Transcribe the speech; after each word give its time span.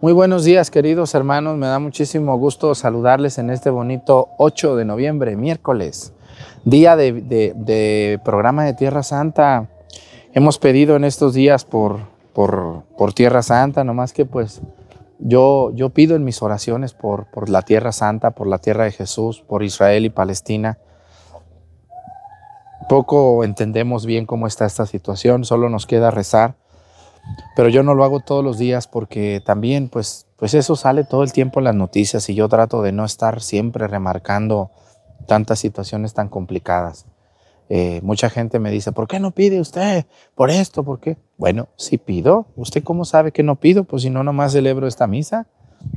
Muy 0.00 0.12
buenos 0.12 0.44
días, 0.44 0.70
queridos 0.70 1.14
hermanos. 1.14 1.56
Me 1.56 1.66
da 1.66 1.78
muchísimo 1.78 2.36
gusto 2.38 2.74
saludarles 2.74 3.38
en 3.38 3.50
este 3.50 3.70
bonito 3.70 4.28
8 4.38 4.76
de 4.76 4.84
noviembre, 4.84 5.36
miércoles, 5.36 6.12
día 6.64 6.94
de, 6.96 7.12
de- 7.12 7.52
de 7.56 8.20
programa 8.24 8.64
de 8.64 8.74
Tierra 8.74 9.02
Santa. 9.02 9.68
Hemos 10.32 10.58
pedido 10.58 10.94
en 10.96 11.04
estos 11.04 11.34
días 11.34 11.64
por, 11.64 11.98
por, 12.32 12.84
por 12.96 13.12
Tierra 13.12 13.42
Santa, 13.42 13.82
nomás 13.82 14.12
que 14.12 14.24
pues 14.24 14.60
yo, 15.18 15.72
yo 15.74 15.90
pido 15.90 16.14
en 16.14 16.22
mis 16.22 16.42
oraciones 16.42 16.94
por, 16.94 17.26
por 17.26 17.48
la 17.48 17.62
Tierra 17.62 17.90
Santa, 17.90 18.30
por 18.30 18.46
la 18.46 18.58
Tierra 18.58 18.84
de 18.84 18.92
Jesús, 18.92 19.42
por 19.48 19.64
Israel 19.64 20.04
y 20.04 20.10
Palestina. 20.10 20.78
Poco 22.88 23.42
entendemos 23.42 24.06
bien 24.06 24.26
cómo 24.26 24.46
está 24.46 24.64
esta 24.64 24.86
situación, 24.86 25.44
solo 25.44 25.68
nos 25.68 25.86
queda 25.86 26.12
rezar 26.12 26.54
pero 27.56 27.68
yo 27.68 27.82
no 27.82 27.94
lo 27.94 28.04
hago 28.04 28.20
todos 28.20 28.44
los 28.44 28.58
días 28.58 28.86
porque 28.86 29.42
también 29.44 29.88
pues, 29.88 30.26
pues 30.36 30.54
eso 30.54 30.76
sale 30.76 31.04
todo 31.04 31.22
el 31.22 31.32
tiempo 31.32 31.60
en 31.60 31.64
las 31.64 31.74
noticias 31.74 32.28
y 32.28 32.34
yo 32.34 32.48
trato 32.48 32.82
de 32.82 32.92
no 32.92 33.04
estar 33.04 33.40
siempre 33.40 33.86
remarcando 33.88 34.70
tantas 35.26 35.58
situaciones 35.58 36.14
tan 36.14 36.28
complicadas. 36.28 37.06
Eh, 37.70 38.00
mucha 38.02 38.30
gente 38.30 38.58
me 38.58 38.70
dice, 38.70 38.92
¿por 38.92 39.08
qué 39.08 39.20
no 39.20 39.32
pide 39.32 39.60
usted 39.60 40.06
por 40.34 40.50
esto? 40.50 40.84
¿Por 40.84 41.00
qué? 41.00 41.18
Bueno, 41.36 41.68
sí 41.76 41.98
pido. 41.98 42.46
¿Usted 42.56 42.82
cómo 42.82 43.04
sabe 43.04 43.32
que 43.32 43.42
no 43.42 43.56
pido? 43.56 43.84
Pues 43.84 44.02
si 44.02 44.10
no, 44.10 44.22
nomás 44.22 44.52
celebro 44.52 44.86
esta 44.86 45.06
misa. 45.06 45.46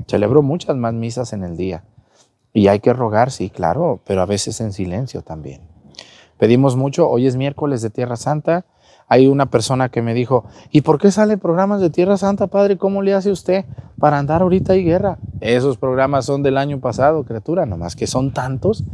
Celebro 0.08 0.42
muchas 0.42 0.76
más 0.76 0.94
misas 0.94 1.34
en 1.34 1.44
el 1.44 1.56
día. 1.56 1.84
Y 2.54 2.68
hay 2.68 2.82
que 2.82 2.92
rogar, 2.92 3.32
sí, 3.32 3.50
claro, 3.50 4.02
pero 4.06 4.22
a 4.22 4.26
veces 4.26 4.60
en 4.60 4.74
silencio 4.74 5.22
también. 5.22 5.62
Pedimos 6.38 6.76
mucho. 6.76 7.10
Hoy 7.10 7.28
es 7.28 7.38
miércoles 7.38 7.82
de 7.82 7.90
Tierra 7.90 8.18
Santa. 8.18 8.66
Hay 9.12 9.28
una 9.28 9.48
persona 9.48 9.90
que 9.90 10.02
me 10.02 10.14
dijo, 10.14 10.46
¿y 10.70 10.84
por 10.84 10.98
qué 10.98 11.12
salen 11.12 11.38
programas 11.38 11.82
de 11.82 11.90
Tierra 11.90 12.16
Santa, 12.16 12.48
padre? 12.48 12.78
¿Cómo 12.78 13.02
le 13.02 13.14
hace 13.14 13.30
usted 13.30 13.66
para 14.00 14.18
andar 14.18 14.42
ahorita 14.42 14.78
y 14.78 14.86
guerra? 14.86 15.18
Esos 15.42 15.76
programas 15.76 16.24
son 16.24 16.44
del 16.44 16.58
año 16.58 16.80
pasado, 16.80 17.26
criatura, 17.26 17.66
nomás 17.66 17.98
que 17.98 18.08
son 18.08 18.32
tantos. 18.32 18.86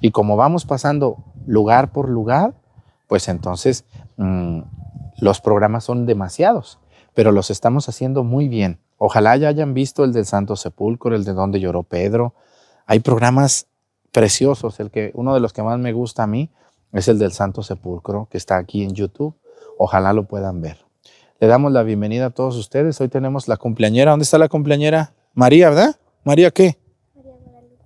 Y 0.00 0.12
como 0.12 0.38
vamos 0.38 0.64
pasando 0.64 1.18
lugar 1.46 1.92
por 1.92 2.08
lugar, 2.08 2.54
pues 3.06 3.28
entonces 3.28 3.84
mm, 4.16 4.60
los 5.18 5.42
programas 5.42 5.84
son 5.84 6.06
demasiados, 6.06 6.78
pero 7.12 7.30
los 7.30 7.50
estamos 7.50 7.90
haciendo 7.90 8.24
muy 8.24 8.48
bien. 8.48 8.80
Ojalá 8.96 9.36
ya 9.36 9.48
hayan 9.48 9.74
visto 9.74 10.04
el 10.04 10.14
del 10.14 10.24
Santo 10.24 10.56
Sepulcro, 10.56 11.14
el 11.14 11.24
de 11.24 11.34
donde 11.34 11.60
lloró 11.60 11.82
Pedro. 11.82 12.32
Hay 12.86 13.00
programas 13.00 13.66
preciosos. 14.10 14.80
El 14.80 14.90
que, 14.90 15.10
uno 15.12 15.34
de 15.34 15.40
los 15.40 15.52
que 15.52 15.62
más 15.62 15.78
me 15.78 15.92
gusta 15.92 16.22
a 16.22 16.26
mí 16.26 16.50
es 16.94 17.08
el 17.08 17.18
del 17.18 17.32
Santo 17.32 17.62
Sepulcro, 17.62 18.26
que 18.30 18.38
está 18.38 18.56
aquí 18.56 18.82
en 18.82 18.94
YouTube. 18.94 19.34
Ojalá 19.78 20.12
lo 20.12 20.24
puedan 20.24 20.60
ver. 20.60 20.78
Le 21.38 21.46
damos 21.48 21.70
la 21.72 21.82
bienvenida 21.82 22.26
a 22.26 22.30
todos 22.30 22.56
ustedes. 22.56 23.00
Hoy 23.00 23.08
tenemos 23.08 23.46
la 23.46 23.56
cumpleañera. 23.56 24.12
¿Dónde 24.12 24.24
está 24.24 24.38
la 24.38 24.48
cumpleañera? 24.48 25.12
María, 25.34 25.68
¿verdad? 25.68 25.96
¿María 26.24 26.50
qué? 26.50 26.78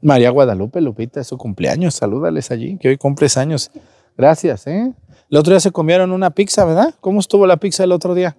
María 0.02 0.30
Guadalupe, 0.30 0.80
Lupita, 0.80 1.20
es 1.20 1.26
su 1.26 1.36
cumpleaños. 1.36 1.94
Salúdales 1.94 2.50
allí, 2.50 2.78
que 2.78 2.88
hoy 2.88 2.96
cumples 2.96 3.36
años. 3.36 3.70
Gracias, 4.16 4.66
¿eh? 4.66 4.92
El 5.30 5.36
otro 5.36 5.52
día 5.52 5.60
se 5.60 5.72
comieron 5.72 6.12
una 6.12 6.30
pizza, 6.30 6.64
¿verdad? 6.64 6.94
¿Cómo 7.00 7.20
estuvo 7.20 7.46
la 7.46 7.56
pizza 7.56 7.84
el 7.84 7.92
otro 7.92 8.14
día? 8.14 8.36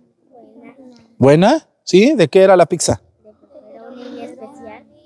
¿Buena? 1.17 1.67
¿Sí? 1.83 2.13
¿De 2.15 2.27
qué 2.29 2.41
era 2.41 2.55
la 2.55 2.65
pizza? 2.65 3.01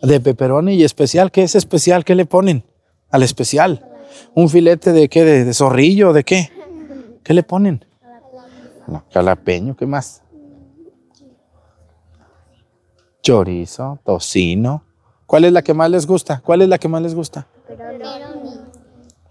De 0.02 0.20
pepperoni 0.20 0.76
y 0.76 0.84
especial. 0.84 1.32
¿Qué 1.32 1.44
es 1.44 1.56
especial? 1.56 2.06
¿Qué 2.06 2.16
le 2.16 2.26
ponen 2.26 2.64
al 3.10 3.23
especial? 3.23 3.86
¿Un 4.34 4.50
filete 4.50 4.92
de 4.94 5.10
qué? 5.10 5.23
¿De, 5.26 5.46
de 5.46 5.54
zorrillo? 5.54 6.14
¿De 6.14 6.23
qué? 6.23 6.52
¿Qué 7.23 7.34
le 7.34 7.44
ponen? 7.44 7.84
No, 8.88 9.03
jalapeño, 9.11 9.75
¿qué 9.75 9.86
más? 9.86 10.22
Chorizo, 13.22 14.00
tocino. 14.03 14.83
¿Cuál 15.25 15.45
es 15.45 15.53
la 15.53 15.64
que 15.64 15.73
más 15.73 15.89
les 15.89 16.05
gusta? 16.05 16.42
¿Cuál 16.45 16.61
es 16.61 16.69
la 16.69 16.77
que 16.77 16.88
más 16.88 17.02
les 17.02 17.16
gusta? 17.16 17.47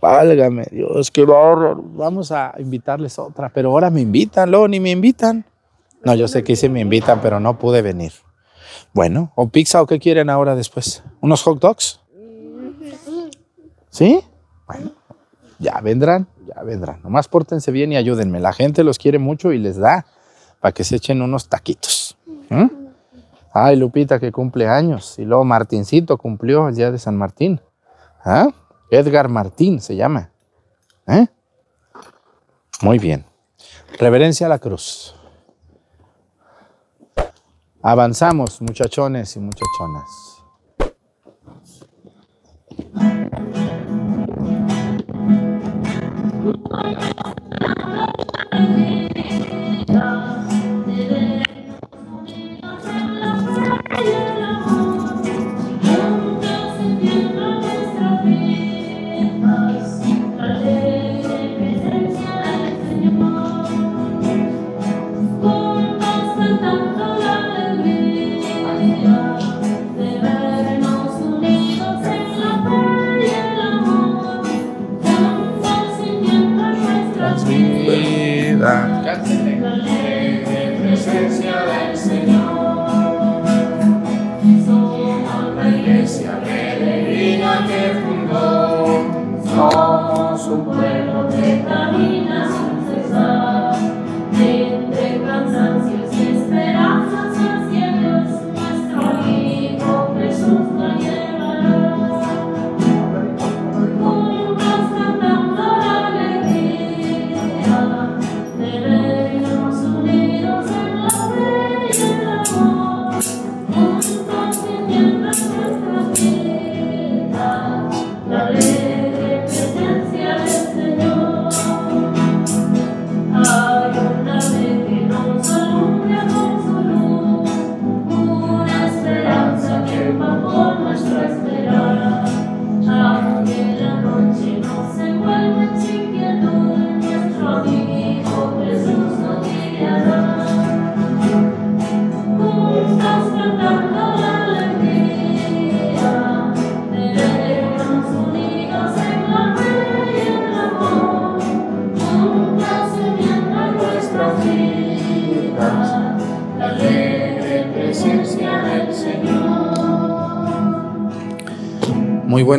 Válgame 0.03 0.67
Dios, 0.71 1.11
qué 1.11 1.25
bárbaro. 1.25 1.83
Vamos 1.83 2.33
a 2.33 2.55
invitarles 2.59 3.19
otra, 3.19 3.49
pero 3.49 3.71
ahora 3.71 3.91
me 3.91 4.01
invitan, 4.01 4.51
luego 4.51 4.69
ni 4.69 4.81
me 4.81 4.91
invitan. 4.91 5.45
No, 6.05 6.15
yo 6.15 6.29
sé 6.29 6.45
que 6.45 6.57
sí 6.57 6.69
me 6.69 6.81
invitan, 6.81 7.21
pero 7.23 7.41
no 7.41 7.59
pude 7.59 7.81
venir. 7.81 8.13
Bueno, 8.93 9.33
¿o 9.35 9.49
pizza 9.49 9.81
o 9.81 9.87
qué 9.87 9.99
quieren 9.99 10.29
ahora 10.29 10.55
después? 10.55 11.03
¿Unos 11.21 11.43
hot 11.43 11.61
dogs? 11.61 12.01
¿Sí? 13.89 14.21
Bueno, 14.67 14.91
ya 15.59 15.81
vendrán, 15.81 16.27
ya 16.47 16.63
vendrán. 16.63 17.01
Nomás 17.03 17.29
pórtense 17.29 17.71
bien 17.71 17.93
y 17.93 17.97
ayúdenme. 17.97 18.41
La 18.41 18.53
gente 18.53 18.85
los 18.85 18.99
quiere 18.99 19.19
mucho 19.19 19.53
y 19.53 19.59
les 19.59 19.77
da 19.77 20.07
para 20.61 20.73
que 20.73 20.85
se 20.85 20.97
echen 20.97 21.23
unos 21.23 21.49
taquitos. 21.49 22.17
Ay, 23.53 23.77
Lupita, 23.77 24.19
que 24.19 24.33
cumple 24.33 24.69
años. 24.69 25.19
Y 25.19 25.25
luego 25.25 25.45
Martincito 25.45 26.19
cumplió 26.19 26.69
el 26.69 26.75
día 26.75 26.91
de 26.91 26.99
San 26.99 27.17
Martín. 27.17 27.61
¿Ah? 28.25 28.49
Edgar 28.91 29.29
Martín 29.29 29.81
se 29.81 29.97
llama. 29.97 30.31
¿Eh? 31.07 31.27
Muy 32.83 32.99
bien. 32.99 33.25
Reverencia 33.99 34.47
a 34.47 34.51
la 34.51 34.59
cruz. 34.59 35.15
Avanzamos, 37.83 38.61
muchachones 38.63 39.37
y 39.37 39.41
muchachonas. 39.41 40.34
Thank 46.45 46.59
you. 48.89 48.94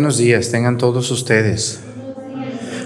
Buenos 0.05 0.19
días, 0.19 0.51
tengan 0.51 0.77
todos 0.77 1.09
ustedes. 1.09 1.79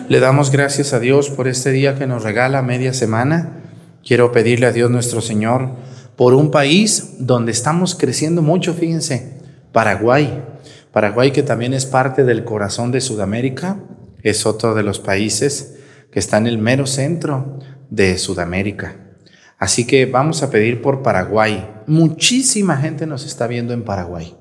Le 0.07 0.21
damos 0.21 0.51
gracias 0.51 0.93
a 0.93 1.01
Dios 1.01 1.29
por 1.29 1.49
este 1.49 1.73
día 1.73 1.95
que 1.95 2.07
nos 2.07 2.23
regala 2.23 2.61
media 2.61 2.93
semana. 2.93 3.61
Quiero 4.05 4.31
pedirle 4.31 4.67
a 4.67 4.71
Dios 4.71 4.89
nuestro 4.89 5.19
Señor 5.19 5.71
por 6.15 6.33
un 6.33 6.49
país 6.49 7.15
donde 7.19 7.51
estamos 7.51 7.95
creciendo 7.95 8.41
mucho, 8.41 8.73
fíjense, 8.73 9.37
Paraguay. 9.73 10.45
Paraguay 10.93 11.31
que 11.31 11.43
también 11.43 11.73
es 11.73 11.85
parte 11.85 12.23
del 12.23 12.45
corazón 12.45 12.89
de 12.93 13.01
Sudamérica, 13.01 13.83
es 14.23 14.45
otro 14.45 14.73
de 14.73 14.83
los 14.83 14.99
países 14.99 15.75
que 16.13 16.19
está 16.19 16.37
en 16.37 16.47
el 16.47 16.57
mero 16.57 16.87
centro 16.87 17.59
de 17.89 18.17
Sudamérica. 18.17 18.95
Así 19.57 19.85
que 19.85 20.05
vamos 20.05 20.41
a 20.41 20.49
pedir 20.49 20.81
por 20.81 21.03
Paraguay. 21.03 21.69
Muchísima 21.85 22.77
gente 22.77 23.05
nos 23.05 23.25
está 23.25 23.45
viendo 23.45 23.73
en 23.73 23.83
Paraguay. 23.83 24.38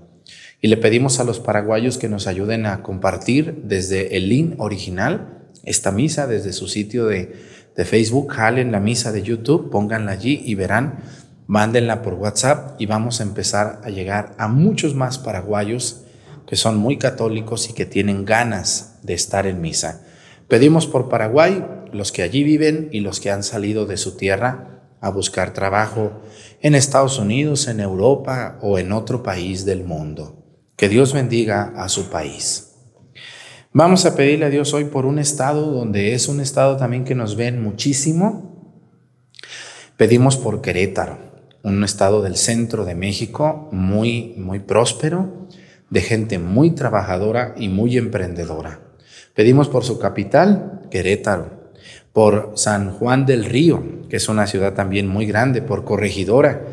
Y 0.60 0.68
le 0.68 0.76
pedimos 0.76 1.20
a 1.20 1.24
los 1.24 1.38
paraguayos 1.38 1.98
que 1.98 2.08
nos 2.08 2.26
ayuden 2.26 2.66
a 2.66 2.82
compartir 2.82 3.62
desde 3.64 4.16
el 4.16 4.28
link 4.28 4.54
original 4.58 5.38
esta 5.64 5.92
misa, 5.92 6.26
desde 6.26 6.52
su 6.52 6.66
sitio 6.66 7.06
de, 7.06 7.58
Facebook, 7.84 8.32
jalen 8.32 8.72
la 8.72 8.80
misa 8.80 9.12
de 9.12 9.22
YouTube, 9.22 9.70
pónganla 9.70 10.10
allí 10.10 10.42
y 10.44 10.56
verán, 10.56 10.98
mándenla 11.46 12.02
por 12.02 12.14
WhatsApp 12.14 12.74
y 12.80 12.86
vamos 12.86 13.20
a 13.20 13.22
empezar 13.22 13.80
a 13.84 13.90
llegar 13.90 14.34
a 14.36 14.48
muchos 14.48 14.96
más 14.96 15.20
paraguayos 15.20 16.02
que 16.48 16.56
son 16.56 16.76
muy 16.76 16.98
católicos 16.98 17.70
y 17.70 17.74
que 17.74 17.86
tienen 17.86 18.24
ganas 18.24 18.98
de 19.04 19.14
estar 19.14 19.46
en 19.46 19.60
misa. 19.60 20.04
Pedimos 20.48 20.88
por 20.88 21.08
Paraguay, 21.08 21.64
los 21.92 22.10
que 22.10 22.22
allí 22.22 22.42
viven 22.42 22.88
y 22.90 22.98
los 22.98 23.20
que 23.20 23.30
han 23.30 23.44
salido 23.44 23.86
de 23.86 23.96
su 23.96 24.16
tierra 24.16 24.82
a 25.00 25.10
buscar 25.10 25.52
trabajo 25.52 26.20
en 26.60 26.74
Estados 26.74 27.20
Unidos, 27.20 27.68
en 27.68 27.78
Europa 27.78 28.58
o 28.60 28.80
en 28.80 28.90
otro 28.90 29.22
país 29.22 29.64
del 29.64 29.84
mundo. 29.84 30.37
Que 30.78 30.88
Dios 30.88 31.12
bendiga 31.12 31.72
a 31.76 31.88
su 31.88 32.08
país. 32.08 32.76
Vamos 33.72 34.06
a 34.06 34.14
pedirle 34.14 34.44
a 34.44 34.48
Dios 34.48 34.72
hoy 34.74 34.84
por 34.84 35.06
un 35.06 35.18
estado 35.18 35.72
donde 35.72 36.14
es 36.14 36.28
un 36.28 36.38
estado 36.38 36.76
también 36.76 37.04
que 37.04 37.16
nos 37.16 37.34
ven 37.34 37.60
muchísimo. 37.60 38.78
Pedimos 39.96 40.36
por 40.36 40.60
Querétaro, 40.60 41.18
un 41.64 41.82
estado 41.82 42.22
del 42.22 42.36
centro 42.36 42.84
de 42.84 42.94
México 42.94 43.68
muy, 43.72 44.34
muy 44.36 44.60
próspero, 44.60 45.48
de 45.90 46.00
gente 46.00 46.38
muy 46.38 46.70
trabajadora 46.70 47.56
y 47.58 47.68
muy 47.68 47.98
emprendedora. 47.98 48.78
Pedimos 49.34 49.68
por 49.68 49.82
su 49.82 49.98
capital, 49.98 50.82
Querétaro, 50.92 51.72
por 52.12 52.52
San 52.54 52.92
Juan 52.92 53.26
del 53.26 53.46
Río, 53.46 53.82
que 54.08 54.18
es 54.18 54.28
una 54.28 54.46
ciudad 54.46 54.74
también 54.74 55.08
muy 55.08 55.26
grande, 55.26 55.60
por 55.60 55.84
Corregidora 55.84 56.68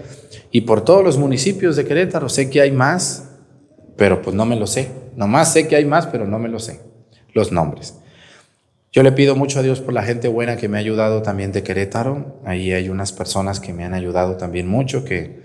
y 0.51 0.61
por 0.61 0.85
todos 0.85 1.03
los 1.03 1.17
municipios 1.17 1.75
de 1.75 1.85
Querétaro. 1.85 2.29
Sé 2.29 2.51
que 2.51 2.61
hay 2.61 2.71
más, 2.71 3.31
pero 3.97 4.21
pues 4.21 4.35
no 4.35 4.45
me 4.45 4.55
lo 4.55 4.67
sé. 4.67 4.89
Nomás 5.15 5.53
sé 5.53 5.67
que 5.67 5.75
hay 5.75 5.85
más, 5.85 6.07
pero 6.07 6.27
no 6.27 6.39
me 6.39 6.49
lo 6.49 6.59
sé, 6.59 6.81
los 7.33 7.51
nombres. 7.51 7.95
Yo 8.91 9.03
le 9.03 9.11
pido 9.11 9.35
mucho 9.35 9.59
a 9.59 9.61
Dios 9.61 9.81
por 9.81 9.93
la 9.93 10.03
gente 10.03 10.29
buena 10.29 10.55
que 10.55 10.69
me 10.69 10.77
ha 10.77 10.79
ayudado 10.79 11.21
también 11.21 11.51
de 11.51 11.63
Querétaro. 11.63 12.39
Ahí 12.45 12.71
hay 12.71 12.87
unas 12.87 13.11
personas 13.11 13.59
que 13.59 13.73
me 13.73 13.83
han 13.83 13.93
ayudado 13.93 14.37
también 14.37 14.67
mucho, 14.67 15.03
que 15.03 15.41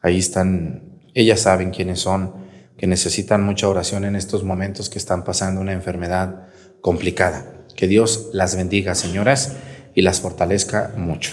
ahí 0.00 0.18
están, 0.18 1.00
ellas 1.12 1.40
saben 1.40 1.72
quiénes 1.72 2.00
son, 2.00 2.32
que 2.78 2.86
necesitan 2.86 3.42
mucha 3.42 3.68
oración 3.68 4.06
en 4.06 4.16
estos 4.16 4.44
momentos 4.44 4.88
que 4.88 4.98
están 4.98 5.24
pasando 5.24 5.60
una 5.60 5.72
enfermedad 5.72 6.48
complicada. 6.80 7.66
Que 7.76 7.86
Dios 7.86 8.30
las 8.32 8.56
bendiga, 8.56 8.94
señoras, 8.94 9.56
y 9.94 10.02
las 10.02 10.20
fortalezca 10.20 10.92
mucho. 10.96 11.32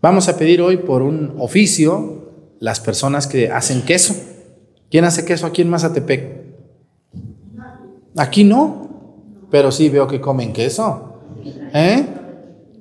Vamos 0.00 0.28
a 0.28 0.36
pedir 0.36 0.60
hoy 0.60 0.76
por 0.76 1.02
un 1.02 1.34
oficio 1.38 2.54
las 2.60 2.78
personas 2.80 3.26
que 3.26 3.50
hacen 3.50 3.82
queso. 3.82 4.14
¿Quién 4.90 5.04
hace 5.04 5.24
queso 5.24 5.46
aquí 5.46 5.62
en 5.62 5.70
Mazatepec? 5.70 6.40
Aquí 8.16 8.42
no, 8.44 9.46
pero 9.50 9.70
sí 9.70 9.88
veo 9.88 10.08
que 10.08 10.20
comen 10.20 10.52
queso. 10.52 11.20
¿Eh? 11.72 12.06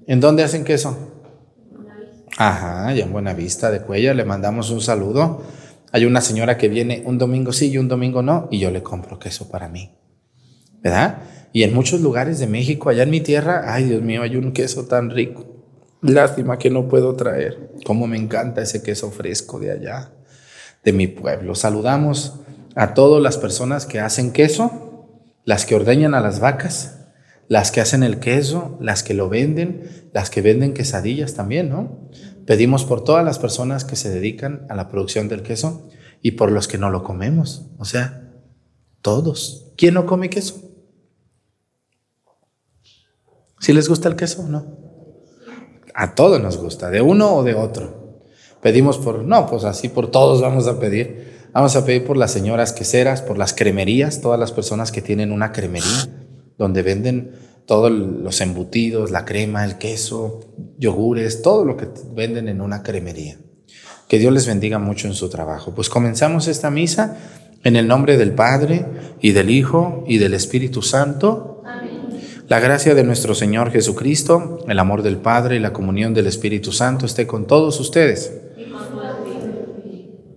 ¿En 0.07 0.19
dónde 0.19 0.43
hacen 0.43 0.63
queso? 0.63 0.97
Ajá, 2.37 2.91
ya 2.93 3.03
en 3.03 3.11
Buenavista 3.11 3.69
de 3.69 3.81
Cuella, 3.81 4.13
le 4.13 4.25
mandamos 4.25 4.71
un 4.71 4.81
saludo. 4.81 5.43
Hay 5.91 6.05
una 6.05 6.21
señora 6.21 6.57
que 6.57 6.67
viene 6.67 7.03
un 7.05 7.17
domingo 7.17 7.51
sí 7.51 7.69
y 7.69 7.77
un 7.77 7.87
domingo 7.87 8.21
no, 8.23 8.47
y 8.49 8.59
yo 8.59 8.71
le 8.71 8.81
compro 8.81 9.19
queso 9.19 9.49
para 9.49 9.69
mí. 9.69 9.91
¿Verdad? 10.81 11.19
Y 11.51 11.63
en 11.63 11.73
muchos 11.73 12.01
lugares 12.01 12.39
de 12.39 12.47
México, 12.47 12.89
allá 12.89 13.03
en 13.03 13.09
mi 13.09 13.21
tierra, 13.21 13.63
ay 13.67 13.85
Dios 13.85 14.01
mío, 14.01 14.23
hay 14.23 14.35
un 14.35 14.51
queso 14.51 14.85
tan 14.85 15.09
rico. 15.09 15.45
Lástima 16.01 16.57
que 16.57 16.69
no 16.69 16.87
puedo 16.87 17.15
traer. 17.15 17.71
Cómo 17.85 18.07
me 18.07 18.17
encanta 18.17 18.61
ese 18.61 18.81
queso 18.81 19.11
fresco 19.11 19.59
de 19.59 19.71
allá, 19.71 20.11
de 20.83 20.93
mi 20.93 21.07
pueblo. 21.07 21.55
Saludamos 21.55 22.39
a 22.75 22.93
todas 22.93 23.21
las 23.21 23.37
personas 23.37 23.85
que 23.85 23.99
hacen 23.99 24.31
queso, 24.31 25.07
las 25.45 25.65
que 25.65 25.75
ordeñan 25.75 26.13
a 26.13 26.21
las 26.21 26.39
vacas, 26.39 27.07
las 27.47 27.71
que 27.71 27.81
hacen 27.81 28.03
el 28.03 28.19
queso, 28.19 28.77
las 28.79 29.03
que 29.03 29.13
lo 29.13 29.27
venden, 29.27 30.09
las 30.13 30.29
que 30.29 30.41
venden 30.41 30.73
quesadillas 30.73 31.33
también, 31.33 31.69
¿no? 31.69 32.09
Pedimos 32.45 32.85
por 32.85 33.03
todas 33.03 33.25
las 33.25 33.39
personas 33.39 33.85
que 33.85 33.95
se 33.95 34.09
dedican 34.09 34.65
a 34.69 34.75
la 34.75 34.87
producción 34.87 35.27
del 35.27 35.43
queso 35.43 35.89
y 36.21 36.31
por 36.31 36.51
los 36.51 36.67
que 36.67 36.77
no 36.77 36.89
lo 36.89 37.03
comemos. 37.03 37.67
O 37.77 37.85
sea, 37.85 38.31
todos. 39.01 39.73
¿Quién 39.77 39.95
no 39.95 40.05
come 40.05 40.29
queso? 40.29 40.61
¿Si 43.59 43.73
les 43.73 43.89
gusta 43.89 44.09
el 44.09 44.15
queso 44.15 44.43
o 44.43 44.47
no? 44.47 44.77
A 45.93 46.15
todos 46.15 46.41
nos 46.41 46.57
gusta, 46.57 46.89
de 46.89 47.01
uno 47.01 47.35
o 47.35 47.43
de 47.43 47.55
otro. 47.55 48.08
Pedimos 48.61 48.97
por, 48.97 49.23
no, 49.23 49.47
pues 49.47 49.63
así 49.63 49.89
por 49.89 50.11
todos 50.11 50.41
vamos 50.41 50.67
a 50.67 50.79
pedir. 50.79 51.39
Vamos 51.51 51.75
a 51.75 51.85
pedir 51.85 52.05
por 52.05 52.17
las 52.17 52.31
señoras 52.31 52.73
queseras, 52.73 53.21
por 53.21 53.37
las 53.37 53.53
cremerías, 53.53 54.21
todas 54.21 54.39
las 54.39 54.51
personas 54.51 54.91
que 54.91 55.01
tienen 55.01 55.31
una 55.31 55.51
cremería 55.51 56.09
donde 56.57 56.83
venden 56.83 57.31
todos 57.65 57.91
los 57.91 58.41
embutidos, 58.41 59.11
la 59.11 59.25
crema, 59.25 59.63
el 59.63 59.77
queso, 59.77 60.41
yogures, 60.77 61.41
todo 61.41 61.65
lo 61.65 61.77
que 61.77 61.87
venden 62.13 62.47
en 62.49 62.61
una 62.61 62.83
cremería. 62.83 63.37
Que 64.07 64.19
Dios 64.19 64.33
les 64.33 64.47
bendiga 64.47 64.77
mucho 64.77 65.07
en 65.07 65.13
su 65.13 65.29
trabajo. 65.29 65.73
Pues 65.73 65.89
comenzamos 65.89 66.47
esta 66.47 66.69
misa 66.69 67.17
en 67.63 67.75
el 67.75 67.87
nombre 67.87 68.17
del 68.17 68.33
Padre 68.33 68.85
y 69.21 69.31
del 69.31 69.49
Hijo 69.49 70.03
y 70.07 70.17
del 70.17 70.33
Espíritu 70.33 70.81
Santo. 70.81 71.63
La 72.47 72.59
gracia 72.59 72.95
de 72.95 73.03
nuestro 73.03 73.35
Señor 73.35 73.71
Jesucristo, 73.71 74.65
el 74.67 74.79
amor 74.79 75.03
del 75.03 75.17
Padre 75.17 75.57
y 75.57 75.59
la 75.59 75.73
comunión 75.73 76.13
del 76.15 76.25
Espíritu 76.25 76.71
Santo 76.71 77.05
esté 77.05 77.27
con 77.27 77.45
todos 77.45 77.79
ustedes. 77.79 78.33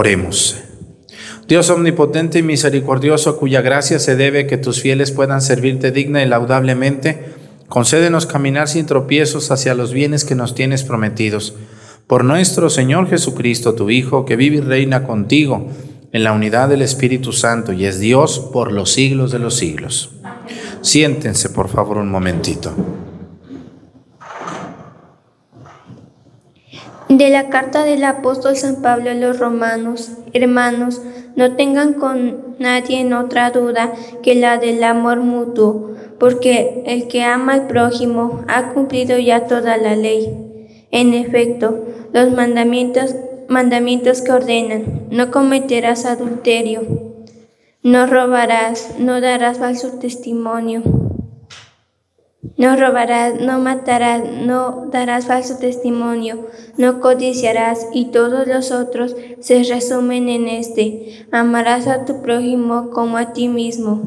Oremos. 0.00 0.54
Dios 1.48 1.70
omnipotente 1.70 2.38
y 2.38 2.44
misericordioso, 2.44 3.36
cuya 3.36 3.62
gracia 3.62 3.98
se 3.98 4.14
debe 4.14 4.46
que 4.46 4.56
tus 4.56 4.80
fieles 4.80 5.10
puedan 5.10 5.42
servirte 5.42 5.90
digna 5.90 6.22
y 6.22 6.28
laudablemente, 6.28 7.34
Concédenos 7.68 8.24
caminar 8.24 8.68
sin 8.68 8.86
tropiezos 8.86 9.50
hacia 9.50 9.74
los 9.74 9.92
bienes 9.92 10.24
que 10.24 10.36
nos 10.36 10.54
tienes 10.54 10.84
prometidos. 10.84 11.56
Por 12.06 12.24
nuestro 12.24 12.70
Señor 12.70 13.10
Jesucristo, 13.10 13.74
tu 13.74 13.90
Hijo, 13.90 14.24
que 14.24 14.36
vive 14.36 14.58
y 14.58 14.60
reina 14.60 15.02
contigo 15.02 15.66
en 16.12 16.22
la 16.22 16.32
unidad 16.32 16.68
del 16.68 16.82
Espíritu 16.82 17.32
Santo 17.32 17.72
y 17.72 17.84
es 17.84 17.98
Dios 17.98 18.38
por 18.52 18.70
los 18.70 18.92
siglos 18.92 19.32
de 19.32 19.40
los 19.40 19.56
siglos. 19.56 20.12
Siéntense, 20.80 21.50
por 21.50 21.68
favor, 21.68 21.98
un 21.98 22.08
momentito. 22.08 22.72
De 27.08 27.30
la 27.30 27.48
carta 27.48 27.84
del 27.84 28.04
apóstol 28.04 28.54
San 28.54 28.82
Pablo 28.82 29.10
a 29.10 29.14
los 29.14 29.38
romanos, 29.38 30.12
hermanos, 30.34 31.00
no 31.36 31.56
tengan 31.56 31.94
con 31.94 32.56
nadie 32.58 33.00
en 33.00 33.14
otra 33.14 33.50
duda 33.50 33.94
que 34.22 34.34
la 34.34 34.58
del 34.58 34.84
amor 34.84 35.20
mutuo, 35.20 35.94
porque 36.20 36.82
el 36.84 37.08
que 37.08 37.22
ama 37.22 37.54
al 37.54 37.66
prójimo 37.66 38.44
ha 38.46 38.74
cumplido 38.74 39.18
ya 39.18 39.46
toda 39.46 39.78
la 39.78 39.96
ley. 39.96 40.76
En 40.90 41.14
efecto, 41.14 41.82
los 42.12 42.30
mandamientos, 42.32 43.14
mandamientos 43.48 44.20
que 44.20 44.32
ordenan, 44.32 45.06
no 45.10 45.30
cometerás 45.30 46.04
adulterio, 46.04 46.82
no 47.82 48.06
robarás, 48.06 48.96
no 48.98 49.22
darás 49.22 49.58
falso 49.58 49.98
testimonio. 49.98 50.82
No 52.56 52.76
robarás, 52.76 53.40
no 53.40 53.58
matarás, 53.58 54.22
no 54.24 54.86
darás 54.92 55.26
falso 55.26 55.58
testimonio, 55.58 56.46
no 56.76 57.00
codiciarás 57.00 57.88
y 57.92 58.12
todos 58.12 58.46
los 58.46 58.70
otros 58.70 59.16
se 59.40 59.64
resumen 59.64 60.28
en 60.28 60.46
este. 60.46 61.26
Amarás 61.32 61.88
a 61.88 62.04
tu 62.04 62.22
prójimo 62.22 62.90
como 62.90 63.16
a 63.16 63.32
ti 63.32 63.48
mismo, 63.48 64.02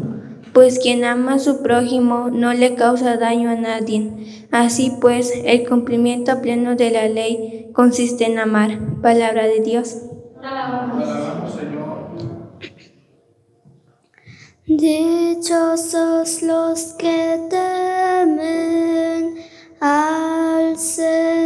pues 0.53 0.79
quien 0.79 1.03
ama 1.03 1.33
a 1.33 1.39
su 1.39 1.61
prójimo 1.61 2.29
no 2.31 2.53
le 2.53 2.75
causa 2.75 3.17
daño 3.17 3.50
a 3.50 3.55
nadie. 3.55 4.47
Así 4.50 4.93
pues, 5.01 5.33
el 5.43 5.67
cumplimiento 5.67 6.41
pleno 6.41 6.75
de 6.77 6.91
la 6.91 7.09
ley 7.09 7.69
consiste 7.73 8.25
en 8.25 8.39
amar. 8.39 8.79
Palabra 9.01 9.45
de 9.47 9.59
Dios. 9.59 9.97
Dichosos 14.67 16.43
los 16.43 16.93
que 16.93 17.47
temen 17.49 19.37
al 19.79 20.77
Señor. 20.77 21.41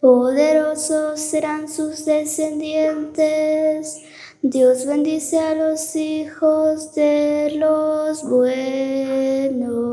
Poderosos 0.00 1.20
serán 1.20 1.68
sus 1.68 2.04
descendientes. 2.04 4.02
Dios 4.42 4.84
bendice 4.86 5.40
a 5.40 5.54
los 5.54 5.96
hijos 5.96 6.94
de 6.94 7.54
los 7.56 8.22
buenos. 8.28 9.86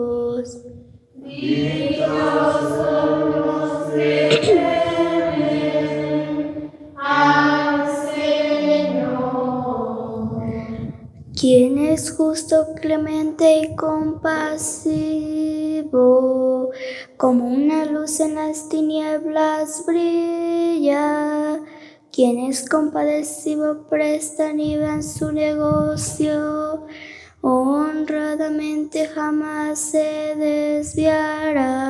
Quien 11.43 11.77
es 11.77 12.15
justo, 12.15 12.67
clemente 12.79 13.59
y 13.59 13.75
compasivo, 13.75 14.71
como 17.17 17.47
una 17.49 17.83
luz 17.83 18.21
en 18.21 18.35
las 18.35 18.69
tinieblas 18.69 19.83
brilla. 19.85 21.59
Quien 22.13 22.39
es 22.39 22.65
compadecido, 22.69 23.89
presta 23.89 24.53
ni 24.53 24.75
en 24.75 25.03
su 25.03 25.33
negocio, 25.33 26.85
honradamente 27.41 29.07
jamás 29.07 29.79
se 29.79 30.35
desviará. 30.37 31.83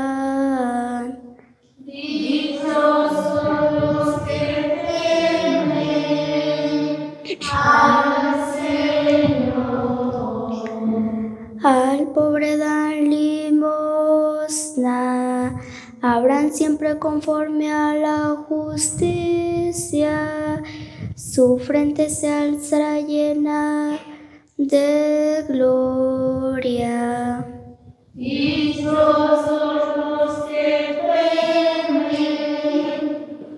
Al 11.63 12.11
pobre 12.11 12.57
dan 12.57 13.09
limosna, 13.09 14.91
habrán 16.01 16.51
siempre 16.51 16.99
conforme 16.99 17.71
a 17.71 17.95
la 17.95 18.35
justicia. 18.49 20.11
Su 21.15 21.57
frente 21.59 22.09
se 22.09 22.33
alzará 22.33 22.99
llena 22.99 23.97
de 24.57 25.45
gloria. 25.47 27.47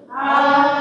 Aleluya, 0.07 0.74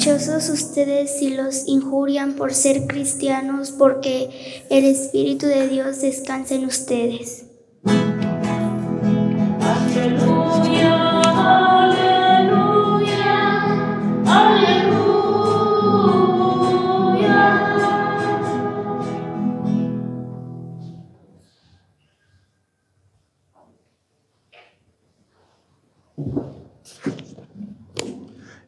Dichosos 0.00 0.48
ustedes 0.48 1.18
si 1.18 1.28
los 1.28 1.68
injurian 1.68 2.32
por 2.32 2.54
ser 2.54 2.86
cristianos, 2.86 3.70
porque 3.70 4.64
el 4.70 4.86
Espíritu 4.86 5.44
de 5.44 5.68
Dios 5.68 6.00
descansa 6.00 6.54
en 6.54 6.64
ustedes. 6.64 7.44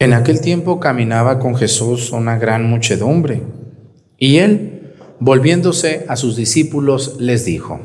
En 0.00 0.14
aquel 0.14 0.40
tiempo 0.40 0.80
caminaba 0.80 1.38
con 1.38 1.54
Jesús 1.54 2.10
una 2.12 2.38
gran 2.38 2.64
muchedumbre, 2.64 3.42
y 4.16 4.38
él, 4.38 4.94
volviéndose 5.20 6.06
a 6.08 6.16
sus 6.16 6.36
discípulos, 6.36 7.16
les 7.20 7.44
dijo, 7.44 7.82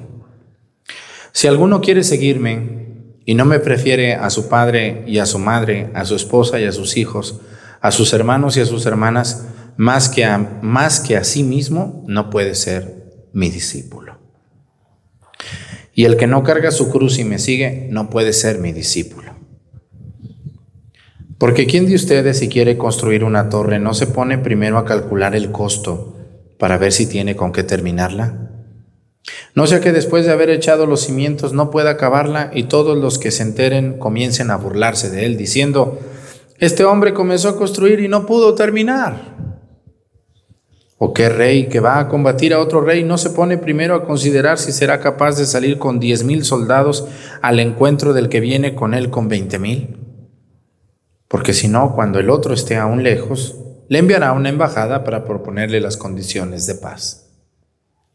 Si 1.33 1.47
alguno 1.47 1.81
quiere 1.81 2.05
seguirme 2.05 3.17
y 3.25 3.35
no 3.35 3.43
me 3.43 3.59
prefiere 3.59 4.13
a 4.13 4.29
su 4.29 4.47
padre 4.47 5.03
y 5.05 5.17
a 5.17 5.25
su 5.25 5.39
madre, 5.39 5.91
a 5.93 6.05
su 6.05 6.15
esposa 6.15 6.57
y 6.57 6.63
a 6.63 6.71
sus 6.71 6.95
hijos, 6.95 7.41
a 7.81 7.91
sus 7.91 8.13
hermanos 8.13 8.55
y 8.55 8.61
a 8.61 8.65
sus 8.65 8.85
hermanas, 8.85 9.49
más 9.75 10.07
que 10.07 10.23
a, 10.23 10.37
más 10.61 11.01
que 11.01 11.17
a 11.17 11.25
sí 11.25 11.43
mismo, 11.43 12.05
no 12.07 12.29
puede 12.29 12.55
ser 12.55 13.11
mi 13.33 13.49
discípulo. 13.49 14.17
Y 15.93 16.05
el 16.05 16.15
que 16.15 16.27
no 16.27 16.43
carga 16.43 16.71
su 16.71 16.89
cruz 16.89 17.19
y 17.19 17.25
me 17.25 17.39
sigue, 17.39 17.89
no 17.91 18.09
puede 18.09 18.31
ser 18.31 18.59
mi 18.59 18.71
discípulo. 18.71 19.24
Porque 21.37 21.65
¿quién 21.67 21.85
de 21.85 21.95
ustedes 21.95 22.39
si 22.39 22.47
quiere 22.47 22.77
construir 22.77 23.23
una 23.23 23.49
torre 23.49 23.79
no 23.79 23.93
se 23.93 24.07
pone 24.07 24.37
primero 24.37 24.77
a 24.77 24.85
calcular 24.85 25.35
el 25.35 25.51
costo 25.51 26.15
para 26.57 26.77
ver 26.77 26.91
si 26.91 27.07
tiene 27.07 27.35
con 27.35 27.51
qué 27.51 27.63
terminarla. 27.63 28.51
No 29.55 29.67
sea 29.67 29.81
que 29.81 29.91
después 29.91 30.25
de 30.25 30.31
haber 30.31 30.49
echado 30.49 30.85
los 30.85 31.01
cimientos 31.01 31.53
no 31.53 31.71
pueda 31.71 31.91
acabarla 31.91 32.51
y 32.53 32.63
todos 32.63 32.97
los 32.97 33.17
que 33.17 33.31
se 33.31 33.43
enteren 33.43 33.97
comiencen 33.97 34.51
a 34.51 34.57
burlarse 34.57 35.09
de 35.09 35.25
él, 35.25 35.37
diciendo, 35.37 35.99
este 36.59 36.85
hombre 36.85 37.13
comenzó 37.13 37.49
a 37.49 37.57
construir 37.57 37.99
y 37.99 38.07
no 38.07 38.25
pudo 38.25 38.55
terminar. 38.55 39.35
¿O 40.97 41.13
qué 41.13 41.27
rey 41.27 41.67
que 41.67 41.81
va 41.81 41.99
a 41.99 42.07
combatir 42.07 42.53
a 42.53 42.59
otro 42.59 42.81
rey 42.81 43.03
no 43.03 43.17
se 43.17 43.31
pone 43.31 43.57
primero 43.57 43.95
a 43.95 44.05
considerar 44.05 44.57
si 44.57 44.71
será 44.71 45.01
capaz 45.01 45.37
de 45.37 45.45
salir 45.45 45.77
con 45.77 45.99
diez 45.99 46.23
mil 46.23 46.45
soldados 46.45 47.05
al 47.41 47.59
encuentro 47.59 48.13
del 48.13 48.29
que 48.29 48.39
viene 48.39 48.75
con 48.75 48.93
él 48.93 49.09
con 49.09 49.27
veinte 49.27 49.59
mil? 49.59 50.04
Porque 51.35 51.51
si 51.51 51.67
no, 51.67 51.93
cuando 51.93 52.17
el 52.19 52.29
otro 52.29 52.53
esté 52.53 52.77
aún 52.77 53.03
lejos, 53.03 53.57
le 53.89 53.99
enviará 53.99 54.31
una 54.31 54.47
embajada 54.47 55.03
para 55.03 55.25
proponerle 55.25 55.81
las 55.81 55.97
condiciones 55.97 56.65
de 56.65 56.75
paz. 56.75 57.29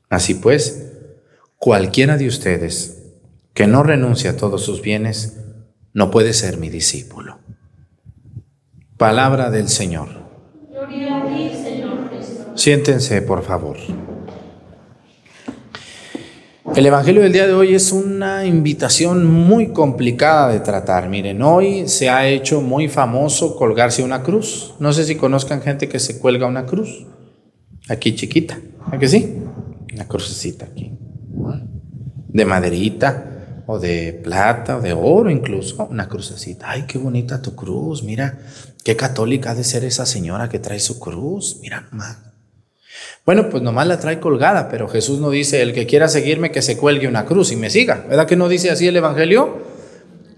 Así 0.08 0.32
pues, 0.32 0.90
cualquiera 1.58 2.16
de 2.16 2.26
ustedes 2.26 3.12
que 3.52 3.66
no 3.66 3.82
renuncie 3.82 4.30
a 4.30 4.38
todos 4.38 4.64
sus 4.64 4.80
bienes, 4.80 5.36
no 5.92 6.10
puede 6.10 6.32
ser 6.32 6.56
mi 6.56 6.70
discípulo. 6.70 7.40
Palabra 8.96 9.50
del 9.50 9.68
Señor. 9.68 10.08
Gloria 10.70 11.18
a 11.18 11.26
ti, 11.26 11.50
Señor 11.62 12.08
Jesús. 12.08 12.38
Siéntense, 12.54 13.20
por 13.20 13.42
favor. 13.42 13.76
El 16.64 16.84
Evangelio 16.86 17.22
del 17.22 17.32
día 17.32 17.46
de 17.46 17.54
hoy 17.54 17.74
es 17.74 17.90
una 17.90 18.44
invitación 18.44 19.26
muy 19.26 19.72
complicada 19.72 20.52
de 20.52 20.60
tratar. 20.60 21.08
Miren, 21.08 21.42
hoy 21.42 21.88
se 21.88 22.10
ha 22.10 22.28
hecho 22.28 22.60
muy 22.60 22.86
famoso 22.88 23.56
colgarse 23.56 24.02
una 24.02 24.22
cruz. 24.22 24.74
No 24.78 24.92
sé 24.92 25.04
si 25.04 25.16
conozcan 25.16 25.62
gente 25.62 25.88
que 25.88 25.98
se 25.98 26.18
cuelga 26.18 26.46
una 26.46 26.66
cruz. 26.66 27.06
Aquí 27.88 28.14
chiquita. 28.14 28.60
¿A 28.92 28.98
que 28.98 29.08
sí? 29.08 29.42
Una 29.94 30.06
crucecita 30.06 30.66
aquí. 30.66 30.92
De 32.28 32.44
maderita 32.44 33.62
o 33.66 33.78
de 33.78 34.12
plata 34.22 34.76
o 34.76 34.80
de 34.82 34.92
oro 34.92 35.30
incluso. 35.30 35.86
Una 35.90 36.08
crucecita. 36.08 36.70
Ay, 36.70 36.84
qué 36.86 36.98
bonita 36.98 37.40
tu 37.40 37.56
cruz. 37.56 38.02
Mira, 38.02 38.38
qué 38.84 38.96
católica 38.96 39.52
ha 39.52 39.54
de 39.54 39.64
ser 39.64 39.84
esa 39.84 40.04
señora 40.04 40.50
que 40.50 40.58
trae 40.58 40.78
su 40.78 41.00
cruz. 41.00 41.58
Mira 41.62 41.88
nomás. 41.90 42.29
Bueno, 43.26 43.48
pues 43.48 43.62
nomás 43.62 43.86
la 43.86 44.00
trae 44.00 44.18
colgada, 44.20 44.68
pero 44.68 44.88
Jesús 44.88 45.20
no 45.20 45.30
dice, 45.30 45.62
el 45.62 45.72
que 45.72 45.86
quiera 45.86 46.08
seguirme, 46.08 46.50
que 46.50 46.62
se 46.62 46.76
cuelgue 46.76 47.06
una 47.06 47.26
cruz 47.26 47.52
y 47.52 47.56
me 47.56 47.70
siga. 47.70 48.04
¿Verdad 48.08 48.26
que 48.26 48.36
no 48.36 48.48
dice 48.48 48.70
así 48.70 48.86
el 48.86 48.96
Evangelio? 48.96 49.58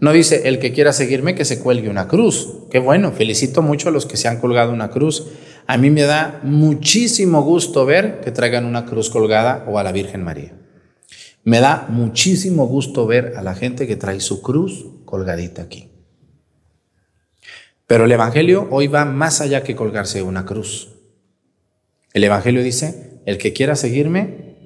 No 0.00 0.12
dice, 0.12 0.48
el 0.48 0.58
que 0.58 0.72
quiera 0.72 0.92
seguirme, 0.92 1.34
que 1.34 1.44
se 1.44 1.60
cuelgue 1.60 1.88
una 1.88 2.08
cruz. 2.08 2.54
Qué 2.70 2.80
bueno, 2.80 3.12
felicito 3.12 3.62
mucho 3.62 3.88
a 3.88 3.92
los 3.92 4.04
que 4.04 4.16
se 4.16 4.26
han 4.26 4.40
colgado 4.40 4.72
una 4.72 4.90
cruz. 4.90 5.28
A 5.66 5.76
mí 5.76 5.90
me 5.90 6.02
da 6.02 6.40
muchísimo 6.42 7.42
gusto 7.42 7.86
ver 7.86 8.20
que 8.20 8.32
traigan 8.32 8.64
una 8.64 8.84
cruz 8.84 9.10
colgada 9.10 9.64
o 9.68 9.78
a 9.78 9.84
la 9.84 9.92
Virgen 9.92 10.24
María. 10.24 10.54
Me 11.44 11.60
da 11.60 11.86
muchísimo 11.88 12.66
gusto 12.66 13.06
ver 13.06 13.34
a 13.36 13.42
la 13.42 13.54
gente 13.54 13.86
que 13.86 13.96
trae 13.96 14.20
su 14.20 14.42
cruz 14.42 14.86
colgadita 15.04 15.62
aquí. 15.62 15.90
Pero 17.86 18.06
el 18.06 18.12
Evangelio 18.12 18.68
hoy 18.70 18.86
va 18.86 19.04
más 19.04 19.40
allá 19.40 19.62
que 19.62 19.76
colgarse 19.76 20.22
una 20.22 20.44
cruz. 20.44 20.88
El 22.12 22.24
Evangelio 22.24 22.62
dice, 22.62 23.20
el 23.24 23.38
que 23.38 23.52
quiera 23.52 23.76
seguirme, 23.76 24.56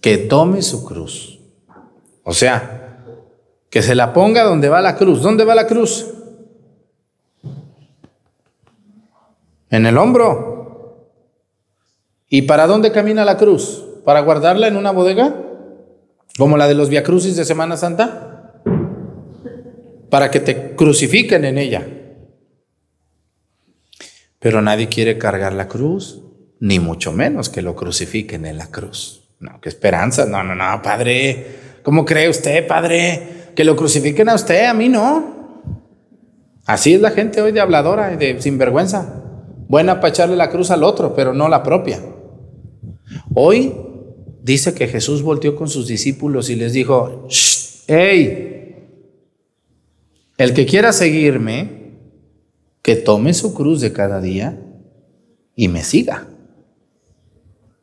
que 0.00 0.18
tome 0.18 0.62
su 0.62 0.84
cruz. 0.84 1.40
O 2.22 2.32
sea, 2.32 3.04
que 3.70 3.82
se 3.82 3.94
la 3.94 4.12
ponga 4.12 4.44
donde 4.44 4.68
va 4.68 4.80
la 4.80 4.96
cruz. 4.96 5.22
¿Dónde 5.22 5.44
va 5.44 5.54
la 5.54 5.66
cruz? 5.66 6.06
En 9.70 9.86
el 9.86 9.98
hombro. 9.98 11.10
¿Y 12.28 12.42
para 12.42 12.66
dónde 12.66 12.92
camina 12.92 13.24
la 13.24 13.36
cruz? 13.36 13.84
¿Para 14.04 14.20
guardarla 14.20 14.68
en 14.68 14.76
una 14.76 14.90
bodega? 14.90 15.34
Como 16.38 16.56
la 16.56 16.68
de 16.68 16.74
los 16.74 16.88
Viacrucis 16.88 17.36
de 17.36 17.44
Semana 17.44 17.76
Santa. 17.76 18.62
Para 20.10 20.30
que 20.30 20.40
te 20.40 20.76
crucifiquen 20.76 21.44
en 21.44 21.58
ella. 21.58 21.97
Pero 24.38 24.62
nadie 24.62 24.88
quiere 24.88 25.18
cargar 25.18 25.52
la 25.52 25.68
cruz, 25.68 26.22
ni 26.60 26.78
mucho 26.78 27.12
menos 27.12 27.48
que 27.48 27.62
lo 27.62 27.74
crucifiquen 27.74 28.46
en 28.46 28.58
la 28.58 28.70
cruz. 28.70 29.28
No, 29.40 29.60
qué 29.60 29.68
esperanza. 29.68 30.26
No, 30.26 30.42
no, 30.42 30.54
no, 30.54 30.82
padre. 30.82 31.46
¿Cómo 31.82 32.04
cree 32.04 32.28
usted, 32.28 32.66
padre? 32.66 33.52
Que 33.54 33.64
lo 33.64 33.76
crucifiquen 33.76 34.28
a 34.28 34.34
usted, 34.34 34.66
a 34.66 34.74
mí 34.74 34.88
no. 34.88 35.38
Así 36.66 36.94
es 36.94 37.00
la 37.00 37.10
gente 37.10 37.40
hoy 37.40 37.52
de 37.52 37.60
habladora 37.60 38.12
y 38.12 38.16
de 38.16 38.40
sinvergüenza. 38.40 39.24
Buena 39.68 40.00
para 40.00 40.10
echarle 40.10 40.36
la 40.36 40.50
cruz 40.50 40.70
al 40.70 40.84
otro, 40.84 41.14
pero 41.14 41.32
no 41.32 41.48
la 41.48 41.62
propia. 41.62 42.00
Hoy 43.34 43.74
dice 44.42 44.74
que 44.74 44.88
Jesús 44.88 45.22
volteó 45.22 45.56
con 45.56 45.68
sus 45.68 45.86
discípulos 45.86 46.50
y 46.50 46.56
les 46.56 46.72
dijo, 46.72 47.26
¡Hey! 47.86 48.54
El 50.36 50.54
que 50.54 50.66
quiera 50.66 50.92
seguirme, 50.92 51.77
que 52.82 52.96
tome 52.96 53.34
su 53.34 53.54
cruz 53.54 53.80
de 53.80 53.92
cada 53.92 54.20
día 54.20 54.60
y 55.54 55.68
me 55.68 55.82
siga. 55.84 56.26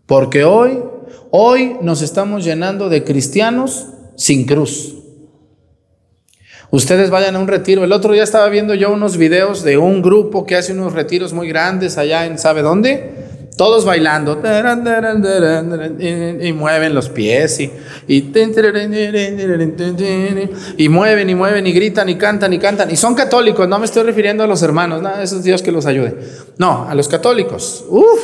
Porque 0.05 0.43
hoy, 0.43 0.81
hoy 1.31 1.77
nos 1.81 2.01
estamos 2.01 2.43
llenando 2.43 2.89
de 2.89 3.03
cristianos 3.03 3.87
sin 4.15 4.45
cruz. 4.45 4.95
Ustedes 6.71 7.09
vayan 7.09 7.35
a 7.35 7.39
un 7.39 7.47
retiro. 7.47 7.83
El 7.83 7.91
otro 7.91 8.13
día 8.13 8.23
estaba 8.23 8.49
viendo 8.49 8.73
yo 8.73 8.91
unos 8.91 9.17
videos 9.17 9.63
de 9.63 9.77
un 9.77 10.01
grupo 10.01 10.45
que 10.45 10.55
hace 10.55 10.73
unos 10.73 10.93
retiros 10.93 11.33
muy 11.33 11.47
grandes 11.47 11.97
allá 11.97 12.25
en 12.25 12.37
¿sabe 12.37 12.61
dónde? 12.61 13.24
Todos 13.57 13.85
bailando 13.85 14.41
y 15.99 16.53
mueven 16.53 16.93
los 16.93 17.09
pies 17.09 17.59
y, 17.61 17.71
y, 18.07 18.21
mueven 20.89 21.29
y 21.29 21.35
mueven 21.35 21.67
y 21.67 21.71
gritan 21.71 22.09
y 22.09 22.15
cantan 22.15 22.51
y 22.51 22.59
cantan. 22.59 22.91
Y 22.91 22.97
son 22.97 23.15
católicos, 23.15 23.69
no 23.69 23.79
me 23.79 23.85
estoy 23.85 24.03
refiriendo 24.03 24.43
a 24.43 24.47
los 24.47 24.61
hermanos, 24.61 25.01
nada, 25.01 25.23
eso 25.23 25.37
es 25.37 25.43
Dios 25.43 25.61
que 25.61 25.71
los 25.71 25.85
ayude. 25.85 26.15
No, 26.57 26.89
a 26.89 26.95
los 26.95 27.07
católicos. 27.07 27.85
Uf, 27.87 28.19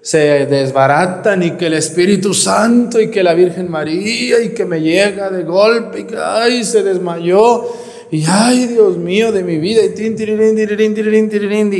se 0.00 0.46
desbaratan 0.46 1.42
y 1.42 1.52
que 1.52 1.66
el 1.66 1.74
Espíritu 1.74 2.32
Santo 2.32 3.00
y 3.00 3.10
que 3.10 3.22
la 3.22 3.34
Virgen 3.34 3.70
María 3.70 4.40
y 4.42 4.50
que 4.50 4.64
me 4.64 4.80
llega 4.80 5.30
de 5.30 5.42
golpe 5.42 6.00
y 6.00 6.04
que 6.04 6.16
ay, 6.16 6.64
se 6.64 6.82
desmayó. 6.82 7.66
Y 8.12 8.26
ay, 8.28 8.66
Dios 8.66 8.98
mío 8.98 9.32
de 9.32 9.42
mi 9.42 9.56
vida, 9.56 9.82
y, 9.82 9.94
tin, 9.94 10.14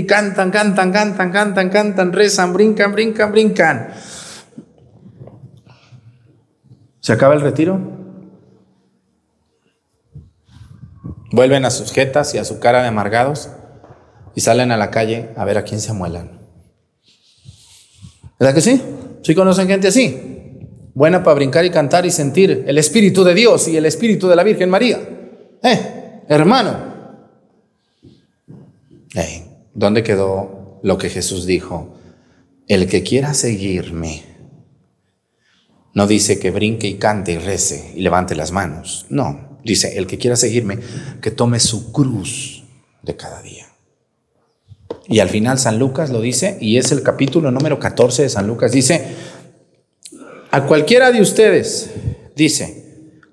cantan, 0.07 0.51
cantan, 0.51 0.91
cantan, 0.91 1.31
cantan, 1.31 1.69
cantan, 1.69 2.13
rezan, 2.15 2.55
brincan, 2.55 2.93
brincan, 2.93 3.31
brincan. 3.31 3.93
¿Se 7.01 7.13
acaba 7.13 7.35
el 7.35 7.43
retiro? 7.43 7.79
Vuelven 11.33 11.67
a 11.67 11.71
sus 11.71 11.93
jetas 11.93 12.35
y 12.35 12.39
a 12.39 12.47
su 12.47 12.59
cara 12.61 12.81
de 12.81 12.89
amargados 12.89 13.51
y 14.35 14.41
salen 14.41 14.71
a 14.71 14.79
la 14.79 14.91
calle 14.91 15.35
a 15.37 15.45
ver 15.45 15.59
a 15.59 15.65
quién 15.65 15.83
se 15.83 15.91
amuelan. 15.91 16.41
¿Verdad 18.41 18.55
que 18.55 18.63
sí? 18.63 18.81
¿Sí 19.23 19.35
conocen 19.35 19.69
gente 19.69 19.89
así? 19.89 20.63
Buena 20.95 21.23
para 21.23 21.35
brincar 21.35 21.67
y 21.67 21.71
cantar 21.71 22.07
y 22.07 22.11
sentir 22.11 22.65
el 22.67 22.79
Espíritu 22.79 23.23
de 23.23 23.35
Dios 23.35 23.69
y 23.69 23.77
el 23.77 23.85
Espíritu 23.85 24.29
de 24.29 24.37
la 24.37 24.45
Virgen 24.45 24.71
María. 24.71 24.99
¿Eh? 25.63 26.02
Hermano, 26.29 26.77
hey, 29.15 29.45
¿dónde 29.75 30.03
quedó 30.03 30.81
lo 30.83 30.99
que 30.99 31.11
Jesús 31.11 31.47
dijo? 31.47 31.97
El 32.69 32.87
que 32.87 33.03
quiera 33.03 33.35
seguirme, 33.35 34.23
no 35.95 36.07
dice 36.07 36.39
que 36.39 36.51
brinque 36.51 36.87
y 36.87 36.95
cante 36.95 37.33
y 37.33 37.39
rece 37.39 37.93
y 37.95 38.01
levante 38.01 38.35
las 38.35 38.53
manos. 38.53 39.07
No, 39.11 39.59
dice, 39.65 39.99
el 39.99 40.07
que 40.07 40.19
quiera 40.19 40.37
seguirme, 40.37 40.79
que 41.21 41.31
tome 41.31 41.61
su 41.61 41.93
cruz 41.93 42.65
de 43.03 43.17
cada 43.17 43.43
día. 43.43 43.67
Y 45.09 45.19
al 45.19 45.29
final 45.29 45.59
San 45.59 45.79
Lucas 45.79 46.11
lo 46.11 46.21
dice, 46.21 46.57
y 46.61 46.79
es 46.79 46.93
el 46.93 47.03
capítulo 47.03 47.51
número 47.51 47.79
14 47.79 48.23
de 48.23 48.29
San 48.29 48.47
Lucas, 48.47 48.73
dice, 48.73 49.05
a 50.51 50.65
cualquiera 50.67 51.11
de 51.11 51.21
ustedes, 51.21 51.91
dice, 52.37 52.82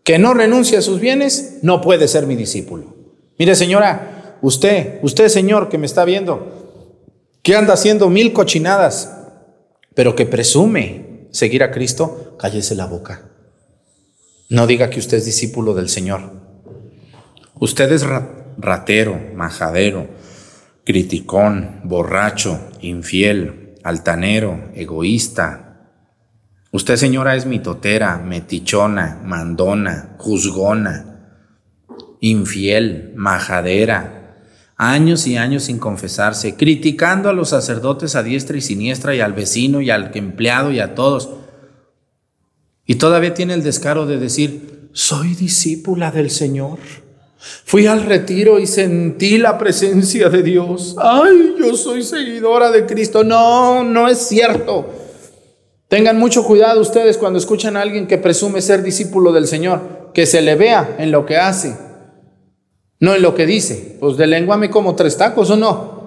que 0.03 0.19
no 0.19 0.33
renuncie 0.33 0.77
a 0.77 0.81
sus 0.81 0.99
bienes, 0.99 1.59
no 1.61 1.81
puede 1.81 2.07
ser 2.07 2.25
mi 2.25 2.35
discípulo. 2.35 2.95
Mire, 3.37 3.55
señora, 3.55 4.37
usted, 4.41 4.99
usted, 5.01 5.27
señor, 5.27 5.69
que 5.69 5.77
me 5.77 5.85
está 5.85 6.05
viendo, 6.05 6.91
que 7.43 7.55
anda 7.55 7.73
haciendo 7.73 8.09
mil 8.09 8.33
cochinadas, 8.33 9.15
pero 9.95 10.15
que 10.15 10.25
presume 10.25 11.27
seguir 11.31 11.63
a 11.63 11.71
Cristo, 11.71 12.35
cállese 12.39 12.75
la 12.75 12.85
boca. 12.85 13.29
No 14.49 14.65
diga 14.65 14.89
que 14.89 14.99
usted 14.99 15.17
es 15.17 15.25
discípulo 15.25 15.73
del 15.73 15.89
Señor. 15.89 16.31
Usted 17.59 17.91
es 17.91 18.03
ratero, 18.57 19.19
majadero, 19.35 20.07
criticón, 20.85 21.81
borracho, 21.83 22.59
infiel, 22.81 23.75
altanero, 23.83 24.71
egoísta, 24.73 25.68
Usted, 26.71 26.97
señora, 26.97 27.35
es 27.35 27.47
mitotera, 27.47 28.17
metichona, 28.17 29.19
mandona, 29.23 30.15
juzgona, 30.19 31.35
infiel, 32.19 33.11
majadera, 33.15 34.37
años 34.75 35.25
y 35.25 35.35
años 35.35 35.63
sin 35.63 35.79
confesarse, 35.79 36.55
criticando 36.55 37.27
a 37.27 37.33
los 37.33 37.49
sacerdotes 37.49 38.15
a 38.15 38.21
diestra 38.21 38.55
y 38.55 38.61
siniestra 38.61 39.15
y 39.15 39.19
al 39.19 39.33
vecino 39.33 39.81
y 39.81 39.89
al 39.89 40.11
empleado 40.13 40.71
y 40.71 40.79
a 40.79 40.93
todos. 40.93 41.29
Y 42.85 42.95
todavía 42.95 43.33
tiene 43.33 43.55
el 43.55 43.63
descaro 43.63 44.05
de 44.05 44.17
decir, 44.17 44.89
soy 44.93 45.33
discípula 45.33 46.11
del 46.11 46.29
Señor. 46.29 46.77
Fui 47.65 47.87
al 47.87 48.03
retiro 48.03 48.59
y 48.59 48.67
sentí 48.67 49.37
la 49.37 49.57
presencia 49.57 50.29
de 50.29 50.43
Dios. 50.43 50.95
Ay, 50.99 51.55
yo 51.59 51.75
soy 51.75 52.03
seguidora 52.03 52.69
de 52.69 52.85
Cristo. 52.85 53.23
No, 53.23 53.83
no 53.83 54.07
es 54.07 54.19
cierto. 54.19 55.08
Tengan 55.89 56.19
mucho 56.19 56.43
cuidado 56.43 56.79
ustedes 56.79 57.17
cuando 57.17 57.39
escuchan 57.39 57.75
a 57.75 57.81
alguien 57.81 58.05
que 58.05 58.19
presume 58.19 58.61
ser 58.61 58.83
discípulo 58.83 59.31
del 59.31 59.47
Señor, 59.47 60.11
que 60.13 60.27
se 60.27 60.43
le 60.43 60.53
vea 60.53 60.97
en 60.99 61.11
lo 61.11 61.25
que 61.25 61.37
hace, 61.37 61.75
no 62.99 63.15
en 63.15 63.23
lo 63.23 63.33
que 63.33 63.47
dice. 63.47 63.97
Pues 63.99 64.15
de 64.15 64.27
lengua 64.27 64.55
me 64.55 64.69
como 64.69 64.95
tres 64.95 65.17
tacos 65.17 65.49
o 65.49 65.57
no. 65.57 65.99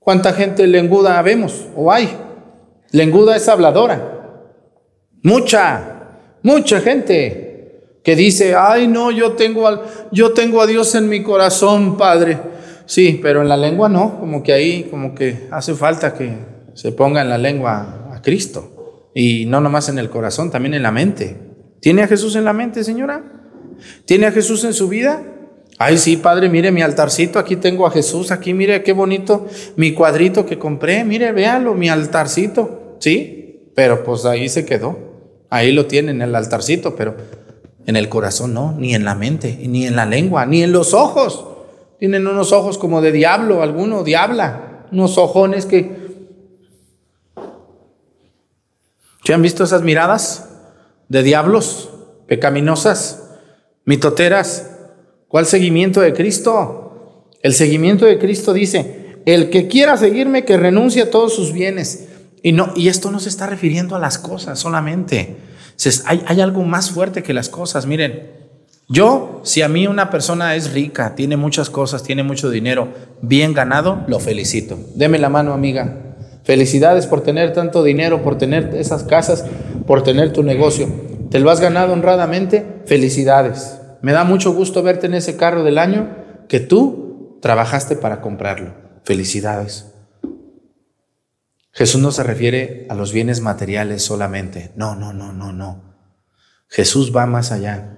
¿Cuánta 0.00 0.32
gente 0.32 0.66
lenguda 0.66 1.22
vemos 1.22 1.66
o 1.76 1.92
hay? 1.92 2.10
Lenguda 2.90 3.36
es 3.36 3.48
habladora. 3.48 4.48
Mucha, 5.22 6.08
mucha 6.42 6.80
gente 6.80 8.00
que 8.02 8.16
dice, 8.16 8.56
ay 8.56 8.88
no, 8.88 9.12
yo 9.12 9.34
tengo, 9.34 9.68
al, 9.68 9.82
yo 10.10 10.32
tengo 10.32 10.60
a 10.60 10.66
Dios 10.66 10.96
en 10.96 11.08
mi 11.08 11.22
corazón, 11.22 11.96
Padre. 11.96 12.38
Sí, 12.86 13.20
pero 13.22 13.40
en 13.40 13.48
la 13.48 13.56
lengua 13.56 13.88
no, 13.88 14.18
como 14.18 14.42
que 14.42 14.52
ahí, 14.52 14.88
como 14.90 15.14
que 15.14 15.46
hace 15.52 15.74
falta 15.74 16.12
que 16.12 16.34
se 16.74 16.90
ponga 16.90 17.22
en 17.22 17.28
la 17.28 17.38
lengua 17.38 18.08
a 18.12 18.20
Cristo. 18.20 18.79
Y 19.14 19.46
no 19.46 19.60
nomás 19.60 19.88
en 19.88 19.98
el 19.98 20.10
corazón, 20.10 20.50
también 20.50 20.74
en 20.74 20.82
la 20.82 20.92
mente. 20.92 21.36
¿Tiene 21.80 22.02
a 22.02 22.08
Jesús 22.08 22.36
en 22.36 22.44
la 22.44 22.52
mente, 22.52 22.84
señora? 22.84 23.24
¿Tiene 24.04 24.26
a 24.26 24.32
Jesús 24.32 24.64
en 24.64 24.74
su 24.74 24.88
vida? 24.88 25.22
Ay, 25.78 25.96
sí, 25.96 26.18
Padre, 26.18 26.50
mire 26.50 26.72
mi 26.72 26.82
altarcito, 26.82 27.38
aquí 27.38 27.56
tengo 27.56 27.86
a 27.86 27.90
Jesús, 27.90 28.30
aquí 28.30 28.52
mire 28.52 28.82
qué 28.82 28.92
bonito 28.92 29.46
mi 29.76 29.94
cuadrito 29.94 30.44
que 30.44 30.58
compré, 30.58 31.04
mire, 31.04 31.32
véalo, 31.32 31.74
mi 31.74 31.88
altarcito, 31.88 32.96
¿sí? 33.00 33.70
Pero 33.74 34.04
pues 34.04 34.26
ahí 34.26 34.50
se 34.50 34.66
quedó, 34.66 34.98
ahí 35.48 35.72
lo 35.72 35.86
tienen, 35.86 36.20
el 36.20 36.34
altarcito, 36.34 36.94
pero 36.96 37.16
en 37.86 37.96
el 37.96 38.10
corazón 38.10 38.52
no, 38.52 38.72
ni 38.72 38.94
en 38.94 39.06
la 39.06 39.14
mente, 39.14 39.58
ni 39.66 39.86
en 39.86 39.96
la 39.96 40.04
lengua, 40.04 40.44
ni 40.44 40.62
en 40.62 40.70
los 40.70 40.92
ojos. 40.92 41.46
Tienen 41.98 42.26
unos 42.26 42.52
ojos 42.52 42.76
como 42.76 43.00
de 43.00 43.12
diablo, 43.12 43.62
alguno, 43.62 44.04
diabla, 44.04 44.86
unos 44.92 45.16
ojones 45.18 45.66
que... 45.66 45.99
¿Se 49.24 49.34
han 49.34 49.42
visto 49.42 49.64
esas 49.64 49.82
miradas 49.82 50.48
de 51.08 51.22
diablos, 51.22 51.90
pecaminosas, 52.26 53.22
mitoteras? 53.84 54.70
¿Cuál 55.28 55.46
seguimiento 55.46 56.00
de 56.00 56.12
Cristo? 56.12 57.28
El 57.42 57.54
seguimiento 57.54 58.06
de 58.06 58.18
Cristo 58.18 58.52
dice, 58.52 59.20
el 59.26 59.50
que 59.50 59.68
quiera 59.68 59.96
seguirme, 59.96 60.44
que 60.44 60.56
renuncie 60.56 61.02
a 61.02 61.10
todos 61.10 61.34
sus 61.34 61.52
bienes. 61.52 62.08
Y, 62.42 62.52
no, 62.52 62.72
y 62.74 62.88
esto 62.88 63.10
no 63.10 63.20
se 63.20 63.28
está 63.28 63.46
refiriendo 63.46 63.94
a 63.94 63.98
las 63.98 64.18
cosas 64.18 64.58
solamente. 64.58 65.36
Hay, 66.06 66.22
hay 66.26 66.40
algo 66.40 66.62
más 66.64 66.90
fuerte 66.90 67.22
que 67.22 67.34
las 67.34 67.48
cosas. 67.48 67.86
Miren, 67.86 68.30
yo, 68.88 69.40
si 69.44 69.62
a 69.62 69.68
mí 69.68 69.86
una 69.86 70.10
persona 70.10 70.56
es 70.56 70.72
rica, 70.72 71.14
tiene 71.14 71.36
muchas 71.36 71.70
cosas, 71.70 72.02
tiene 72.02 72.22
mucho 72.22 72.50
dinero, 72.50 72.88
bien 73.22 73.54
ganado, 73.54 74.04
lo 74.08 74.18
felicito. 74.18 74.78
Deme 74.96 75.18
la 75.18 75.28
mano, 75.28 75.52
amiga. 75.52 76.09
Felicidades 76.44 77.06
por 77.06 77.22
tener 77.22 77.52
tanto 77.52 77.82
dinero, 77.82 78.22
por 78.22 78.38
tener 78.38 78.74
esas 78.74 79.04
casas, 79.04 79.44
por 79.86 80.02
tener 80.02 80.32
tu 80.32 80.42
negocio. 80.42 80.88
¿Te 81.30 81.38
lo 81.38 81.50
has 81.50 81.60
ganado 81.60 81.92
honradamente? 81.92 82.82
Felicidades. 82.86 83.80
Me 84.02 84.12
da 84.12 84.24
mucho 84.24 84.52
gusto 84.52 84.82
verte 84.82 85.06
en 85.06 85.14
ese 85.14 85.36
carro 85.36 85.62
del 85.62 85.78
año 85.78 86.16
que 86.48 86.60
tú 86.60 87.38
trabajaste 87.40 87.96
para 87.96 88.20
comprarlo. 88.20 88.74
Felicidades. 89.04 89.92
Jesús 91.72 92.00
no 92.00 92.10
se 92.10 92.24
refiere 92.24 92.86
a 92.90 92.94
los 92.94 93.12
bienes 93.12 93.40
materiales 93.40 94.02
solamente. 94.02 94.72
No, 94.74 94.96
no, 94.96 95.12
no, 95.12 95.32
no, 95.32 95.52
no. 95.52 95.94
Jesús 96.68 97.14
va 97.14 97.26
más 97.26 97.52
allá. 97.52 97.96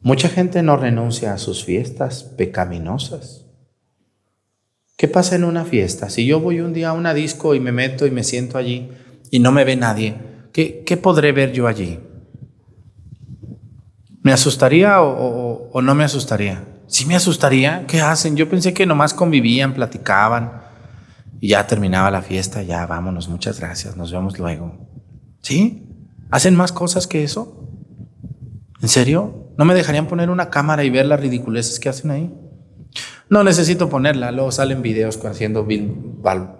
Mucha 0.00 0.28
gente 0.28 0.62
no 0.62 0.76
renuncia 0.76 1.32
a 1.32 1.38
sus 1.38 1.64
fiestas 1.64 2.22
pecaminosas. 2.24 3.47
¿Qué 4.98 5.06
pasa 5.06 5.36
en 5.36 5.44
una 5.44 5.64
fiesta? 5.64 6.10
Si 6.10 6.26
yo 6.26 6.40
voy 6.40 6.58
un 6.58 6.72
día 6.72 6.88
a 6.88 6.92
una 6.92 7.14
disco 7.14 7.54
y 7.54 7.60
me 7.60 7.70
meto 7.70 8.04
y 8.04 8.10
me 8.10 8.24
siento 8.24 8.58
allí 8.58 8.90
y 9.30 9.38
no 9.38 9.52
me 9.52 9.64
ve 9.64 9.76
nadie, 9.76 10.16
¿qué, 10.52 10.82
qué 10.84 10.96
podré 10.96 11.30
ver 11.30 11.52
yo 11.52 11.68
allí? 11.68 12.00
¿Me 14.22 14.32
asustaría 14.32 15.00
o, 15.00 15.70
o, 15.70 15.82
no 15.82 15.94
me 15.94 16.02
asustaría? 16.02 16.64
Sí 16.88 17.06
me 17.06 17.14
asustaría. 17.14 17.86
¿Qué 17.86 18.00
hacen? 18.00 18.34
Yo 18.34 18.48
pensé 18.50 18.74
que 18.74 18.86
nomás 18.86 19.14
convivían, 19.14 19.72
platicaban 19.72 20.62
y 21.40 21.50
ya 21.50 21.64
terminaba 21.64 22.10
la 22.10 22.20
fiesta, 22.20 22.64
ya 22.64 22.84
vámonos, 22.84 23.28
muchas 23.28 23.60
gracias, 23.60 23.96
nos 23.96 24.10
vemos 24.10 24.36
luego. 24.40 24.88
¿Sí? 25.42 25.86
¿Hacen 26.28 26.56
más 26.56 26.72
cosas 26.72 27.06
que 27.06 27.22
eso? 27.22 27.70
¿En 28.82 28.88
serio? 28.88 29.52
¿No 29.56 29.64
me 29.64 29.76
dejarían 29.76 30.08
poner 30.08 30.28
una 30.28 30.50
cámara 30.50 30.82
y 30.82 30.90
ver 30.90 31.06
las 31.06 31.20
ridiculeces 31.20 31.78
que 31.78 31.88
hacen 31.88 32.10
ahí? 32.10 32.34
No 33.30 33.44
necesito 33.44 33.90
ponerla, 33.90 34.32
luego 34.32 34.50
salen 34.52 34.80
videos 34.80 35.22
haciendo 35.24 35.66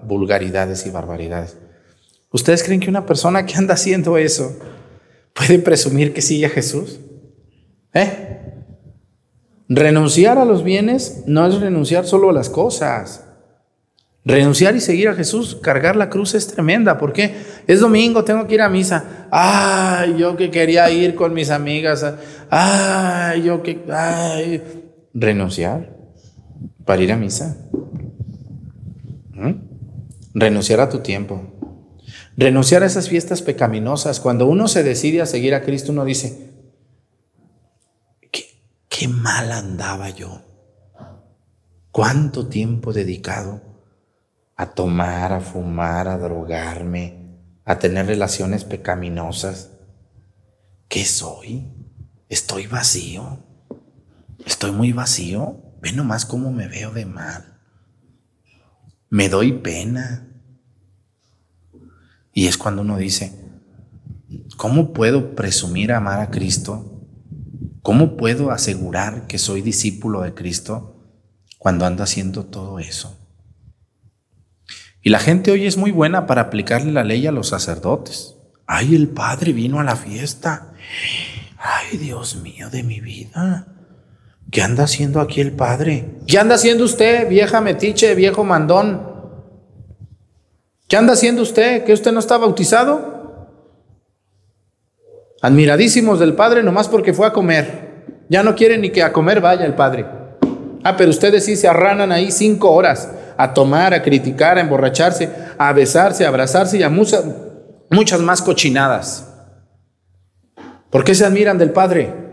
vulgaridades 0.03 0.85
y 0.87 0.90
barbaridades. 0.90 1.57
¿Ustedes 2.31 2.62
creen 2.62 2.81
que 2.81 2.90
una 2.90 3.07
persona 3.07 3.46
que 3.46 3.57
anda 3.57 3.74
haciendo 3.74 4.18
eso 4.18 4.55
puede 5.33 5.59
presumir 5.59 6.12
que 6.12 6.20
sigue 6.20 6.46
a 6.46 6.51
Jesús? 6.51 7.01
¿Eh? 7.94 8.37
Renunciar 9.70 10.37
a 10.38 10.44
los 10.44 10.62
bienes 10.62 11.24
no 11.27 11.46
es 11.46 11.59
renunciar 11.59 12.05
solo 12.05 12.29
a 12.29 12.35
las 12.35 12.51
cosas. 12.51 13.24
Renunciar 14.24 14.77
y 14.77 14.81
seguir 14.81 15.09
a 15.09 15.14
Jesús, 15.14 15.57
cargar 15.62 15.96
la 15.96 16.11
cruz 16.11 16.35
es 16.35 16.48
tremenda. 16.48 16.98
¿Por 16.98 17.14
qué? 17.14 17.35
Es 17.66 17.81
domingo, 17.81 18.24
tengo 18.24 18.46
que 18.46 18.57
ir 18.57 18.61
a 18.61 18.68
misa. 18.68 19.27
Ay, 19.31 20.16
yo 20.18 20.37
que 20.37 20.51
quería 20.51 20.90
ir 20.90 21.14
con 21.14 21.33
mis 21.33 21.48
amigas. 21.48 22.05
Ay, 22.51 23.42
yo 23.42 23.62
que... 23.62 23.85
Ay. 23.90 24.62
Renunciar 25.14 25.98
para 26.88 27.03
ir 27.03 27.12
a 27.12 27.18
misa. 27.18 27.68
¿Mm? 29.35 29.53
Renunciar 30.33 30.81
a 30.81 30.88
tu 30.88 31.01
tiempo. 31.01 31.42
Renunciar 32.35 32.83
a 32.83 32.87
esas 32.87 33.11
fiestas 33.11 33.42
pecaminosas. 33.42 34.20
Cuando 34.20 34.46
uno 34.46 34.68
se 34.68 34.83
decide 34.83 35.20
a 35.20 35.27
seguir 35.27 35.55
a 35.55 35.61
Cristo, 35.61 35.92
uno 35.92 36.07
dice, 36.07 36.55
qué, 38.33 38.62
qué 38.88 39.07
mal 39.07 39.53
andaba 39.53 40.09
yo. 40.09 40.40
¿Cuánto 41.92 42.46
tiempo 42.46 42.94
dedicado? 42.94 43.68
a 44.57 44.66
tomar, 44.74 45.33
a 45.33 45.40
fumar, 45.40 46.09
a 46.09 46.18
drogarme, 46.18 47.38
a 47.64 47.79
tener 47.79 48.07
relaciones 48.07 48.64
pecaminosas. 48.64 49.70
¿Qué 50.88 51.05
soy? 51.05 51.72
Estoy 52.29 52.66
vacío. 52.66 53.38
Estoy 54.44 54.72
muy 54.72 54.92
vacío. 54.92 55.67
Ve 55.81 55.93
nomás 55.93 56.25
cómo 56.25 56.53
me 56.53 56.69
veo 56.69 56.93
de 56.93 57.07
mal. 57.07 57.59
Me 59.11 59.29
doy 59.29 59.53
pena. 59.53 60.29
Y 62.33 62.47
es 62.47 62.59
cuando 62.59 62.83
uno 62.83 62.97
dice, 62.99 63.33
¿cómo 64.57 64.93
puedo 64.93 65.35
presumir 65.35 65.93
amar 65.93 66.21
a 66.21 66.31
Cristo? 66.31 67.07
¿Cómo 67.83 68.17
puedo 68.17 68.51
asegurar 68.51 69.27
que 69.27 69.38
soy 69.38 69.62
discípulo 69.62 70.23
de 70.23 70.35
Cristo 70.35 70.97
cuando 71.59 71.87
ando 71.87 72.03
haciendo 72.03 72.45
todo 72.45 72.79
eso? 72.79 73.19
Y 75.03 75.11
la 75.11 75.21
gente 75.21 75.51
hoy 75.51 75.67
es 75.67 75.77
muy 75.77 75.91
buena 75.91 76.27
para 76.27 76.43
aplicarle 76.43 76.93
la 76.93 77.05
ley 77.05 77.27
a 77.27 77.33
los 77.33 77.49
sacerdotes. 77.49 78.35
Ay, 78.67 78.95
el 78.95 79.09
padre 79.09 79.53
vino 79.53 79.81
a 79.81 79.85
la 79.85 79.97
fiesta. 79.97 80.75
Ay, 81.57 81.97
Dios 81.97 82.37
mío 82.37 82.69
de 82.69 82.83
mi 82.83 83.01
vida. 83.01 83.78
¿Qué 84.51 84.63
anda 84.63 84.85
haciendo 84.85 85.21
aquí 85.21 85.41
el 85.41 85.53
padre? 85.53 86.17
¿Qué 86.27 86.39
anda 86.39 86.55
haciendo 86.55 86.85
usted, 86.85 87.29
vieja 87.29 87.61
metiche, 87.61 88.15
viejo 88.15 88.45
mandón? 88.45 89.07
¿Qué 90.89 90.97
anda 90.97 91.13
haciendo 91.13 91.43
usted? 91.43 91.85
¿Que 91.85 91.93
usted 91.93 92.13
no 92.13 92.21
está 92.21 92.39
bautizado? 92.39 93.19
Admiradísimos 95.43 96.19
del 96.19 96.35
padre 96.35 96.63
nomás 96.63 96.89
porque 96.89 97.13
fue 97.13 97.27
a 97.27 97.33
comer. 97.33 97.89
Ya 98.31 98.43
no 98.43 98.55
quieren 98.55 98.81
ni 98.81 98.91
que 98.91 99.03
a 99.03 99.13
comer 99.13 99.41
vaya 99.41 99.67
el 99.67 99.75
padre. 99.75 100.07
Ah, 100.83 100.97
pero 100.97 101.11
ustedes 101.11 101.45
sí 101.45 101.57
se 101.57 101.69
arranan 101.69 102.11
ahí 102.11 102.31
cinco 102.31 102.73
horas 102.73 103.11
a 103.37 103.53
tomar, 103.53 103.93
a 103.93 104.03
criticar, 104.03 104.57
a 104.57 104.63
emborracharse, 104.63 105.29
a 105.59 105.73
besarse, 105.73 106.25
a 106.25 106.29
abrazarse 106.29 106.79
y 106.79 106.83
a 106.83 106.89
muchas, 106.89 107.25
muchas 107.91 108.21
más 108.21 108.41
cochinadas. 108.41 109.29
¿Por 110.91 111.05
qué 111.05 111.15
se 111.15 111.25
admiran 111.25 111.59
del 111.59 111.71
Padre? 111.71 112.28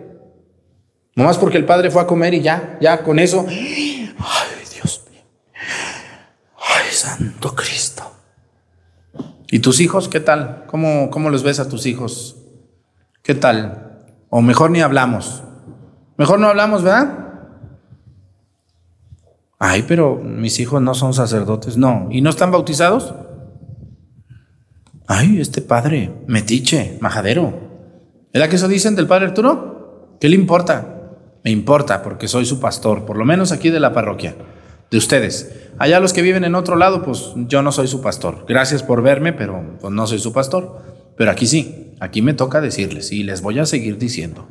Nomás 1.15 1.37
porque 1.37 1.57
el 1.57 1.65
Padre 1.65 1.89
fue 1.89 2.01
a 2.01 2.07
comer 2.07 2.33
y 2.33 2.41
ya, 2.41 2.77
ya 2.81 3.01
con 3.01 3.19
eso. 3.19 3.45
Ay, 3.47 4.13
Dios 4.73 5.05
mío. 5.09 5.21
Ay, 6.57 6.91
Santo 6.91 7.55
Cristo. 7.55 8.03
¿Y 9.49 9.59
tus 9.59 9.79
hijos 9.79 10.09
qué 10.09 10.19
tal? 10.19 10.65
¿Cómo, 10.67 11.09
cómo 11.09 11.29
los 11.29 11.43
ves 11.43 11.61
a 11.61 11.69
tus 11.69 11.85
hijos? 11.85 12.35
¿Qué 13.23 13.33
tal? 13.33 14.03
O 14.29 14.41
mejor 14.41 14.71
ni 14.71 14.81
hablamos. 14.81 15.41
Mejor 16.17 16.39
no 16.39 16.47
hablamos, 16.47 16.83
¿verdad? 16.83 17.19
Ay, 19.57 19.85
pero 19.87 20.17
mis 20.17 20.59
hijos 20.59 20.81
no 20.81 20.93
son 20.93 21.13
sacerdotes. 21.13 21.77
No. 21.77 22.09
¿Y 22.11 22.19
no 22.19 22.29
están 22.29 22.51
bautizados? 22.51 23.15
Ay, 25.07 25.39
este 25.39 25.61
padre, 25.61 26.11
metiche, 26.27 26.97
majadero. 26.99 27.53
¿Verdad 28.33 28.49
que 28.49 28.57
eso 28.57 28.67
dicen 28.67 28.95
del 28.95 29.07
padre 29.07 29.27
Arturo? 29.27 30.17
¿Qué 30.19 30.27
le 30.27 30.35
importa? 30.35 30.94
Me 31.45 31.51
importa 31.51 32.01
porque 32.01 32.27
soy 32.27 32.43
su 32.43 32.59
pastor, 32.59 33.05
por 33.05 33.17
lo 33.17 33.23
menos 33.23 33.51
aquí 33.51 33.69
de 33.69 33.79
la 33.79 33.93
parroquia, 33.93 34.35
de 34.89 34.97
ustedes. 34.97 35.69
Allá 35.77 35.99
los 35.99 36.11
que 36.11 36.23
viven 36.23 36.43
en 36.43 36.55
otro 36.55 36.75
lado, 36.75 37.03
pues 37.03 37.33
yo 37.35 37.61
no 37.61 37.71
soy 37.71 37.87
su 37.87 38.01
pastor. 38.01 38.45
Gracias 38.47 38.81
por 38.81 39.03
verme, 39.03 39.31
pero 39.31 39.77
pues 39.79 39.93
no 39.93 40.07
soy 40.07 40.17
su 40.17 40.33
pastor. 40.33 40.81
Pero 41.15 41.29
aquí 41.29 41.45
sí, 41.45 41.93
aquí 41.99 42.23
me 42.23 42.33
toca 42.33 42.61
decirles 42.61 43.11
y 43.11 43.21
les 43.21 43.43
voy 43.43 43.59
a 43.59 43.67
seguir 43.67 43.99
diciendo, 43.99 44.47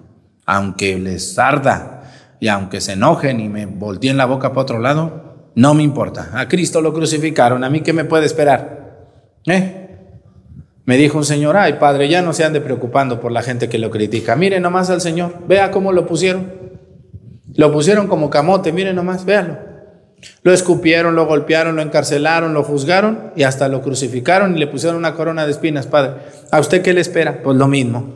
aunque 0.47 0.97
les 1.01 1.37
arda 1.37 2.13
y 2.39 2.47
aunque 2.47 2.81
se 2.81 2.93
enojen 2.93 3.41
y 3.41 3.49
me 3.49 3.67
volteen 3.67 4.17
la 4.17 4.27
boca 4.27 4.51
para 4.51 4.63
otro 4.63 4.79
lado, 4.79 5.51
no 5.57 5.75
me 5.75 5.83
importa. 5.83 6.31
A 6.33 6.47
Cristo 6.47 6.81
lo 6.81 6.95
crucificaron, 6.95 7.65
a 7.65 7.71
mí 7.71 7.81
qué 7.81 7.93
me 7.93 8.05
puede 8.05 8.27
esperar. 8.27 9.09
¿Eh? 9.47 9.81
Me 10.85 10.97
dijo 10.97 11.19
un 11.19 11.25
señor, 11.25 11.57
ay 11.57 11.73
padre, 11.81 12.09
ya 12.09 12.23
no 12.23 12.33
se 12.33 12.45
ande 12.45 12.61
preocupando 12.61 13.19
por 13.19 13.33
la 13.33 13.43
gente 13.43 13.69
que 13.69 13.79
lo 13.79 13.91
critica. 13.91 14.37
Mire 14.37 14.61
nomás 14.61 14.91
al 14.91 15.01
Señor, 15.01 15.41
vea 15.49 15.73
cómo 15.73 15.91
lo 15.91 16.07
pusieron. 16.07 16.63
Lo 17.55 17.73
pusieron 17.73 18.09
como 18.09 18.31
camote, 18.31 18.73
mire 18.73 18.93
nomás, 18.93 19.25
véalo. 19.25 19.59
Lo 20.43 20.53
escupieron, 20.53 21.15
lo 21.15 21.27
golpearon, 21.27 21.77
lo 21.77 21.83
encarcelaron, 21.83 22.55
lo 22.55 22.63
juzgaron 22.63 23.33
y 23.37 23.43
hasta 23.43 23.69
lo 23.69 23.83
crucificaron 23.83 24.57
y 24.57 24.59
le 24.59 24.67
pusieron 24.67 24.97
una 24.97 25.15
corona 25.15 25.45
de 25.45 25.53
espinas, 25.53 25.87
padre. 25.87 26.15
¿A 26.51 26.61
usted 26.61 26.83
qué 26.83 26.95
le 26.95 27.01
espera? 27.01 27.43
Pues 27.43 27.57
lo 27.57 27.69
mismo. 27.69 28.15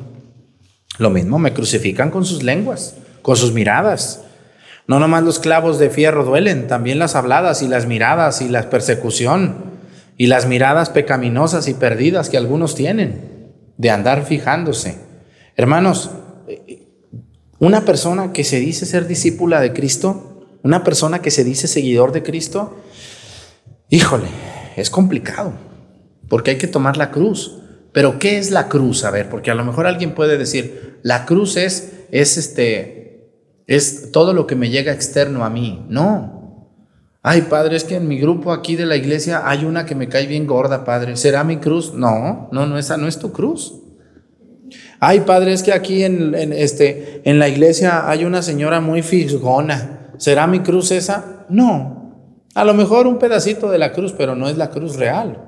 Lo 0.98 1.10
mismo, 1.10 1.38
me 1.38 1.52
crucifican 1.52 2.10
con 2.10 2.24
sus 2.24 2.42
lenguas, 2.42 2.96
con 3.22 3.36
sus 3.36 3.52
miradas. 3.52 4.22
No 4.86 4.98
nomás 4.98 5.22
los 5.22 5.38
clavos 5.38 5.78
de 5.78 5.90
fierro 5.90 6.24
duelen, 6.24 6.66
también 6.66 6.98
las 6.98 7.14
habladas 7.14 7.62
y 7.62 7.68
las 7.68 7.86
miradas 7.86 8.40
y 8.40 8.48
la 8.48 8.68
persecución 8.70 9.78
y 10.16 10.26
las 10.26 10.46
miradas 10.46 10.90
pecaminosas 10.90 11.68
y 11.68 11.74
perdidas 11.74 12.30
que 12.30 12.38
algunos 12.38 12.74
tienen 12.74 13.52
de 13.76 13.90
andar 13.90 14.24
fijándose. 14.24 14.98
Hermanos, 15.56 16.10
una 17.58 17.84
persona 17.84 18.32
que 18.32 18.44
se 18.44 18.60
dice 18.60 18.86
ser 18.86 19.06
discípula 19.06 19.60
de 19.60 19.72
Cristo, 19.72 20.46
una 20.62 20.84
persona 20.84 21.20
que 21.20 21.30
se 21.30 21.44
dice 21.44 21.68
seguidor 21.68 22.12
de 22.12 22.22
Cristo, 22.22 22.76
híjole, 23.88 24.28
es 24.76 24.90
complicado, 24.90 25.52
porque 26.28 26.52
hay 26.52 26.58
que 26.58 26.66
tomar 26.66 26.96
la 26.96 27.10
cruz. 27.10 27.58
Pero 27.92 28.18
¿qué 28.18 28.38
es 28.38 28.50
la 28.50 28.68
cruz? 28.68 29.04
A 29.04 29.10
ver, 29.10 29.28
porque 29.28 29.50
a 29.50 29.54
lo 29.54 29.64
mejor 29.64 29.86
alguien 29.86 30.14
puede 30.14 30.38
decir, 30.38 30.98
la 31.02 31.24
cruz 31.26 31.56
es, 31.56 31.92
es 32.10 32.36
este, 32.36 33.32
es 33.66 34.12
todo 34.12 34.34
lo 34.34 34.46
que 34.46 34.54
me 34.54 34.70
llega 34.70 34.92
externo 34.92 35.44
a 35.44 35.50
mí. 35.50 35.84
No, 35.88 36.38
Ay, 37.22 37.42
padre, 37.42 37.76
es 37.76 37.84
que 37.84 37.96
en 37.96 38.06
mi 38.06 38.18
grupo 38.18 38.52
aquí 38.52 38.76
de 38.76 38.86
la 38.86 38.96
iglesia 38.96 39.42
hay 39.44 39.64
una 39.64 39.84
que 39.84 39.94
me 39.94 40.08
cae 40.08 40.26
bien 40.26 40.46
gorda, 40.46 40.84
padre. 40.84 41.16
¿Será 41.16 41.42
mi 41.44 41.58
cruz? 41.58 41.92
No, 41.92 42.48
no, 42.52 42.66
no, 42.66 42.78
esa 42.78 42.96
no 42.96 43.08
es 43.08 43.18
tu 43.18 43.32
cruz. 43.32 43.74
Ay, 45.00 45.20
padre, 45.20 45.52
es 45.52 45.62
que 45.62 45.72
aquí 45.72 46.04
en, 46.04 46.34
este, 46.52 47.22
en 47.24 47.38
la 47.38 47.48
iglesia 47.48 48.08
hay 48.08 48.24
una 48.24 48.42
señora 48.42 48.80
muy 48.80 49.02
fisgona. 49.02 50.12
¿Será 50.18 50.46
mi 50.46 50.60
cruz 50.60 50.90
esa? 50.90 51.46
No. 51.48 52.44
A 52.54 52.64
lo 52.64 52.74
mejor 52.74 53.06
un 53.06 53.18
pedacito 53.18 53.70
de 53.70 53.78
la 53.78 53.92
cruz, 53.92 54.14
pero 54.16 54.34
no 54.34 54.48
es 54.48 54.56
la 54.56 54.70
cruz 54.70 54.96
real. 54.96 55.44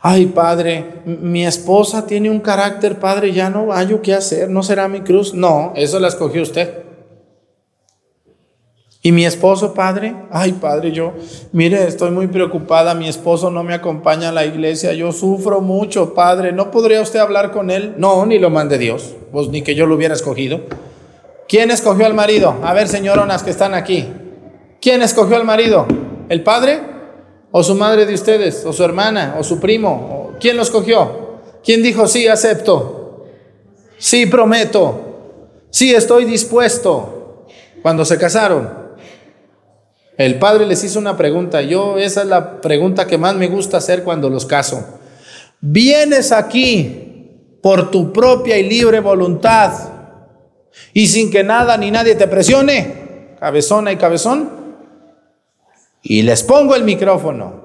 Ay, 0.00 0.26
padre, 0.26 1.02
mi 1.04 1.46
esposa 1.46 2.06
tiene 2.06 2.30
un 2.30 2.40
carácter, 2.40 2.98
padre, 2.98 3.32
ya 3.32 3.50
no 3.50 3.72
hay 3.72 3.98
qué 4.02 4.14
hacer, 4.14 4.48
¿no 4.48 4.62
será 4.62 4.88
mi 4.88 5.00
cruz? 5.00 5.34
No, 5.34 5.72
eso 5.76 6.00
la 6.00 6.08
escogió 6.08 6.42
usted. 6.42 6.89
Y 9.02 9.12
mi 9.12 9.24
esposo, 9.24 9.72
padre, 9.72 10.14
ay 10.30 10.52
padre, 10.52 10.92
yo, 10.92 11.14
mire, 11.52 11.88
estoy 11.88 12.10
muy 12.10 12.26
preocupada, 12.26 12.94
mi 12.94 13.08
esposo 13.08 13.50
no 13.50 13.62
me 13.62 13.72
acompaña 13.72 14.28
a 14.28 14.32
la 14.32 14.44
iglesia, 14.44 14.92
yo 14.92 15.10
sufro 15.10 15.62
mucho, 15.62 16.12
padre, 16.12 16.52
¿no 16.52 16.70
podría 16.70 17.00
usted 17.00 17.18
hablar 17.18 17.50
con 17.50 17.70
él? 17.70 17.94
No, 17.96 18.26
ni 18.26 18.38
lo 18.38 18.50
mande 18.50 18.76
Dios, 18.76 19.14
pues 19.32 19.48
ni 19.48 19.62
que 19.62 19.74
yo 19.74 19.86
lo 19.86 19.94
hubiera 19.94 20.12
escogido. 20.12 20.60
¿Quién 21.48 21.70
escogió 21.70 22.04
al 22.04 22.12
marido? 22.12 22.56
A 22.62 22.74
ver, 22.74 22.88
señoronas 22.88 23.42
que 23.42 23.50
están 23.50 23.72
aquí. 23.72 24.06
¿Quién 24.82 25.00
escogió 25.00 25.36
al 25.36 25.44
marido? 25.44 25.86
¿El 26.28 26.42
padre? 26.42 26.80
¿O 27.50 27.62
su 27.62 27.74
madre 27.74 28.04
de 28.04 28.12
ustedes? 28.12 28.66
¿O 28.66 28.72
su 28.74 28.84
hermana? 28.84 29.36
¿O 29.38 29.42
su 29.42 29.58
primo? 29.58 30.32
¿Quién 30.38 30.58
lo 30.58 30.62
escogió? 30.62 31.40
¿Quién 31.64 31.82
dijo, 31.82 32.06
sí, 32.06 32.28
acepto? 32.28 33.26
Sí, 33.98 34.26
prometo. 34.26 35.00
Sí, 35.70 35.94
estoy 35.94 36.26
dispuesto. 36.26 37.46
Cuando 37.82 38.04
se 38.04 38.18
casaron. 38.18 38.79
El 40.20 40.38
padre 40.38 40.66
les 40.66 40.84
hizo 40.84 40.98
una 40.98 41.16
pregunta. 41.16 41.62
Yo, 41.62 41.96
esa 41.96 42.20
es 42.20 42.28
la 42.28 42.60
pregunta 42.60 43.06
que 43.06 43.16
más 43.16 43.36
me 43.36 43.46
gusta 43.46 43.78
hacer 43.78 44.04
cuando 44.04 44.28
los 44.28 44.44
caso. 44.44 45.00
¿Vienes 45.62 46.30
aquí 46.30 47.56
por 47.62 47.90
tu 47.90 48.12
propia 48.12 48.58
y 48.58 48.68
libre 48.68 49.00
voluntad 49.00 49.72
y 50.92 51.06
sin 51.06 51.30
que 51.30 51.42
nada 51.42 51.78
ni 51.78 51.90
nadie 51.90 52.16
te 52.16 52.28
presione? 52.28 53.36
Cabezona 53.40 53.92
y 53.92 53.96
cabezón. 53.96 54.50
Y 56.02 56.20
les 56.20 56.42
pongo 56.42 56.76
el 56.76 56.84
micrófono. 56.84 57.62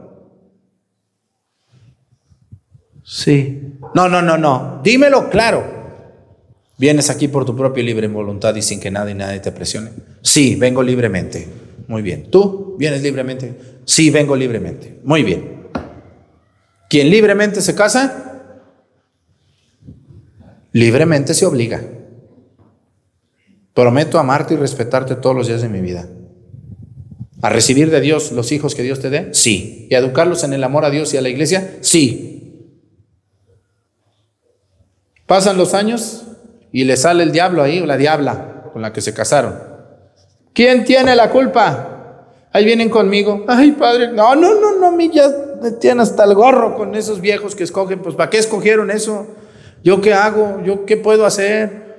Sí. 3.04 3.80
No, 3.94 4.08
no, 4.08 4.22
no, 4.22 4.38
no. 4.38 4.80
Dímelo 4.82 5.30
claro. 5.30 5.62
¿Vienes 6.78 7.10
aquí 7.10 7.28
por 7.28 7.44
tu 7.44 7.54
propia 7.54 7.84
y 7.84 7.86
libre 7.86 8.08
voluntad 8.08 8.56
y 8.56 8.62
sin 8.62 8.80
que 8.80 8.92
nada 8.92 9.12
y 9.12 9.14
nadie 9.14 9.42
te 9.42 9.52
presione? 9.52 9.92
Sí, 10.22 10.56
vengo 10.56 10.82
libremente. 10.82 11.65
Muy 11.88 12.02
bien. 12.02 12.30
¿Tú 12.32 12.76
vienes 12.78 13.02
libremente? 13.02 13.80
Sí, 13.86 14.10
vengo 14.10 14.36
libremente. 14.36 15.00
Muy 15.04 15.24
bien. 15.24 15.68
¿Quién 16.90 17.10
libremente 17.10 17.62
se 17.62 17.76
casa? 17.76 18.42
Libremente 20.72 21.34
se 21.34 21.46
obliga. 21.46 21.82
Prometo 23.74 24.20
amarte 24.20 24.54
y 24.54 24.58
respetarte 24.58 25.16
todos 25.16 25.36
los 25.36 25.48
días 25.48 25.62
de 25.62 25.70
mi 25.70 25.82
vida. 25.82 26.08
¿A 27.42 27.50
recibir 27.50 27.92
de 27.92 28.02
Dios 28.02 28.32
los 28.32 28.52
hijos 28.52 28.74
que 28.74 28.84
Dios 28.84 29.00
te 29.00 29.10
dé? 29.10 29.34
Sí. 29.34 29.88
¿Y 29.90 29.96
a 29.96 30.00
educarlos 30.00 30.44
en 30.44 30.54
el 30.54 30.64
amor 30.64 30.86
a 30.86 30.90
Dios 30.90 31.14
y 31.14 31.18
a 31.18 31.22
la 31.22 31.30
iglesia? 31.30 31.78
Sí. 31.82 32.72
Pasan 35.26 35.58
los 35.58 35.74
años 35.74 36.24
y 36.72 36.84
le 36.84 36.98
sale 36.98 37.24
el 37.24 37.32
diablo 37.32 37.64
ahí, 37.64 37.80
o 37.80 37.86
la 37.86 37.98
diabla 37.98 38.70
con 38.74 38.82
la 38.82 38.94
que 38.94 39.02
se 39.02 39.14
casaron. 39.14 39.56
¿Quién 40.56 40.86
tiene 40.86 41.16
la 41.18 41.30
culpa? 41.30 42.30
Ahí 42.54 42.64
vienen 42.64 42.90
conmigo. 42.90 43.44
Ay, 43.50 43.74
padre, 43.74 44.14
no, 44.14 44.34
no, 44.36 44.56
no, 44.56 44.80
no, 44.80 44.92
mí 44.94 45.12
ya 45.14 45.30
me 45.62 45.72
tienen 45.72 46.00
hasta 46.00 46.24
el 46.24 46.34
gorro 46.34 46.78
con 46.78 46.96
esos 46.96 47.20
viejos 47.20 47.54
que 47.56 47.66
escogen. 47.66 48.00
Pues, 48.00 48.16
¿para 48.16 48.30
qué 48.30 48.38
escogieron 48.38 48.90
eso? 48.90 49.28
¿Yo 49.84 50.00
qué 50.00 50.14
hago? 50.14 50.64
¿Yo 50.64 50.86
qué 50.86 50.96
puedo 50.96 51.26
hacer? 51.26 51.98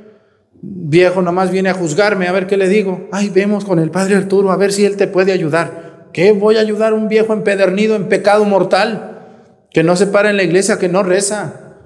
Viejo 0.63 1.21
nomás 1.21 1.51
viene 1.51 1.69
a 1.69 1.75
juzgarme, 1.75 2.29
a 2.29 2.33
ver 2.33 2.47
qué 2.47 2.57
le 2.57 2.71
digo. 2.71 3.09
Ay, 3.13 3.29
vemos 3.29 3.67
con 3.67 3.79
el 3.79 3.91
padre 3.91 4.17
Arturo, 4.17 4.51
a 4.51 4.57
ver 4.57 4.73
si 4.73 4.87
él 4.87 4.97
te 4.97 5.07
puede 5.07 5.33
ayudar. 5.33 6.09
¿Qué 6.15 6.33
voy 6.33 6.57
a 6.57 6.61
ayudar 6.61 6.93
a 6.93 6.97
un 6.97 7.09
viejo 7.09 7.35
empedernido 7.35 7.95
en 7.95 8.09
pecado 8.09 8.47
mortal? 8.47 9.21
Que 9.71 9.83
no 9.83 9.97
se 9.97 10.07
para 10.07 10.31
en 10.31 10.39
la 10.39 10.45
iglesia, 10.45 10.79
que 10.79 10.89
no 10.89 11.03
reza. 11.03 11.77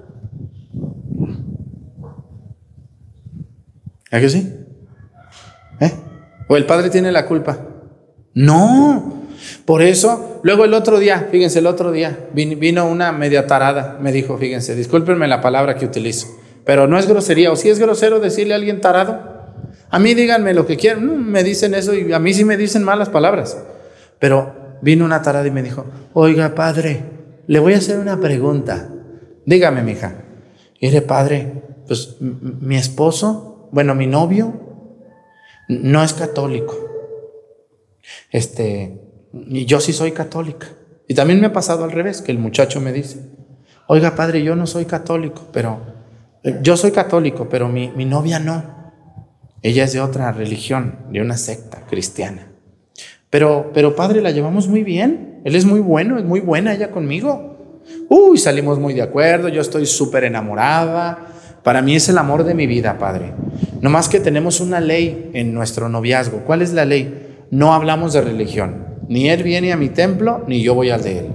¿A 4.09 4.19
qué 4.21 4.29
sí? 4.29 4.55
¿Eh? 5.81 5.91
¿O 6.51 6.57
el 6.57 6.65
padre 6.65 6.89
tiene 6.89 7.13
la 7.13 7.27
culpa? 7.27 7.59
No. 8.33 9.21
Por 9.63 9.81
eso, 9.81 10.41
luego 10.43 10.65
el 10.65 10.73
otro 10.73 10.99
día, 10.99 11.29
fíjense, 11.31 11.59
el 11.59 11.65
otro 11.65 11.93
día 11.93 12.27
vino 12.33 12.89
una 12.89 13.13
media 13.13 13.47
tarada, 13.47 13.97
me 14.01 14.11
dijo, 14.11 14.37
fíjense, 14.37 14.75
discúlpenme 14.75 15.29
la 15.29 15.39
palabra 15.39 15.75
que 15.75 15.85
utilizo, 15.85 16.27
pero 16.65 16.87
no 16.87 16.99
es 16.99 17.07
grosería, 17.07 17.53
o 17.53 17.55
si 17.55 17.69
es 17.69 17.79
grosero 17.79 18.19
decirle 18.19 18.53
a 18.53 18.57
alguien 18.57 18.81
tarado. 18.81 19.53
A 19.89 19.97
mí 19.97 20.13
díganme 20.13 20.53
lo 20.53 20.67
que 20.67 20.75
quieran, 20.75 21.05
mm, 21.05 21.25
me 21.25 21.45
dicen 21.45 21.73
eso 21.73 21.93
y 21.93 22.11
a 22.11 22.19
mí 22.19 22.33
sí 22.33 22.43
me 22.43 22.57
dicen 22.57 22.83
malas 22.83 23.07
palabras. 23.07 23.57
Pero 24.19 24.53
vino 24.81 25.05
una 25.05 25.21
tarada 25.21 25.47
y 25.47 25.51
me 25.51 25.63
dijo, 25.63 25.85
oiga 26.11 26.53
padre, 26.53 27.01
le 27.47 27.59
voy 27.59 27.75
a 27.75 27.77
hacer 27.77 27.97
una 27.97 28.19
pregunta. 28.19 28.89
Dígame, 29.45 29.83
mija. 29.83 30.15
Y 30.81 30.87
dije, 30.87 31.01
padre, 31.01 31.63
pues 31.87 32.17
mi 32.19 32.75
esposo, 32.75 33.69
bueno, 33.71 33.95
mi 33.95 34.05
novio, 34.05 34.70
no 35.79 36.03
es 36.03 36.13
católico. 36.13 36.75
Este, 38.29 38.99
y 39.33 39.65
yo 39.65 39.79
sí 39.79 39.93
soy 39.93 40.11
católica. 40.11 40.67
Y 41.07 41.13
también 41.13 41.39
me 41.39 41.47
ha 41.47 41.53
pasado 41.53 41.83
al 41.83 41.91
revés, 41.91 42.21
que 42.21 42.31
el 42.31 42.39
muchacho 42.39 42.81
me 42.81 42.91
dice, 42.93 43.19
oiga 43.87 44.15
padre, 44.15 44.43
yo 44.43 44.55
no 44.55 44.67
soy 44.67 44.85
católico, 44.85 45.47
pero 45.51 45.79
eh, 46.43 46.59
yo 46.61 46.77
soy 46.77 46.91
católico, 46.91 47.47
pero 47.49 47.69
mi, 47.69 47.89
mi 47.89 48.05
novia 48.05 48.39
no. 48.39 48.81
Ella 49.61 49.83
es 49.83 49.93
de 49.93 50.01
otra 50.01 50.31
religión, 50.31 50.95
de 51.11 51.21
una 51.21 51.37
secta 51.37 51.85
cristiana. 51.87 52.47
Pero, 53.29 53.71
pero 53.73 53.95
padre, 53.95 54.21
la 54.21 54.31
llevamos 54.31 54.67
muy 54.67 54.83
bien. 54.83 55.41
Él 55.45 55.55
es 55.55 55.65
muy 55.65 55.79
bueno, 55.79 56.17
es 56.17 56.25
muy 56.25 56.39
buena 56.39 56.73
ella 56.73 56.91
conmigo. 56.91 57.81
Uy, 58.09 58.37
salimos 58.37 58.79
muy 58.79 58.93
de 58.93 59.01
acuerdo, 59.01 59.47
yo 59.47 59.61
estoy 59.61 59.85
súper 59.85 60.25
enamorada. 60.25 61.27
Para 61.63 61.81
mí 61.81 61.95
es 61.95 62.09
el 62.09 62.17
amor 62.17 62.43
de 62.43 62.53
mi 62.53 62.67
vida, 62.67 62.97
padre. 62.97 63.33
No 63.81 63.89
más 63.89 64.07
que 64.07 64.19
tenemos 64.19 64.61
una 64.61 64.79
ley 64.79 65.31
en 65.33 65.53
nuestro 65.53 65.89
noviazgo. 65.89 66.43
¿Cuál 66.45 66.61
es 66.61 66.73
la 66.73 66.85
ley? 66.85 67.31
no 67.51 67.73
hablamos 67.73 68.13
de 68.13 68.21
religión. 68.21 68.85
Ni 69.07 69.29
él 69.29 69.43
viene 69.43 69.71
a 69.71 69.77
mi 69.77 69.89
templo, 69.89 70.43
ni 70.47 70.63
yo 70.63 70.73
voy 70.73 70.89
al 70.89 71.03
de 71.03 71.19
él. 71.19 71.27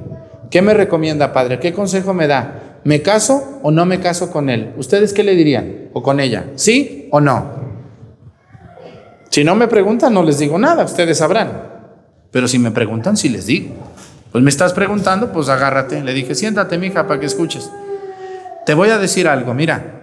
¿Qué 0.50 0.62
me 0.62 0.74
recomienda, 0.74 1.32
padre? 1.32 1.60
¿Qué 1.60 1.72
consejo 1.72 2.14
me 2.14 2.26
da? 2.26 2.80
¿Me 2.84 3.02
caso 3.02 3.60
o 3.62 3.70
no 3.70 3.84
me 3.84 4.00
caso 4.00 4.30
con 4.30 4.48
él? 4.48 4.72
¿Ustedes 4.76 5.12
qué 5.12 5.22
le 5.22 5.34
dirían? 5.34 5.90
¿O 5.92 6.02
con 6.02 6.18
ella? 6.18 6.46
¿Sí 6.56 7.08
o 7.12 7.20
no? 7.20 7.66
Si 9.30 9.44
no 9.44 9.54
me 9.54 9.68
preguntan, 9.68 10.14
no 10.14 10.22
les 10.22 10.38
digo 10.38 10.58
nada, 10.58 10.84
ustedes 10.84 11.18
sabrán. 11.18 11.50
Pero 12.30 12.48
si 12.48 12.58
me 12.58 12.70
preguntan, 12.70 13.16
sí 13.16 13.28
les 13.28 13.46
digo. 13.46 13.74
Pues 14.32 14.42
me 14.42 14.50
estás 14.50 14.72
preguntando, 14.72 15.32
pues 15.32 15.48
agárrate. 15.48 16.02
Le 16.02 16.14
dije, 16.14 16.34
siéntate, 16.34 16.78
mija, 16.78 17.06
para 17.06 17.20
que 17.20 17.26
escuches. 17.26 17.70
Te 18.64 18.72
voy 18.72 18.88
a 18.88 18.98
decir 18.98 19.28
algo, 19.28 19.52
mira. 19.52 19.95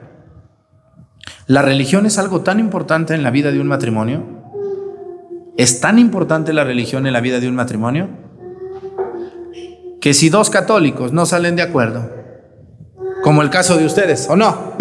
La 1.47 1.61
religión 1.61 2.05
es 2.05 2.17
algo 2.17 2.41
tan 2.41 2.59
importante 2.59 3.13
en 3.13 3.23
la 3.23 3.31
vida 3.31 3.51
de 3.51 3.59
un 3.59 3.67
matrimonio. 3.67 4.23
Es 5.57 5.81
tan 5.81 5.99
importante 5.99 6.53
la 6.53 6.63
religión 6.63 7.05
en 7.05 7.13
la 7.13 7.21
vida 7.21 7.39
de 7.39 7.47
un 7.47 7.55
matrimonio 7.55 8.09
que 9.99 10.13
si 10.13 10.29
dos 10.29 10.49
católicos 10.49 11.13
no 11.13 11.25
salen 11.25 11.55
de 11.55 11.61
acuerdo, 11.61 12.09
como 13.23 13.41
el 13.41 13.49
caso 13.49 13.77
de 13.77 13.85
ustedes, 13.85 14.27
¿o 14.29 14.35
no? 14.35 14.73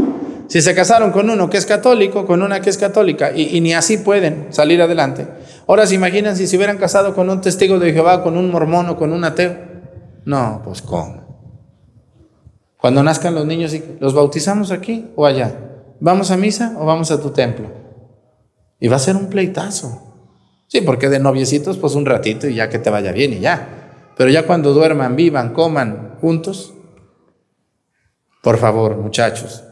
Si 0.48 0.61
se 0.61 0.75
casaron 0.75 1.12
con 1.12 1.31
uno 1.31 1.48
que 1.48 1.59
es 1.59 1.64
católico, 1.64 2.27
con 2.27 2.42
una 2.42 2.61
que 2.61 2.70
es 2.70 2.77
católica, 2.77 3.31
y, 3.33 3.61
ni 3.61 3.72
así 3.72 3.98
pueden 3.98 4.48
salir 4.51 4.83
adelante. 4.83 5.29
Ahora 5.68 5.87
se 5.87 5.94
imaginan 5.94 6.37
si 6.37 6.48
se 6.48 6.57
hubieran 6.57 6.77
casado 6.77 7.14
con 7.14 7.31
un 7.31 7.40
testigo 7.40 7.79
de 7.79 7.92
Jehová, 7.92 8.25
con 8.25 8.37
un 8.37 8.51
mormón 8.51 8.88
o 8.88 8.96
con 8.96 9.12
un 9.12 9.22
ateo. 9.22 9.57
No, 10.25 10.61
pues 10.64 10.83
¿cómo? 10.83 11.22
Cuando 12.77 13.05
nazcan 13.05 13.37
los 13.37 13.46
niños, 13.46 13.77
¿los 14.01 14.14
bautizamos 14.14 14.72
aquí 14.72 15.07
o 15.14 15.25
allá? 15.25 15.71
¿Vamos 16.05 16.33
a 16.33 16.37
misa 16.37 16.75
o 16.81 16.85
vamos 16.85 17.12
a 17.12 17.23
tu 17.23 17.31
templo? 17.31 17.71
Y 18.81 18.88
va 18.88 18.97
a 18.97 18.99
ser 18.99 19.15
un 19.15 19.29
pleitazo. 19.29 20.03
Sí, 20.67 20.81
porque 20.81 21.09
de 21.09 21.21
noviecitos, 21.21 21.79
pues 21.79 21.95
un 21.95 22.07
ratito 22.07 22.49
y 22.49 22.55
ya 22.57 22.69
que 22.69 22.81
te 22.81 22.91
vaya 22.91 23.12
bien 23.12 23.35
y 23.35 23.38
ya. 23.38 24.11
Pero 24.17 24.29
ya 24.29 24.45
cuando 24.45 24.75
duerman, 24.75 25.15
vivan, 25.15 25.53
coman 25.53 26.17
juntos, 26.21 26.75
por 28.43 28.59
favor, 28.59 28.97
muchachos, 28.97 29.62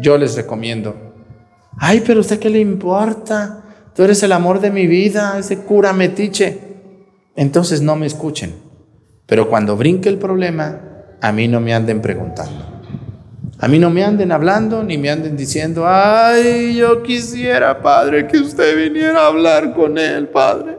yo 0.00 0.16
les 0.16 0.36
recomiendo. 0.36 0.94
Ay, 1.76 2.04
pero 2.06 2.20
usted 2.20 2.38
qué 2.38 2.50
le 2.50 2.60
importa? 2.60 3.64
Tú 3.92 4.04
eres 4.04 4.22
el 4.22 4.30
amor 4.30 4.60
de 4.60 4.70
mi 4.70 4.86
vida, 4.86 5.40
ese 5.40 5.58
cura 5.64 5.92
metiche. 5.92 6.60
Entonces 7.34 7.82
no 7.82 7.96
me 7.96 8.06
escuchen. 8.06 8.54
Pero 9.26 9.50
cuando 9.50 9.76
brinque 9.76 10.08
el 10.08 10.18
problema, 10.18 10.82
a 11.20 11.32
mí 11.32 11.48
no 11.48 11.60
me 11.60 11.74
anden 11.74 12.00
preguntando. 12.00 12.79
A 13.62 13.68
mí 13.68 13.78
no 13.78 13.90
me 13.90 14.02
anden 14.02 14.32
hablando 14.32 14.82
ni 14.82 14.96
me 14.96 15.10
anden 15.10 15.36
diciendo, 15.36 15.84
ay, 15.86 16.74
yo 16.76 17.02
quisiera, 17.02 17.82
Padre, 17.82 18.26
que 18.26 18.38
usted 18.38 18.74
viniera 18.76 19.24
a 19.24 19.26
hablar 19.26 19.74
con 19.74 19.98
él, 19.98 20.28
Padre. 20.28 20.78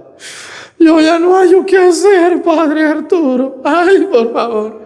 Yo 0.79 0.99
ya 0.99 1.19
no 1.19 1.37
hay 1.37 1.51
qué 1.67 1.77
hacer, 1.77 2.41
Padre 2.41 2.87
Arturo. 2.87 3.61
Ay, 3.63 4.07
por 4.11 4.33
favor. 4.33 4.85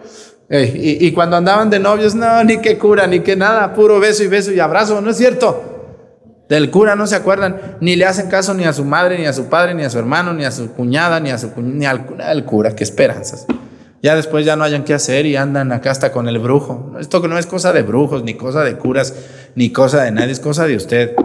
Y, 0.50 1.06
y, 1.06 1.12
cuando 1.12 1.36
andaban 1.36 1.70
de 1.70 1.78
novios, 1.78 2.14
no, 2.14 2.44
ni 2.44 2.58
que 2.58 2.76
cura, 2.78 3.06
ni 3.06 3.20
que 3.20 3.34
nada, 3.34 3.72
puro 3.74 3.98
beso 3.98 4.22
y 4.22 4.28
beso 4.28 4.52
y 4.52 4.60
abrazo, 4.60 5.00
¿no 5.00 5.10
es 5.10 5.16
cierto? 5.16 5.76
Del 6.48 6.70
cura 6.70 6.94
no 6.94 7.06
se 7.06 7.16
acuerdan, 7.16 7.78
ni 7.80 7.96
le 7.96 8.04
hacen 8.04 8.28
caso 8.28 8.54
ni 8.54 8.64
a 8.64 8.72
su 8.72 8.84
madre, 8.84 9.18
ni 9.18 9.26
a 9.26 9.32
su 9.32 9.46
padre, 9.46 9.74
ni 9.74 9.82
a 9.82 9.90
su 9.90 9.98
hermano, 9.98 10.34
ni 10.34 10.44
a 10.44 10.52
su 10.52 10.70
cuñada, 10.72 11.18
ni, 11.18 11.30
a 11.30 11.38
su, 11.38 11.50
ni 11.56 11.86
al, 11.86 12.06
al 12.20 12.44
cura, 12.44 12.76
qué 12.76 12.84
esperanzas. 12.84 13.46
Ya 14.02 14.14
después 14.14 14.44
ya 14.44 14.56
no 14.56 14.64
hayan 14.64 14.84
qué 14.84 14.94
hacer 14.94 15.26
y 15.26 15.36
andan 15.36 15.72
acá 15.72 15.90
hasta 15.90 16.12
con 16.12 16.28
el 16.28 16.38
brujo. 16.38 16.94
Esto 17.00 17.26
no 17.26 17.38
es 17.38 17.46
cosa 17.46 17.72
de 17.72 17.82
brujos, 17.82 18.22
ni 18.22 18.34
cosa 18.34 18.62
de 18.62 18.76
curas, 18.76 19.14
ni 19.54 19.70
cosa 19.70 20.02
de 20.02 20.10
nadie, 20.10 20.32
es 20.32 20.40
cosa 20.40 20.66
de 20.66 20.76
usted. 20.76 21.16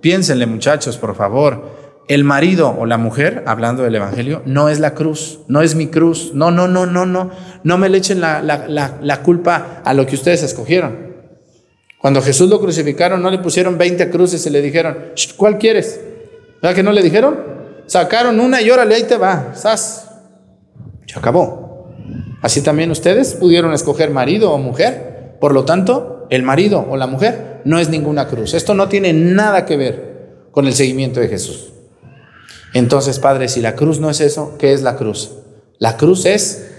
Piénsenle 0.00 0.46
muchachos, 0.46 0.96
por 0.96 1.14
favor. 1.14 1.84
El 2.08 2.24
marido 2.24 2.74
o 2.78 2.84
la 2.84 2.98
mujer, 2.98 3.44
hablando 3.46 3.82
del 3.82 3.94
Evangelio, 3.94 4.42
no 4.44 4.68
es 4.68 4.78
la 4.78 4.92
cruz, 4.94 5.40
no 5.48 5.62
es 5.62 5.74
mi 5.74 5.86
cruz. 5.86 6.32
No, 6.34 6.50
no, 6.50 6.68
no, 6.68 6.86
no, 6.86 7.06
no. 7.06 7.30
No 7.62 7.78
me 7.78 7.88
le 7.88 7.98
echen 7.98 8.20
la, 8.20 8.42
la, 8.42 8.66
la, 8.68 8.98
la 9.00 9.22
culpa 9.22 9.80
a 9.84 9.94
lo 9.94 10.06
que 10.06 10.16
ustedes 10.16 10.42
escogieron. 10.42 11.14
Cuando 11.98 12.20
Jesús 12.20 12.50
lo 12.50 12.60
crucificaron, 12.60 13.22
no 13.22 13.30
le 13.30 13.38
pusieron 13.38 13.78
20 13.78 14.10
cruces 14.10 14.44
y 14.44 14.50
le 14.50 14.60
dijeron, 14.60 15.12
¿cuál 15.38 15.56
quieres? 15.56 15.98
¿Verdad 16.60 16.76
que 16.76 16.82
no 16.82 16.92
le 16.92 17.02
dijeron? 17.02 17.38
Sacaron 17.86 18.40
una 18.40 18.60
y 18.60 18.70
órale, 18.70 18.94
ahí 18.94 19.04
te 19.04 19.16
va. 19.16 19.52
¡Sas! 19.54 20.10
Se 21.06 21.18
acabó. 21.18 21.63
Así 22.44 22.60
también 22.60 22.90
ustedes 22.90 23.36
pudieron 23.36 23.72
escoger 23.72 24.10
marido 24.10 24.52
o 24.52 24.58
mujer. 24.58 25.38
Por 25.40 25.54
lo 25.54 25.64
tanto, 25.64 26.26
el 26.28 26.42
marido 26.42 26.86
o 26.90 26.98
la 26.98 27.06
mujer 27.06 27.62
no 27.64 27.78
es 27.78 27.88
ninguna 27.88 28.28
cruz. 28.28 28.52
Esto 28.52 28.74
no 28.74 28.86
tiene 28.86 29.14
nada 29.14 29.64
que 29.64 29.78
ver 29.78 30.48
con 30.50 30.66
el 30.66 30.74
seguimiento 30.74 31.20
de 31.20 31.28
Jesús. 31.28 31.72
Entonces, 32.74 33.18
Padre, 33.18 33.48
si 33.48 33.62
la 33.62 33.74
cruz 33.74 33.98
no 33.98 34.10
es 34.10 34.20
eso, 34.20 34.58
¿qué 34.58 34.74
es 34.74 34.82
la 34.82 34.96
cruz? 34.96 35.38
La 35.78 35.96
cruz 35.96 36.26
es 36.26 36.70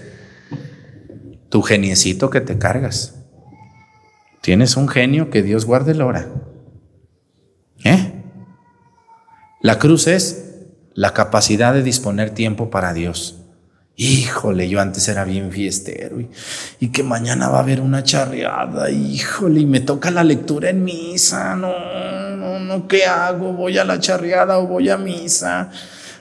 tu 1.48 1.62
geniecito 1.62 2.30
que 2.30 2.40
te 2.40 2.58
cargas. 2.58 3.16
Tienes 4.42 4.76
un 4.76 4.86
genio 4.86 5.30
que 5.30 5.42
Dios 5.42 5.64
guarde 5.64 5.90
el 5.90 6.02
hora. 6.02 6.28
¿Eh? 7.82 8.22
La 9.60 9.80
cruz 9.80 10.06
es 10.06 10.60
la 10.94 11.12
capacidad 11.12 11.74
de 11.74 11.82
disponer 11.82 12.30
tiempo 12.30 12.70
para 12.70 12.92
Dios. 12.92 13.45
Híjole, 13.98 14.68
yo 14.68 14.78
antes 14.78 15.08
era 15.08 15.24
bien 15.24 15.50
fiestero 15.50 16.20
y, 16.20 16.28
y, 16.80 16.88
que 16.88 17.02
mañana 17.02 17.48
va 17.48 17.58
a 17.58 17.62
haber 17.62 17.80
una 17.80 18.04
charreada, 18.04 18.90
híjole, 18.90 19.60
y 19.60 19.66
me 19.66 19.80
toca 19.80 20.10
la 20.10 20.22
lectura 20.22 20.68
en 20.68 20.84
misa, 20.84 21.56
no, 21.56 22.36
no, 22.36 22.60
no, 22.60 22.86
¿qué 22.86 23.06
hago? 23.06 23.54
¿Voy 23.54 23.78
a 23.78 23.86
la 23.86 23.98
charreada 23.98 24.58
o 24.58 24.66
voy 24.66 24.90
a 24.90 24.98
misa? 24.98 25.70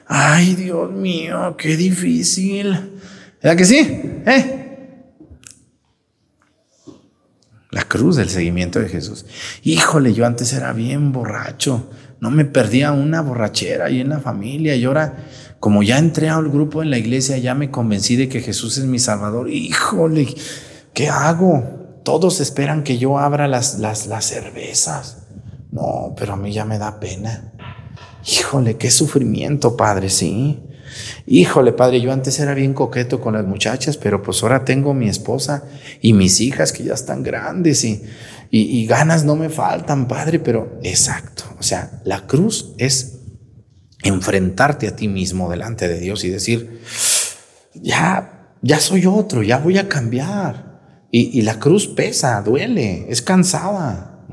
Ay, 0.07 0.55
Dios 0.55 0.89
mío, 0.91 1.57
qué 1.57 1.75
difícil. 1.75 2.99
¿Verdad 3.43 3.57
que 3.57 3.65
sí? 3.65 3.79
¿Eh? 4.25 4.61
La 7.71 7.83
cruz 7.83 8.15
del 8.15 8.29
seguimiento 8.29 8.79
de 8.79 8.88
Jesús. 8.88 9.25
Híjole, 9.63 10.13
yo 10.13 10.25
antes 10.25 10.53
era 10.53 10.71
bien 10.71 11.11
borracho, 11.11 11.89
no 12.21 12.31
me 12.31 12.45
perdía 12.45 12.93
una 12.93 13.19
borrachera 13.19 13.88
ahí 13.88 13.99
en 13.99 14.09
la 14.09 14.19
familia 14.19 14.75
y 14.75 14.85
ahora 14.85 15.17
como 15.60 15.84
ya 15.84 15.98
entré 15.98 16.30
al 16.30 16.50
grupo 16.50 16.84
en 16.84 16.91
la 16.91 16.98
iglesia, 16.98 17.38
ya 17.38 17.56
me 17.56 17.72
convencí 17.72 18.15
de 18.15 18.30
que 18.30 18.41
Jesús 18.41 18.78
es 18.78 18.86
mi 18.86 19.00
Salvador. 19.00 19.50
Híjole, 19.50 20.28
¿qué 20.94 21.10
hago? 21.10 21.63
Todos 22.04 22.39
esperan 22.39 22.84
que 22.84 22.98
yo 22.98 23.18
abra 23.18 23.48
las, 23.48 23.80
las, 23.80 24.08
las 24.08 24.26
cervezas. 24.26 25.18
No, 25.72 26.13
pero 26.18 26.34
a 26.34 26.38
mí 26.38 26.54
ya 26.54 26.65
me 26.65 26.78
da 26.78 27.00
pena. 27.00 27.52
Híjole, 28.26 28.78
qué 28.78 28.91
sufrimiento, 28.91 29.76
Padre, 29.76 30.10
sí. 30.10 30.62
Híjole, 31.28 31.74
Padre, 31.74 32.02
yo 32.02 32.12
antes 32.12 32.39
era 32.39 32.54
bien 32.54 32.74
coqueto 32.74 33.20
con 33.20 33.34
las 33.34 33.46
muchachas, 33.46 33.98
pero 33.98 34.22
pues 34.22 34.41
ahora 34.44 34.63
tengo 34.63 34.94
mi 34.94 35.10
esposa 35.10 35.63
y 36.02 36.13
mis 36.13 36.39
hijas 36.39 36.72
que 36.72 36.84
ya 36.84 36.94
están 36.94 37.24
grandes 37.24 37.84
y, 37.84 38.04
y, 38.52 38.86
ganas 38.86 39.26
no 39.26 39.36
me 39.36 39.50
faltan, 39.50 40.08
Padre, 40.08 40.39
pero 40.39 40.80
exacto. 40.84 41.44
O 41.60 41.63
sea, 41.63 42.00
la 42.04 42.26
cruz 42.28 42.74
es 42.78 43.14
enfrentarte 44.06 44.88
a 44.88 44.96
ti 44.96 45.08
mismo 45.08 45.50
delante 45.50 45.88
de 45.88 46.00
Dios 46.00 46.24
y 46.24 46.30
decir, 46.30 46.80
ya, 47.74 48.54
ya 48.62 48.80
soy 48.80 49.08
otro, 49.08 49.41
ya 49.44 49.58
voy 49.58 49.78
a 49.78 49.89
cambiar. 49.89 50.76
Y, 51.12 51.44
la 51.44 51.60
cruz 51.60 51.88
pesa, 51.88 52.41
duele, 52.41 53.06
es 53.08 53.22
cansada, 53.22 54.26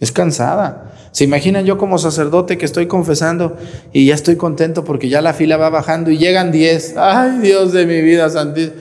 es 0.00 0.10
cansada. 0.10 0.92
¿Se 1.12 1.22
imaginan 1.22 1.64
yo 1.64 1.78
como 1.78 1.98
sacerdote 1.98 2.58
que 2.58 2.64
estoy 2.64 2.88
confesando 2.88 3.56
y 3.92 4.06
ya 4.06 4.16
estoy 4.16 4.34
contento 4.34 4.82
porque 4.82 5.08
ya 5.08 5.22
la 5.22 5.34
fila 5.34 5.56
va 5.56 5.70
bajando 5.70 6.10
y 6.10 6.18
llegan 6.18 6.50
10? 6.50 6.96
Ay, 6.96 7.38
Dios 7.38 7.72
de 7.72 7.86
mi 7.86 8.02
vida 8.02 8.28
santísima. 8.28 8.74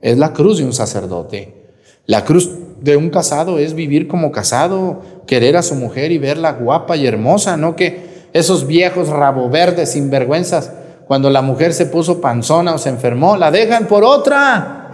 Es 0.00 0.16
la 0.16 0.32
cruz 0.32 0.56
de 0.56 0.64
un 0.64 0.72
sacerdote. 0.72 1.74
La 2.06 2.24
cruz 2.24 2.50
de 2.80 2.96
un 2.96 3.10
casado 3.10 3.58
es 3.58 3.74
vivir 3.74 4.08
como 4.08 4.32
casado, 4.32 5.02
querer 5.26 5.58
a 5.58 5.62
su 5.62 5.74
mujer 5.74 6.12
y 6.12 6.18
verla 6.18 6.52
guapa 6.52 6.96
y 6.96 7.06
hermosa, 7.06 7.58
no 7.58 7.76
que 7.76 8.09
esos 8.32 8.66
viejos 8.66 9.08
rabo 9.08 9.48
verdes 9.50 9.92
sinvergüenzas, 9.92 10.72
cuando 11.06 11.30
la 11.30 11.42
mujer 11.42 11.74
se 11.74 11.86
puso 11.86 12.20
panzona 12.20 12.74
o 12.74 12.78
se 12.78 12.88
enfermó, 12.88 13.36
la 13.36 13.50
dejan 13.50 13.86
por 13.86 14.04
otra. 14.04 14.90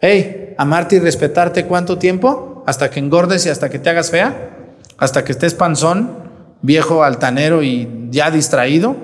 Hey, 0.00 0.54
amarte 0.56 0.96
y 0.96 0.98
respetarte 0.98 1.66
cuánto 1.66 1.98
tiempo? 1.98 2.64
Hasta 2.66 2.90
que 2.90 3.00
engordes 3.00 3.44
y 3.46 3.50
hasta 3.50 3.68
que 3.68 3.78
te 3.78 3.90
hagas 3.90 4.10
fea, 4.10 4.66
hasta 4.98 5.24
que 5.24 5.32
estés 5.32 5.54
panzón, 5.54 6.10
viejo 6.62 7.04
altanero 7.04 7.62
y 7.62 8.08
ya 8.10 8.30
distraído. 8.30 8.96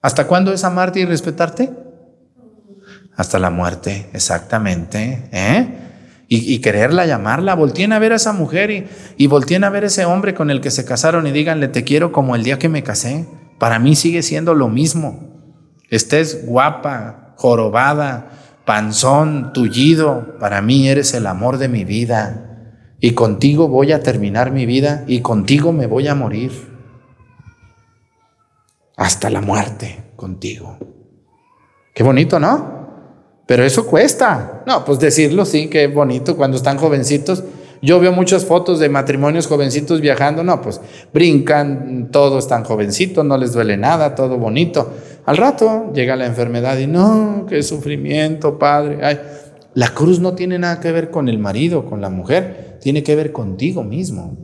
¿Hasta 0.00 0.26
cuándo 0.26 0.52
es 0.52 0.64
amarte 0.64 1.00
y 1.00 1.04
respetarte? 1.04 1.70
Hasta 3.16 3.38
la 3.38 3.50
muerte, 3.50 4.08
exactamente. 4.12 5.28
¿eh? 5.32 5.66
Y, 6.28 6.58
quererla 6.60 7.04
llamarla. 7.04 7.54
Volteen 7.54 7.92
a 7.92 7.98
ver 7.98 8.12
a 8.12 8.16
esa 8.16 8.32
mujer 8.32 8.70
y, 8.70 8.86
y 9.18 9.26
volteen 9.26 9.64
a 9.64 9.70
ver 9.70 9.84
ese 9.84 10.06
hombre 10.06 10.32
con 10.34 10.50
el 10.50 10.60
que 10.62 10.70
se 10.70 10.84
casaron 10.84 11.26
y 11.26 11.30
díganle, 11.30 11.68
te 11.68 11.84
quiero 11.84 12.10
como 12.10 12.34
el 12.34 12.42
día 12.42 12.58
que 12.58 12.70
me 12.70 12.82
casé. 12.82 13.26
Para 13.58 13.78
mí 13.78 13.94
sigue 13.94 14.22
siendo 14.22 14.54
lo 14.54 14.68
mismo. 14.68 15.28
Estés 15.90 16.46
guapa, 16.46 17.34
jorobada, 17.36 18.30
panzón, 18.64 19.52
tullido, 19.52 20.38
para 20.40 20.62
mí 20.62 20.88
eres 20.88 21.12
el 21.14 21.26
amor 21.26 21.58
de 21.58 21.68
mi 21.68 21.84
vida. 21.84 22.48
Y 22.98 23.12
contigo 23.12 23.68
voy 23.68 23.92
a 23.92 24.02
terminar 24.02 24.52
mi 24.52 24.64
vida 24.64 25.04
y 25.06 25.20
contigo 25.20 25.72
me 25.72 25.86
voy 25.86 26.08
a 26.08 26.14
morir. 26.14 26.52
hasta 28.96 29.30
la 29.30 29.40
muerte 29.40 30.12
contigo. 30.16 30.78
Qué 31.94 32.02
bonito, 32.02 32.38
¿no? 32.38 32.81
Pero 33.52 33.66
eso 33.66 33.86
cuesta. 33.86 34.62
No, 34.66 34.82
pues 34.82 34.98
decirlo 34.98 35.44
sí, 35.44 35.68
qué 35.68 35.86
bonito 35.86 36.38
cuando 36.38 36.56
están 36.56 36.78
jovencitos. 36.78 37.44
Yo 37.82 38.00
veo 38.00 38.10
muchas 38.10 38.46
fotos 38.46 38.78
de 38.78 38.88
matrimonios 38.88 39.46
jovencitos 39.46 40.00
viajando, 40.00 40.42
no, 40.42 40.62
pues 40.62 40.80
brincan, 41.12 42.08
todos 42.10 42.44
están 42.44 42.64
jovencitos, 42.64 43.22
no 43.26 43.36
les 43.36 43.52
duele 43.52 43.76
nada, 43.76 44.14
todo 44.14 44.38
bonito. 44.38 44.94
Al 45.26 45.36
rato 45.36 45.92
llega 45.92 46.16
la 46.16 46.24
enfermedad 46.24 46.78
y 46.78 46.86
no, 46.86 47.44
qué 47.46 47.62
sufrimiento, 47.62 48.58
padre. 48.58 49.00
Ay, 49.02 49.20
la 49.74 49.88
cruz 49.88 50.18
no 50.18 50.32
tiene 50.32 50.58
nada 50.58 50.80
que 50.80 50.90
ver 50.90 51.10
con 51.10 51.28
el 51.28 51.38
marido, 51.38 51.84
con 51.84 52.00
la 52.00 52.08
mujer, 52.08 52.78
tiene 52.80 53.02
que 53.02 53.14
ver 53.16 53.32
contigo 53.32 53.84
mismo. 53.84 54.38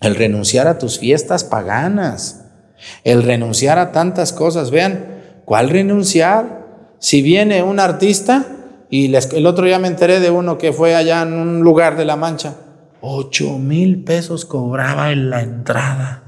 El 0.00 0.14
renunciar 0.14 0.68
a 0.68 0.78
tus 0.78 1.00
fiestas 1.00 1.42
paganas, 1.42 2.44
el 3.02 3.24
renunciar 3.24 3.80
a 3.80 3.90
tantas 3.90 4.32
cosas. 4.32 4.70
Vean, 4.70 5.06
¿cuál 5.44 5.70
renunciar? 5.70 6.57
Si 6.98 7.22
viene 7.22 7.62
un 7.62 7.80
artista, 7.80 8.46
y 8.90 9.14
el 9.14 9.46
otro 9.46 9.66
día 9.66 9.78
me 9.78 9.88
enteré 9.88 10.20
de 10.20 10.30
uno 10.30 10.58
que 10.58 10.72
fue 10.72 10.94
allá 10.94 11.22
en 11.22 11.34
un 11.34 11.60
lugar 11.60 11.96
de 11.96 12.04
La 12.04 12.16
Mancha, 12.16 12.54
ocho 13.00 13.58
mil 13.58 14.02
pesos 14.02 14.44
cobraba 14.44 15.12
en 15.12 15.30
la 15.30 15.42
entrada. 15.42 16.24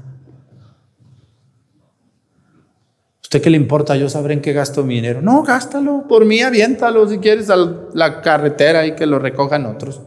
¿Usted 3.23 3.41
qué 3.41 3.49
le 3.49 3.57
importa? 3.57 3.95
Yo 3.95 4.09
sabré 4.09 4.33
en 4.33 4.41
qué 4.41 4.51
gasto 4.51 4.83
mi 4.83 4.95
dinero. 4.95 5.21
No, 5.21 5.43
gástalo, 5.43 6.05
por 6.07 6.25
mí 6.25 6.41
aviéntalo 6.41 7.07
si 7.07 7.19
quieres 7.19 7.49
a 7.49 7.55
la 7.93 8.21
carretera 8.21 8.85
y 8.85 8.95
que 8.95 9.05
lo 9.05 9.19
recojan 9.19 9.65
otros. 9.65 10.01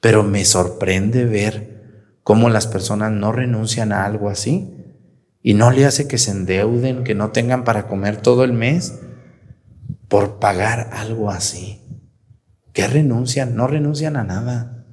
Pero 0.00 0.22
me 0.22 0.44
sorprende 0.44 1.26
ver 1.26 2.08
cómo 2.22 2.48
las 2.48 2.66
personas 2.66 3.12
no 3.12 3.32
renuncian 3.32 3.92
a 3.92 4.04
algo 4.04 4.28
así 4.30 4.74
y 5.42 5.54
no 5.54 5.70
le 5.70 5.84
hace 5.84 6.08
que 6.08 6.18
se 6.18 6.30
endeuden, 6.30 7.04
que 7.04 7.14
no 7.14 7.32
tengan 7.32 7.64
para 7.64 7.86
comer 7.86 8.16
todo 8.16 8.44
el 8.44 8.52
mes 8.52 8.98
por 10.12 10.38
pagar 10.38 10.90
algo 10.92 11.30
así. 11.30 11.80
¿Qué 12.74 12.86
renuncian? 12.86 13.56
No 13.56 13.66
renuncian 13.66 14.18
a 14.18 14.24
nada. 14.24 14.84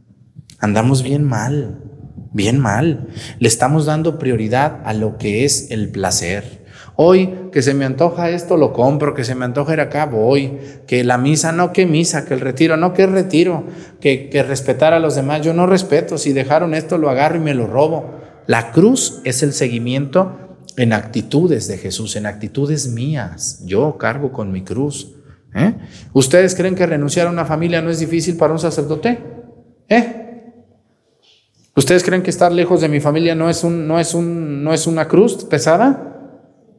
Andamos 0.59 1.03
bien 1.03 1.26
mal, 1.26 1.84
bien 2.32 2.57
mal. 2.57 3.09
Le 3.38 3.49
estamos 3.49 3.86
dando 3.86 4.17
prioridad 4.17 4.80
a 4.86 4.93
lo 4.93 5.17
que 5.17 5.43
es 5.43 5.72
el 5.72 5.89
placer. 5.89 6.65
Hoy 6.95 7.49
que 7.51 7.61
se 7.61 7.74
me 7.74 7.84
antoja 7.84 8.30
esto, 8.30 8.55
lo 8.55 8.72
compro, 8.72 9.13
que 9.13 9.26
se 9.26 9.36
me 9.36 9.43
antoja 9.43 9.74
ir 9.74 9.82
acá, 9.82 10.05
voy, 10.05 10.57
que 10.88 11.03
la 11.03 11.17
misa, 11.17 11.51
no, 11.51 11.74
que 11.74 11.86
misa, 11.86 12.24
que 12.24 12.34
el 12.34 12.39
retiro, 12.39 12.78
no, 12.78 12.93
que 12.93 13.05
retiro, 13.05 13.65
que, 13.99 14.30
que 14.30 14.41
respetar 14.41 14.93
a 14.93 14.99
los 14.99 15.15
demás, 15.15 15.41
yo 15.41 15.53
no 15.53 15.67
respeto, 15.67 16.17
si 16.17 16.32
dejaron 16.32 16.74
esto 16.74 16.97
lo 16.97 17.09
agarro 17.09 17.36
y 17.36 17.41
me 17.41 17.53
lo 17.53 17.67
robo. 17.67 18.22
La 18.47 18.72
cruz 18.72 19.20
es 19.26 19.43
el 19.43 19.51
seguimiento 19.51 20.49
en 20.80 20.94
actitudes 20.94 21.68
de 21.68 21.78
Jesús, 21.78 22.16
en 22.16 22.26
actitudes 22.26 22.88
mías. 22.88 23.62
Yo 23.66 23.98
cargo 23.98 24.32
con 24.32 24.50
mi 24.50 24.64
cruz. 24.64 25.14
¿eh? 25.54 25.74
¿Ustedes 26.14 26.56
creen 26.56 26.74
que 26.74 26.86
renunciar 26.86 27.28
a 27.28 27.32
una 27.32 27.44
familia 27.44 27.82
no 27.82 27.90
es 27.90 28.00
difícil 28.00 28.38
para 28.38 28.54
un 28.54 28.60
sacerdote? 28.60 29.20
¿Eh? 29.90 30.54
¿Ustedes 31.76 32.02
creen 32.02 32.24
que 32.24 32.30
estar 32.30 32.54
lejos 32.54 32.80
de 32.80 32.88
mi 32.88 33.02
familia 33.02 33.36
no 33.36 33.50
es, 33.50 33.66
un, 33.66 33.90
no 33.90 34.00
es, 34.00 34.14
un, 34.14 34.64
no 34.64 34.74
es 34.74 34.88
una 34.88 35.10
cruz 35.10 35.44
pesada? 35.44 36.16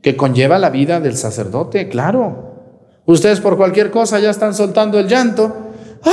Que 0.01 0.17
conlleva 0.17 0.59
la 0.59 0.71
vida 0.71 0.99
del 0.99 1.19
sacerdote, 1.19 1.91
claro. 1.91 3.03
Ustedes 3.05 3.39
por 3.39 3.59
cualquier 3.59 3.91
cosa 3.91 4.19
ya 4.19 4.31
están 4.31 4.55
soltando 4.55 4.99
el 4.99 5.09
llanto. 5.09 5.75
¡Ay, 6.03 6.13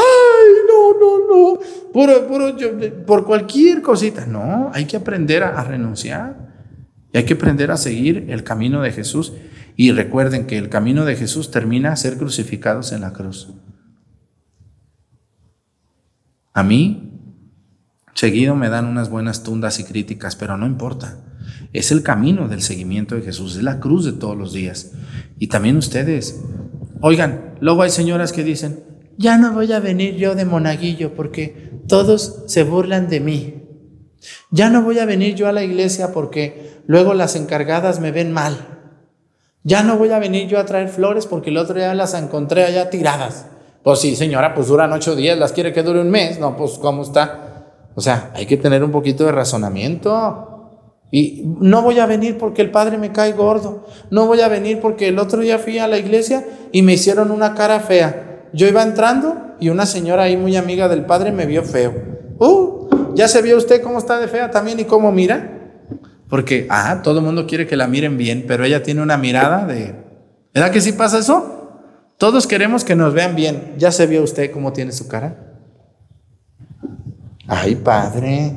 no, 0.68 1.00
no, 1.00 1.54
no! 1.54 1.60
Puro, 1.94 2.28
puro, 2.28 2.54
por 3.06 3.26
cualquier 3.26 3.82
cosita. 3.82 4.26
No, 4.26 4.72
hay 4.74 4.84
que 4.84 4.98
aprender 4.98 5.42
a 5.42 5.64
renunciar. 5.64 6.47
Y 7.14 7.18
hay 7.18 7.26
que 7.26 7.36
aprender 7.36 7.72
a 7.72 7.78
seguir 7.78 8.26
el 8.30 8.44
camino 8.44 8.82
de 8.82 8.92
Jesús. 8.92 9.34
Y 9.76 9.92
recuerden 9.92 10.48
que 10.48 10.58
el 10.58 10.70
camino 10.70 11.06
de 11.06 11.16
Jesús 11.16 11.52
termina 11.52 11.92
a 11.92 11.96
ser 11.96 12.18
crucificados 12.18 12.92
en 12.92 13.02
la 13.02 13.14
cruz. 13.14 13.54
A 16.54 16.64
mí, 16.64 17.14
seguido 18.16 18.56
me 18.56 18.70
dan 18.70 18.86
unas 18.86 19.10
buenas 19.10 19.44
tundas 19.44 19.80
y 19.80 19.84
críticas, 19.84 20.36
pero 20.36 20.58
no 20.58 20.66
importa. 20.66 21.20
Es 21.74 21.92
el 21.92 22.02
camino 22.02 22.48
del 22.48 22.64
seguimiento 22.64 23.16
de 23.16 23.22
Jesús, 23.22 23.56
es 23.56 23.64
la 23.64 23.80
cruz 23.80 24.06
de 24.06 24.14
todos 24.14 24.36
los 24.36 24.54
días. 24.54 24.94
Y 25.38 25.48
también 25.48 25.78
ustedes. 25.78 26.42
Oigan, 27.02 27.56
luego 27.60 27.84
hay 27.84 27.92
señoras 27.92 28.34
que 28.34 28.44
dicen, 28.44 28.84
ya 29.18 29.38
no 29.38 29.54
voy 29.54 29.72
a 29.72 29.80
venir 29.80 30.16
yo 30.16 30.34
de 30.34 30.46
monaguillo 30.46 31.14
porque 31.14 31.82
todos 31.88 32.44
se 32.48 32.64
burlan 32.64 33.08
de 33.10 33.20
mí. 33.20 33.67
Ya 34.52 34.70
no 34.70 34.82
voy 34.82 35.00
a 35.00 35.06
venir 35.06 35.36
yo 35.36 35.48
a 35.48 35.52
la 35.52 35.64
iglesia 35.64 36.14
porque 36.14 36.82
luego 36.88 37.14
las 37.14 37.36
encargadas 37.36 38.00
me 38.00 38.12
ven 38.12 38.32
mal. 38.32 38.58
Ya 39.64 39.84
no 39.84 39.98
voy 39.98 40.12
a 40.12 40.20
venir 40.20 40.48
yo 40.48 40.60
a 40.60 40.66
traer 40.66 40.88
flores 40.88 41.26
porque 41.26 41.50
el 41.50 41.58
otro 41.58 41.76
día 41.76 41.94
las 41.94 42.14
encontré 42.14 42.64
allá 42.64 42.90
tiradas. 42.90 43.48
Pues 43.84 44.00
sí, 44.00 44.16
señora, 44.16 44.54
pues 44.54 44.68
duran 44.68 44.94
ocho 44.94 45.16
días, 45.16 45.38
las 45.38 45.52
quiere 45.52 45.74
que 45.74 45.84
dure 45.84 46.00
un 46.00 46.10
mes. 46.10 46.40
No, 46.40 46.56
pues 46.56 46.78
¿cómo 46.80 47.02
está? 47.02 47.48
O 47.96 48.02
sea, 48.02 48.32
hay 48.34 48.46
que 48.46 48.58
tener 48.58 48.84
un 48.84 48.92
poquito 48.92 49.26
de 49.26 49.34
razonamiento. 49.34 50.54
Y 51.12 51.44
no 51.60 51.82
voy 51.82 52.00
a 52.00 52.06
venir 52.06 52.38
porque 52.38 52.62
el 52.62 52.72
padre 52.72 52.98
me 52.98 53.12
cae 53.12 53.34
gordo. 53.34 53.86
No 54.10 54.28
voy 54.28 54.42
a 54.42 54.48
venir 54.48 54.80
porque 54.80 55.08
el 55.08 55.20
otro 55.20 55.42
día 55.42 55.58
fui 55.58 55.80
a 55.80 55.88
la 55.88 55.98
iglesia 55.98 56.46
y 56.72 56.82
me 56.82 56.94
hicieron 56.94 57.32
una 57.32 57.54
cara 57.54 57.80
fea. 57.80 58.50
Yo 58.54 58.68
iba 58.68 58.84
entrando 58.84 59.56
y 59.60 59.70
una 59.70 59.86
señora 59.86 60.24
ahí 60.24 60.38
muy 60.38 60.56
amiga 60.56 60.88
del 60.88 61.06
padre 61.06 61.32
me 61.32 61.46
vio 61.46 61.64
feo. 61.64 61.94
Uh, 62.40 62.87
¿ya 63.18 63.28
se 63.28 63.42
vio 63.42 63.58
usted 63.58 63.82
cómo 63.82 63.98
está 63.98 64.20
de 64.20 64.28
fea 64.28 64.52
también 64.52 64.80
y 64.80 64.86
cómo 64.86 65.12
mira? 65.12 65.58
Porque, 66.30 66.68
ah, 66.70 67.02
todo 67.04 67.20
el 67.20 67.26
mundo 67.26 67.48
quiere 67.48 67.66
que 67.66 67.76
la 67.76 67.88
miren 67.88 68.18
bien, 68.18 68.46
pero 68.48 68.64
ella 68.64 68.84
tiene 68.84 69.02
una 69.02 69.18
mirada 69.18 69.66
de... 69.66 69.96
¿Verdad 70.54 70.72
que 70.72 70.82
sí 70.82 70.92
pasa 70.92 71.20
eso? 71.20 71.82
Todos 72.18 72.48
queremos 72.48 72.84
que 72.84 72.96
nos 72.96 73.14
vean 73.14 73.36
bien. 73.36 73.74
¿Ya 73.78 73.92
se 73.92 74.06
vio 74.08 74.24
usted 74.24 74.52
cómo 74.52 74.72
tiene 74.72 74.92
su 74.92 75.08
cara? 75.08 75.56
Ay, 77.48 77.76
padre, 77.76 78.52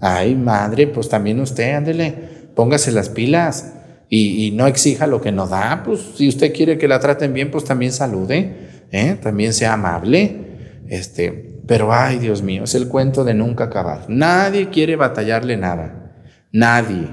ay, 0.00 0.34
madre, 0.34 0.88
pues 0.88 1.08
también 1.08 1.40
usted, 1.40 1.74
ándele, 1.74 2.14
póngase 2.54 2.90
las 2.90 3.08
pilas 3.08 3.72
y, 4.08 4.46
y 4.46 4.50
no 4.50 4.66
exija 4.66 5.06
lo 5.06 5.20
que 5.20 5.32
no 5.32 5.46
da. 5.46 5.82
Pues 5.84 6.00
si 6.16 6.28
usted 6.28 6.52
quiere 6.52 6.76
que 6.76 6.88
la 6.88 7.00
traten 7.00 7.32
bien, 7.32 7.50
pues 7.50 7.64
también 7.64 7.92
salude, 7.92 8.86
¿eh? 8.90 9.16
también 9.22 9.52
sea 9.52 9.74
amable. 9.74 10.82
Este, 10.88 11.51
pero 11.72 11.90
ay, 11.90 12.18
Dios 12.18 12.42
mío, 12.42 12.64
es 12.64 12.74
el 12.74 12.86
cuento 12.86 13.24
de 13.24 13.32
nunca 13.32 13.64
acabar. 13.64 14.04
Nadie 14.06 14.68
quiere 14.68 14.94
batallarle 14.94 15.56
nada, 15.56 16.12
nadie. 16.52 17.08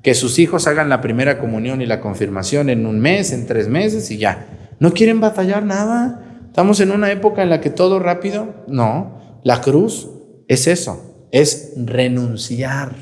Que 0.00 0.14
sus 0.14 0.38
hijos 0.38 0.66
hagan 0.66 0.88
la 0.88 1.02
primera 1.02 1.38
comunión 1.38 1.82
y 1.82 1.86
la 1.86 2.00
confirmación 2.00 2.70
en 2.70 2.86
un 2.86 3.00
mes, 3.00 3.32
en 3.32 3.46
tres 3.46 3.68
meses 3.68 4.10
y 4.10 4.16
ya. 4.16 4.46
No 4.80 4.94
quieren 4.94 5.20
batallar 5.20 5.62
nada. 5.62 6.40
Estamos 6.46 6.80
en 6.80 6.92
una 6.92 7.12
época 7.12 7.42
en 7.42 7.50
la 7.50 7.60
que 7.60 7.68
todo 7.68 7.98
rápido. 7.98 8.64
No, 8.66 9.40
la 9.44 9.60
cruz 9.60 10.08
es 10.48 10.68
eso, 10.68 11.28
es 11.30 11.74
renunciar, 11.76 12.92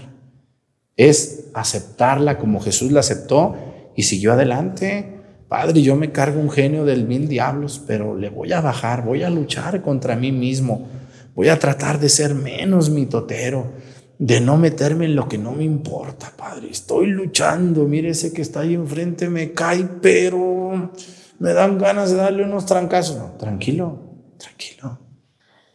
es 0.96 1.50
aceptarla 1.54 2.36
como 2.36 2.58
Jesús 2.58 2.90
la 2.90 2.98
aceptó 2.98 3.54
y 3.94 4.02
siguió 4.02 4.32
adelante. 4.32 5.15
Padre, 5.48 5.82
yo 5.82 5.94
me 5.94 6.10
cargo 6.10 6.40
un 6.40 6.50
genio 6.50 6.84
del 6.84 7.06
mil 7.06 7.28
diablos, 7.28 7.82
pero 7.86 8.16
le 8.16 8.30
voy 8.30 8.52
a 8.52 8.60
bajar, 8.60 9.04
voy 9.04 9.22
a 9.22 9.30
luchar 9.30 9.80
contra 9.80 10.16
mí 10.16 10.32
mismo, 10.32 10.88
voy 11.34 11.48
a 11.48 11.58
tratar 11.58 12.00
de 12.00 12.08
ser 12.08 12.34
menos 12.34 12.90
mitotero, 12.90 13.72
de 14.18 14.40
no 14.40 14.56
meterme 14.56 15.04
en 15.04 15.14
lo 15.14 15.28
que 15.28 15.38
no 15.38 15.52
me 15.52 15.62
importa, 15.62 16.32
Padre. 16.36 16.68
Estoy 16.70 17.06
luchando, 17.06 17.84
mire 17.84 18.10
ese 18.10 18.32
que 18.32 18.42
está 18.42 18.60
ahí 18.60 18.74
enfrente 18.74 19.28
me 19.28 19.52
cae, 19.52 19.88
pero 20.00 20.90
me 21.38 21.52
dan 21.52 21.78
ganas 21.78 22.10
de 22.10 22.16
darle 22.16 22.44
unos 22.44 22.66
trancazos. 22.66 23.38
Tranquilo, 23.38 24.16
tranquilo. 24.38 24.98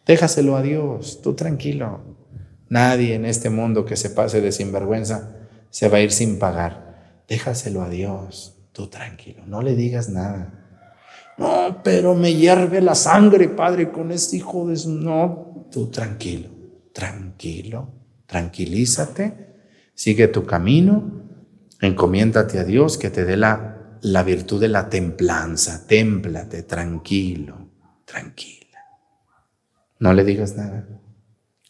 Déjaselo 0.04 0.56
a 0.56 0.62
Dios, 0.62 1.20
tú 1.22 1.34
tranquilo. 1.34 2.00
Nadie 2.68 3.14
en 3.14 3.24
este 3.24 3.50
mundo 3.50 3.84
que 3.84 3.96
se 3.96 4.10
pase 4.10 4.40
de 4.40 4.50
sinvergüenza 4.50 5.36
se 5.70 5.88
va 5.88 5.98
a 5.98 6.00
ir 6.00 6.10
sin 6.10 6.38
pagar. 6.38 7.22
Déjaselo 7.28 7.82
a 7.82 7.88
Dios, 7.88 8.61
tú 8.72 8.88
tranquilo, 8.88 9.44
no 9.46 9.62
le 9.62 9.76
digas 9.76 10.08
nada. 10.08 10.58
No, 11.38 11.80
pero 11.82 12.14
me 12.14 12.34
hierve 12.34 12.80
la 12.80 12.94
sangre, 12.94 13.48
Padre, 13.48 13.90
con 13.90 14.10
este 14.10 14.36
hijo 14.36 14.68
de... 14.68 14.76
su-". 14.76 14.90
No, 14.90 15.68
tú 15.70 15.88
tranquilo, 15.88 16.48
tranquilo, 16.92 17.88
tranquilízate, 18.26 19.54
sigue 19.94 20.28
tu 20.28 20.44
camino, 20.44 21.22
encomiéndate 21.80 22.58
a 22.58 22.64
Dios 22.64 22.98
que 22.98 23.10
te 23.10 23.24
dé 23.24 23.36
la, 23.36 23.98
la 24.02 24.22
virtud 24.22 24.60
de 24.60 24.68
la 24.68 24.88
templanza, 24.88 25.86
témplate, 25.86 26.62
tranquilo, 26.64 27.70
tranquila. 28.04 28.78
No 29.98 30.12
le 30.12 30.24
digas 30.24 30.56
nada. 30.56 30.86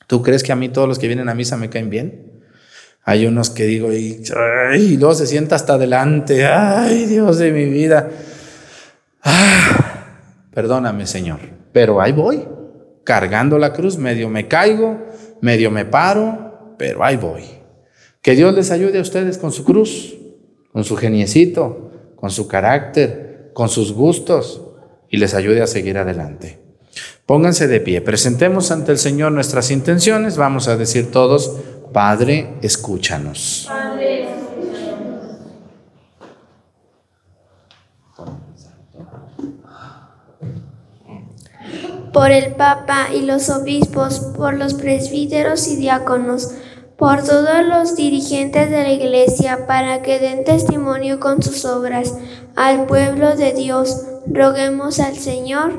¿Tú 0.07 0.23
crees 0.23 0.43
que 0.43 0.53
a 0.53 0.57
mí 0.57 0.69
todos 0.69 0.89
los 0.89 0.99
que 0.99 1.07
vienen 1.07 1.29
a 1.29 1.35
misa 1.35 1.57
me 1.57 1.71
caen 1.71 1.91
bien? 1.91 2.32
Hay 3.05 3.27
unos 3.27 3.51
que 3.51 3.65
digo, 3.65 3.93
y, 3.93 4.23
luego 4.97 5.15
se 5.15 5.27
sienta 5.27 5.57
hasta 5.57 5.75
adelante, 5.75 6.47
ay, 6.47 7.07
Dios 7.07 7.39
de 7.39 7.51
mi 7.51 7.65
vida. 7.65 8.11
Ah, 9.23 10.19
perdóname, 10.53 11.07
Señor, 11.07 11.41
pero 11.73 12.01
ahí 12.01 12.13
voy, 12.13 12.47
cargando 13.03 13.59
la 13.59 13.73
cruz, 13.73 13.99
medio 13.99 14.29
me 14.29 14.47
caigo, 14.47 14.99
medio 15.41 15.71
me 15.71 15.85
paro, 15.85 16.75
pero 16.79 17.03
ahí 17.05 17.17
voy. 17.17 17.43
Que 18.21 18.37
Dios 18.37 18.55
les 18.55 18.71
ayude 18.71 18.99
a 18.99 19.03
ustedes 19.03 19.37
con 19.37 19.51
su 19.51 19.65
cruz, 19.65 20.15
con 20.73 20.85
su 20.85 20.97
geniecito, 20.97 21.91
con 22.15 22.31
su 22.31 22.47
carácter, 22.47 23.51
con 23.53 23.69
sus 23.69 23.93
gustos 23.93 24.63
y 25.11 25.17
les 25.19 25.35
ayude 25.35 25.61
a 25.61 25.67
seguir 25.67 25.99
adelante. 25.99 26.59
Pónganse 27.27 27.69
de 27.69 27.81
pie, 27.81 28.01
presentemos 28.01 28.71
ante 28.71 28.93
el 28.93 28.99
Señor 28.99 29.33
nuestras 29.33 29.71
intenciones, 29.71 30.37
vamos 30.37 30.69
a 30.69 30.77
decir 30.77 31.11
todos, 31.11 31.57
Padre, 31.93 32.55
escúchanos. 32.63 33.69
por 42.13 42.31
el 42.31 42.55
Papa 42.55 43.07
y 43.15 43.23
los 43.23 43.49
obispos, 43.49 44.21
por 44.37 44.55
los 44.55 44.75
presbíteros 44.75 45.67
y 45.67 45.77
diáconos, 45.77 46.53
por 46.97 47.23
todos 47.23 47.65
los 47.67 47.97
dirigentes 47.97 48.71
de 48.71 48.83
la 48.83 48.93
Iglesia, 48.93 49.67
para 49.67 50.03
que 50.03 50.19
den 50.19 50.45
testimonio 50.45 51.19
con 51.19 51.43
sus 51.43 51.65
obras 51.65 52.15
al 52.55 52.87
pueblo 52.87 53.35
de 53.35 53.55
Dios. 53.55 54.03
Roguemos 54.27 55.01
al 55.01 55.17
Señor. 55.17 55.73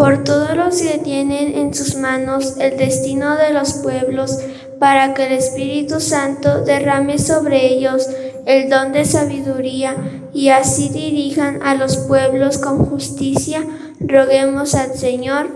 Por 0.00 0.24
todos 0.24 0.56
los 0.56 0.80
que 0.80 0.96
tienen 0.96 1.58
en 1.58 1.74
sus 1.74 1.94
manos 1.94 2.56
el 2.58 2.78
destino 2.78 3.36
de 3.36 3.52
los 3.52 3.74
pueblos, 3.74 4.38
para 4.78 5.12
que 5.12 5.26
el 5.26 5.32
Espíritu 5.32 6.00
Santo 6.00 6.62
derrame 6.64 7.18
sobre 7.18 7.66
ellos 7.66 8.08
el 8.46 8.70
don 8.70 8.92
de 8.92 9.04
sabiduría 9.04 9.94
y 10.32 10.48
así 10.48 10.88
dirijan 10.88 11.62
a 11.62 11.74
los 11.74 11.98
pueblos 11.98 12.56
con 12.56 12.86
justicia, 12.86 13.62
roguemos 14.00 14.74
al 14.74 14.94
Señor. 14.94 15.48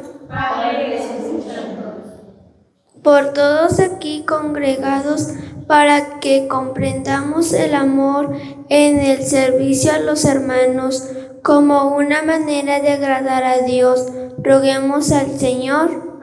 Por 3.03 3.33
todos 3.33 3.81
aquí 3.81 4.27
congregados, 4.29 5.31
para 5.67 6.21
que 6.21 6.49
comprendamos 6.49 7.55
el 7.55 7.75
amor 7.75 8.37
en 8.69 8.99
el 8.99 9.25
servicio 9.25 9.91
a 9.91 10.01
los 10.01 10.27
hermanos 10.27 11.09
como 11.45 11.95
una 11.95 12.23
manera 12.23 12.81
de 12.81 12.89
agradar 12.89 13.45
a 13.45 13.59
Dios, 13.59 14.07
roguemos 14.39 15.13
al 15.13 15.39
Señor. 15.39 16.19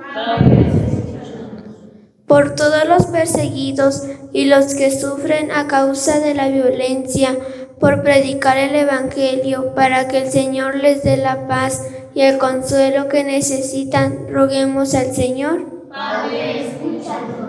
Por 2.26 2.56
todos 2.56 2.88
los 2.88 3.06
perseguidos 3.06 4.08
y 4.34 4.46
los 4.46 4.74
que 4.74 4.90
sufren 4.90 5.52
a 5.52 5.68
causa 5.68 6.20
de 6.20 6.34
la 6.34 6.48
violencia, 6.48 7.38
por 7.80 8.02
predicar 8.02 8.58
el 8.58 8.74
Evangelio, 8.74 9.76
para 9.76 10.08
que 10.08 10.24
el 10.24 10.32
Señor 10.32 10.78
les 10.78 11.04
dé 11.04 11.18
la 11.18 11.48
paz 11.48 11.86
y 12.16 12.22
el 12.22 12.40
consuelo 12.40 13.08
que 13.08 13.24
necesitan, 13.24 14.28
roguemos 14.28 14.96
al 14.96 15.14
Señor. 15.14 15.88
Padre, 15.88 16.68
escúchanos. 16.68 17.41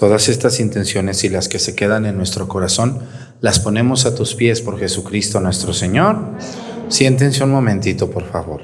Todas 0.00 0.30
estas 0.30 0.60
intenciones 0.60 1.24
y 1.24 1.28
las 1.28 1.46
que 1.46 1.58
se 1.58 1.74
quedan 1.74 2.06
en 2.06 2.16
nuestro 2.16 2.48
corazón, 2.48 3.00
las 3.42 3.60
ponemos 3.60 4.06
a 4.06 4.14
tus 4.14 4.34
pies 4.34 4.62
por 4.62 4.78
Jesucristo 4.78 5.40
nuestro 5.40 5.74
Señor. 5.74 6.16
Siéntense 6.88 7.44
un 7.44 7.50
momentito, 7.50 8.10
por 8.10 8.24
favor. 8.24 8.62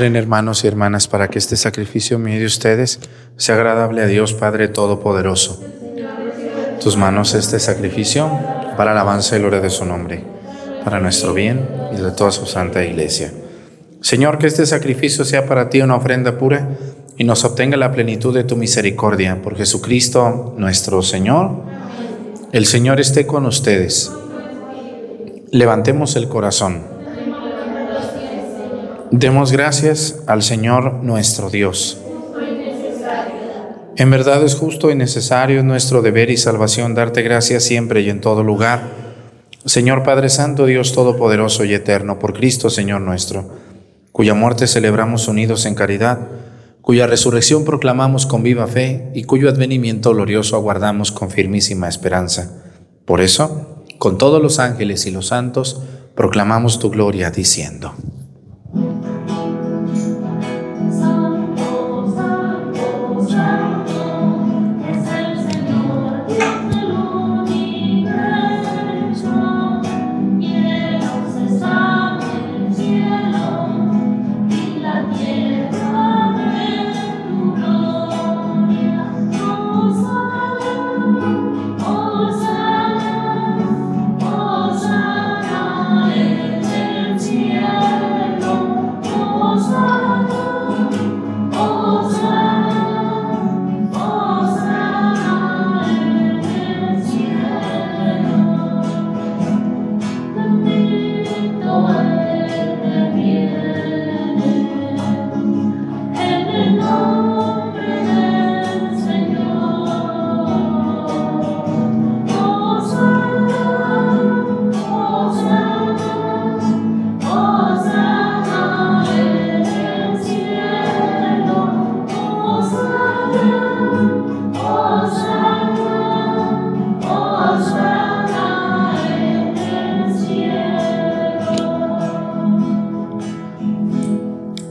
Oren 0.00 0.16
hermanos 0.16 0.64
y 0.64 0.66
hermanas 0.66 1.08
para 1.08 1.28
que 1.28 1.38
este 1.38 1.58
sacrificio 1.58 2.18
mío 2.18 2.38
de 2.38 2.46
ustedes 2.46 3.00
sea 3.36 3.56
agradable 3.56 4.00
a 4.00 4.06
Dios 4.06 4.32
Padre 4.32 4.68
Todopoderoso. 4.68 5.62
Tus 6.82 6.96
manos 6.96 7.34
este 7.34 7.60
sacrificio 7.60 8.30
para 8.78 8.92
alabanza 8.92 9.36
y 9.36 9.40
gloria 9.40 9.60
de 9.60 9.68
su 9.68 9.84
nombre, 9.84 10.24
para 10.86 11.00
nuestro 11.00 11.34
bien 11.34 11.68
y 11.92 12.00
de 12.00 12.12
toda 12.12 12.30
su 12.30 12.46
santa 12.46 12.82
iglesia. 12.82 13.30
Señor, 14.00 14.38
que 14.38 14.46
este 14.46 14.64
sacrificio 14.64 15.26
sea 15.26 15.44
para 15.44 15.68
ti 15.68 15.82
una 15.82 15.96
ofrenda 15.96 16.38
pura 16.38 16.66
y 17.18 17.24
nos 17.24 17.44
obtenga 17.44 17.76
la 17.76 17.92
plenitud 17.92 18.32
de 18.32 18.44
tu 18.44 18.56
misericordia 18.56 19.42
por 19.42 19.54
Jesucristo 19.54 20.54
nuestro 20.56 21.02
Señor. 21.02 21.62
El 22.52 22.64
Señor 22.64 23.00
esté 23.00 23.26
con 23.26 23.44
ustedes. 23.44 24.10
Levantemos 25.50 26.16
el 26.16 26.26
corazón. 26.26 26.99
Demos 29.12 29.50
gracias 29.50 30.20
al 30.28 30.40
Señor 30.40 31.02
nuestro 31.02 31.50
Dios. 31.50 31.98
En 33.96 34.08
verdad 34.08 34.44
es 34.44 34.54
justo 34.54 34.88
y 34.88 34.94
necesario 34.94 35.58
es 35.58 35.64
nuestro 35.64 36.00
deber 36.00 36.30
y 36.30 36.36
salvación 36.36 36.94
darte 36.94 37.22
gracias 37.22 37.64
siempre 37.64 38.02
y 38.02 38.08
en 38.08 38.20
todo 38.20 38.44
lugar. 38.44 38.82
Señor 39.64 40.04
Padre 40.04 40.28
Santo, 40.28 40.64
Dios 40.64 40.92
Todopoderoso 40.92 41.64
y 41.64 41.74
Eterno, 41.74 42.20
por 42.20 42.34
Cristo 42.34 42.70
Señor 42.70 43.00
nuestro, 43.00 43.50
cuya 44.12 44.34
muerte 44.34 44.68
celebramos 44.68 45.26
unidos 45.26 45.66
en 45.66 45.74
caridad, 45.74 46.28
cuya 46.80 47.08
resurrección 47.08 47.64
proclamamos 47.64 48.26
con 48.26 48.44
viva 48.44 48.68
fe 48.68 49.10
y 49.12 49.24
cuyo 49.24 49.48
advenimiento 49.48 50.14
glorioso 50.14 50.54
aguardamos 50.54 51.10
con 51.10 51.30
firmísima 51.30 51.88
esperanza. 51.88 52.62
Por 53.06 53.20
eso, 53.20 53.84
con 53.98 54.18
todos 54.18 54.40
los 54.40 54.60
ángeles 54.60 55.04
y 55.06 55.10
los 55.10 55.26
santos, 55.26 55.82
proclamamos 56.14 56.78
tu 56.78 56.90
gloria 56.90 57.32
diciendo. 57.32 57.92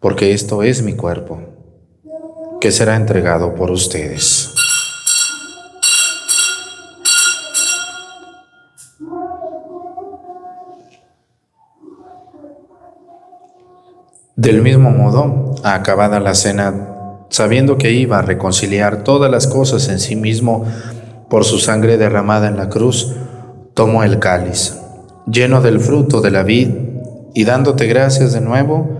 porque 0.00 0.32
esto 0.32 0.62
es 0.62 0.82
mi 0.82 0.94
cuerpo, 0.94 1.38
que 2.60 2.72
será 2.72 2.96
entregado 2.96 3.54
por 3.54 3.70
ustedes. 3.70 4.54
Del 14.36 14.62
mismo 14.62 14.90
modo, 14.90 15.54
acabada 15.64 16.18
la 16.18 16.34
cena, 16.34 17.26
sabiendo 17.28 17.76
que 17.76 17.92
iba 17.92 18.18
a 18.18 18.22
reconciliar 18.22 19.04
todas 19.04 19.30
las 19.30 19.46
cosas 19.46 19.88
en 19.88 19.98
sí 19.98 20.16
mismo 20.16 20.64
por 21.28 21.44
su 21.44 21.58
sangre 21.58 21.98
derramada 21.98 22.48
en 22.48 22.56
la 22.56 22.70
cruz, 22.70 23.14
tomó 23.74 24.02
el 24.02 24.18
cáliz, 24.18 24.78
lleno 25.26 25.60
del 25.60 25.78
fruto 25.78 26.22
de 26.22 26.30
la 26.30 26.42
vid, 26.42 26.70
y 27.34 27.44
dándote 27.44 27.86
gracias 27.86 28.32
de 28.32 28.40
nuevo, 28.40 28.99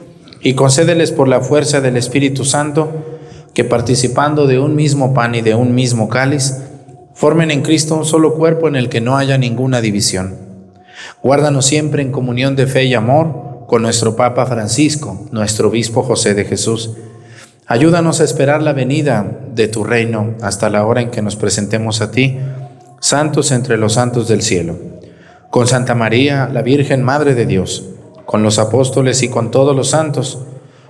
y 0.43 0.53
concédeles 0.53 1.11
por 1.11 1.27
la 1.27 1.41
fuerza 1.41 1.81
del 1.81 1.97
Espíritu 1.97 2.45
Santo 2.45 2.89
que 3.53 3.63
participando 3.63 4.47
de 4.47 4.59
un 4.59 4.75
mismo 4.75 5.13
pan 5.13 5.35
y 5.35 5.41
de 5.41 5.55
un 5.55 5.75
mismo 5.75 6.09
cáliz, 6.09 6.57
formen 7.13 7.51
en 7.51 7.61
Cristo 7.61 7.95
un 7.95 8.05
solo 8.05 8.33
cuerpo 8.35 8.67
en 8.67 8.75
el 8.75 8.89
que 8.89 9.01
no 9.01 9.17
haya 9.17 9.37
ninguna 9.37 9.81
división. 9.81 10.37
Guárdanos 11.21 11.65
siempre 11.65 12.01
en 12.01 12.11
comunión 12.11 12.55
de 12.55 12.67
fe 12.67 12.85
y 12.85 12.93
amor 12.93 13.65
con 13.67 13.81
nuestro 13.81 14.15
Papa 14.15 14.45
Francisco, 14.45 15.27
nuestro 15.31 15.69
Obispo 15.69 16.03
José 16.03 16.33
de 16.33 16.45
Jesús. 16.45 16.91
Ayúdanos 17.67 18.19
a 18.19 18.23
esperar 18.23 18.63
la 18.63 18.73
venida 18.73 19.39
de 19.53 19.67
tu 19.67 19.83
reino 19.83 20.35
hasta 20.41 20.69
la 20.69 20.85
hora 20.85 21.01
en 21.01 21.11
que 21.11 21.21
nos 21.21 21.35
presentemos 21.35 22.01
a 22.01 22.11
ti, 22.11 22.37
santos 22.99 23.51
entre 23.51 23.77
los 23.77 23.93
santos 23.93 24.27
del 24.27 24.41
cielo. 24.41 24.77
Con 25.49 25.67
Santa 25.67 25.95
María, 25.95 26.49
la 26.51 26.61
Virgen 26.61 27.03
Madre 27.03 27.35
de 27.35 27.45
Dios 27.45 27.90
con 28.31 28.43
los 28.43 28.59
apóstoles 28.59 29.23
y 29.23 29.27
con 29.27 29.51
todos 29.51 29.75
los 29.75 29.89
santos, 29.89 30.39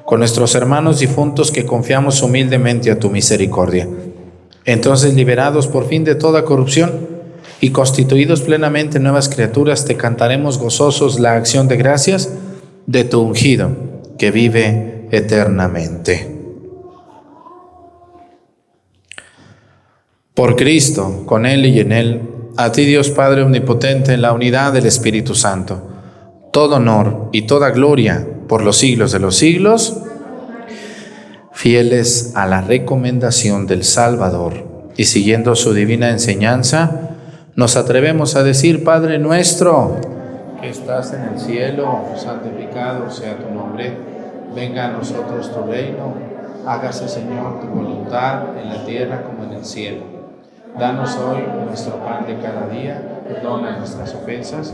con 0.06 0.20
nuestros 0.20 0.54
hermanos 0.54 1.00
difuntos 1.00 1.50
que 1.50 1.66
confiamos 1.66 2.22
humildemente 2.22 2.92
a 2.92 3.00
tu 3.00 3.10
misericordia. 3.10 3.90
Entonces, 4.64 5.16
liberados 5.16 5.66
por 5.66 5.88
fin 5.88 6.04
de 6.04 6.14
toda 6.14 6.46
corrupción 6.46 6.92
y 7.60 7.72
constituidos 7.72 8.42
plenamente 8.42 9.00
nuevas 9.00 9.28
criaturas, 9.28 9.86
te 9.86 9.98
cantaremos 9.98 10.60
gozosos 10.60 11.20
la 11.20 11.34
acción 11.34 11.68
de 11.68 11.78
gracias 11.78 12.32
de 12.86 13.06
tu 13.06 13.22
ungido, 13.22 13.72
que 14.20 14.30
vive 14.30 15.08
eternamente. 15.10 16.38
Por 20.36 20.58
Cristo, 20.58 21.24
con 21.26 21.48
Él 21.48 21.66
y 21.66 21.80
en 21.80 21.92
Él, 21.92 22.22
a 22.56 22.72
ti 22.72 22.86
Dios 22.86 23.10
Padre 23.10 23.42
Omnipotente, 23.42 24.14
en 24.14 24.22
la 24.22 24.32
unidad 24.32 24.74
del 24.74 24.86
Espíritu 24.86 25.34
Santo 25.34 25.88
todo 26.52 26.76
honor 26.76 27.30
y 27.32 27.44
toda 27.44 27.72
gloria 27.72 28.28
por 28.48 28.64
los 28.64 28.78
siglos 28.78 29.14
de 29.14 29.20
los 29.20 29.38
siglos, 29.38 29.98
fieles 31.54 32.34
a 32.36 32.46
la 32.46 32.62
recomendación 32.62 33.68
del 33.68 33.84
Salvador 33.84 34.92
y 34.98 35.06
siguiendo 35.06 35.56
su 35.56 35.74
divina 35.74 36.10
enseñanza, 36.10 37.12
nos 37.56 37.78
atrevemos 37.78 38.36
a 38.36 38.44
decir, 38.44 38.84
Padre 38.84 39.18
nuestro, 39.18 39.98
que 40.60 40.70
estás 40.70 41.14
en 41.14 41.22
el 41.24 41.40
cielo, 41.40 42.02
santificado 42.18 43.10
sea 43.10 43.38
tu 43.38 43.54
nombre, 43.54 43.98
venga 44.54 44.86
a 44.86 44.92
nosotros 44.92 45.54
tu 45.54 45.64
reino, 45.64 46.14
hágase 46.68 47.08
Señor 47.08 47.62
tu 47.62 47.68
voluntad 47.68 48.58
en 48.62 48.70
la 48.70 48.86
tierra 48.86 49.24
como 49.24 49.46
en 49.46 49.58
el 49.58 49.66
cielo. 49.66 50.04
Danos 50.78 51.18
hoy 51.18 51.44
nuestro 51.66 51.96
pan 52.04 52.26
de 52.28 52.38
cada 52.40 52.68
día, 52.68 53.24
perdona 53.28 53.78
nuestras 53.78 54.14
ofensas 54.14 54.74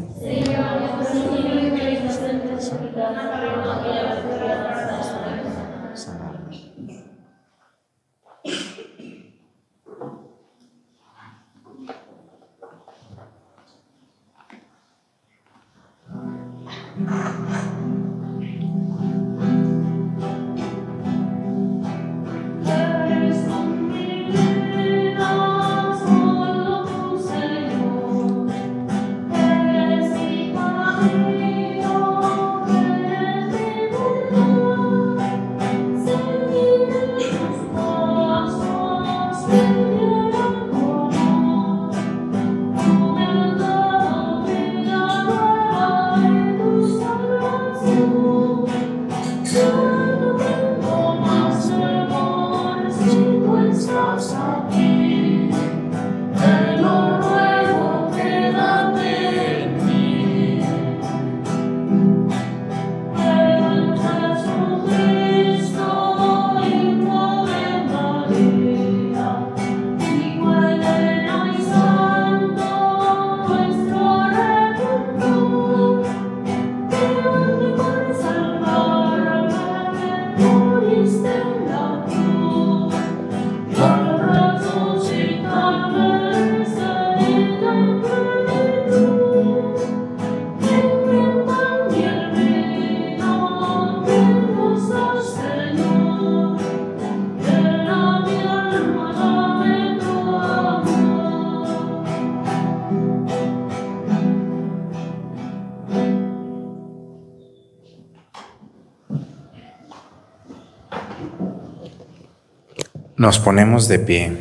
Nos 113.31 113.39
ponemos 113.39 113.87
de 113.87 113.97
pie. 113.97 114.33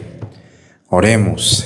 Oremos. 0.88 1.64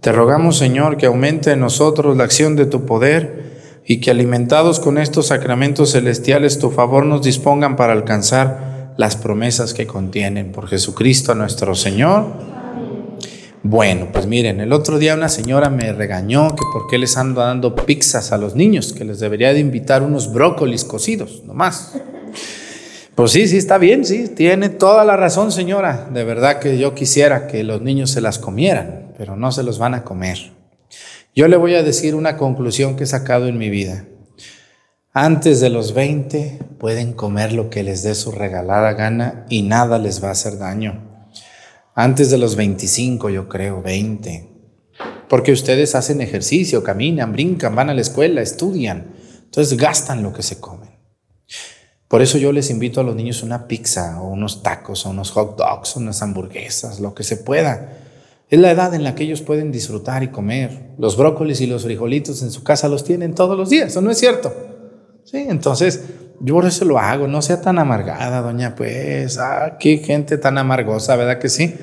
Te 0.00 0.10
rogamos, 0.10 0.58
Señor, 0.58 0.96
que 0.96 1.06
aumente 1.06 1.52
en 1.52 1.60
nosotros 1.60 2.16
la 2.16 2.24
acción 2.24 2.56
de 2.56 2.66
tu 2.66 2.84
poder 2.84 3.82
y 3.86 4.00
que 4.00 4.10
alimentados 4.10 4.80
con 4.80 4.98
estos 4.98 5.28
sacramentos 5.28 5.92
celestiales, 5.92 6.58
tu 6.58 6.72
favor 6.72 7.06
nos 7.06 7.22
dispongan 7.22 7.76
para 7.76 7.92
alcanzar 7.92 8.94
las 8.96 9.14
promesas 9.14 9.74
que 9.74 9.86
contienen 9.86 10.50
por 10.50 10.66
Jesucristo 10.66 11.36
nuestro 11.36 11.76
Señor. 11.76 12.32
Bueno, 13.62 14.08
pues 14.12 14.26
miren, 14.26 14.60
el 14.60 14.72
otro 14.72 14.98
día 14.98 15.14
una 15.14 15.28
señora 15.28 15.70
me 15.70 15.92
regañó 15.92 16.56
que 16.56 16.64
por 16.72 16.88
qué 16.88 16.98
les 16.98 17.16
ando 17.16 17.42
dando 17.42 17.76
pizzas 17.76 18.32
a 18.32 18.38
los 18.38 18.56
niños, 18.56 18.92
que 18.92 19.04
les 19.04 19.20
debería 19.20 19.54
de 19.54 19.60
invitar 19.60 20.02
unos 20.02 20.32
brócolis 20.32 20.82
cocidos, 20.82 21.44
nomás. 21.46 21.92
Pues 23.14 23.32
sí, 23.32 23.46
sí, 23.46 23.58
está 23.58 23.76
bien, 23.76 24.06
sí, 24.06 24.28
tiene 24.28 24.70
toda 24.70 25.04
la 25.04 25.16
razón, 25.18 25.52
señora. 25.52 26.08
De 26.10 26.24
verdad 26.24 26.60
que 26.60 26.78
yo 26.78 26.94
quisiera 26.94 27.46
que 27.46 27.62
los 27.62 27.82
niños 27.82 28.10
se 28.10 28.22
las 28.22 28.38
comieran, 28.38 29.12
pero 29.18 29.36
no 29.36 29.52
se 29.52 29.62
los 29.62 29.78
van 29.78 29.92
a 29.92 30.02
comer. 30.02 30.52
Yo 31.34 31.46
le 31.46 31.58
voy 31.58 31.74
a 31.74 31.82
decir 31.82 32.14
una 32.14 32.38
conclusión 32.38 32.96
que 32.96 33.04
he 33.04 33.06
sacado 33.06 33.48
en 33.48 33.58
mi 33.58 33.68
vida. 33.68 34.06
Antes 35.12 35.60
de 35.60 35.68
los 35.68 35.92
20 35.92 36.58
pueden 36.78 37.12
comer 37.12 37.52
lo 37.52 37.68
que 37.68 37.82
les 37.82 38.02
dé 38.02 38.14
su 38.14 38.32
regalada 38.32 38.94
gana 38.94 39.44
y 39.50 39.60
nada 39.60 39.98
les 39.98 40.24
va 40.24 40.28
a 40.28 40.32
hacer 40.32 40.56
daño. 40.56 41.28
Antes 41.94 42.30
de 42.30 42.38
los 42.38 42.56
25, 42.56 43.28
yo 43.28 43.46
creo, 43.46 43.82
20. 43.82 44.48
Porque 45.28 45.52
ustedes 45.52 45.94
hacen 45.94 46.22
ejercicio, 46.22 46.82
caminan, 46.82 47.32
brincan, 47.32 47.76
van 47.76 47.90
a 47.90 47.94
la 47.94 48.00
escuela, 48.00 48.40
estudian. 48.40 49.12
Entonces 49.44 49.76
gastan 49.76 50.22
lo 50.22 50.32
que 50.32 50.42
se 50.42 50.58
comen. 50.58 50.91
Por 52.12 52.20
eso 52.20 52.36
yo 52.36 52.52
les 52.52 52.68
invito 52.68 53.00
a 53.00 53.04
los 53.04 53.16
niños 53.16 53.42
una 53.42 53.66
pizza 53.66 54.20
o 54.20 54.28
unos 54.28 54.62
tacos 54.62 55.06
o 55.06 55.10
unos 55.10 55.30
hot 55.30 55.56
dogs 55.56 55.96
o 55.96 56.00
unas 56.00 56.20
hamburguesas, 56.20 57.00
lo 57.00 57.14
que 57.14 57.22
se 57.22 57.38
pueda. 57.38 57.94
Es 58.50 58.60
la 58.60 58.70
edad 58.70 58.92
en 58.92 59.02
la 59.02 59.14
que 59.14 59.24
ellos 59.24 59.40
pueden 59.40 59.72
disfrutar 59.72 60.22
y 60.22 60.28
comer. 60.28 60.90
Los 60.98 61.16
brócolis 61.16 61.62
y 61.62 61.66
los 61.66 61.84
frijolitos 61.84 62.42
en 62.42 62.50
su 62.50 62.62
casa 62.64 62.90
los 62.90 63.02
tienen 63.04 63.34
todos 63.34 63.56
los 63.56 63.70
días, 63.70 63.96
¿o 63.96 64.02
no 64.02 64.10
es 64.10 64.18
cierto? 64.18 64.54
Sí, 65.24 65.38
entonces 65.48 66.02
yo 66.38 66.52
por 66.52 66.66
eso 66.66 66.84
lo 66.84 66.98
hago. 66.98 67.28
No 67.28 67.40
sea 67.40 67.62
tan 67.62 67.78
amargada, 67.78 68.42
doña, 68.42 68.74
pues, 68.74 69.38
ah, 69.38 69.78
qué 69.80 69.96
gente 69.96 70.36
tan 70.36 70.58
amargosa, 70.58 71.16
¿verdad 71.16 71.38
que 71.38 71.48
sí? 71.48 71.74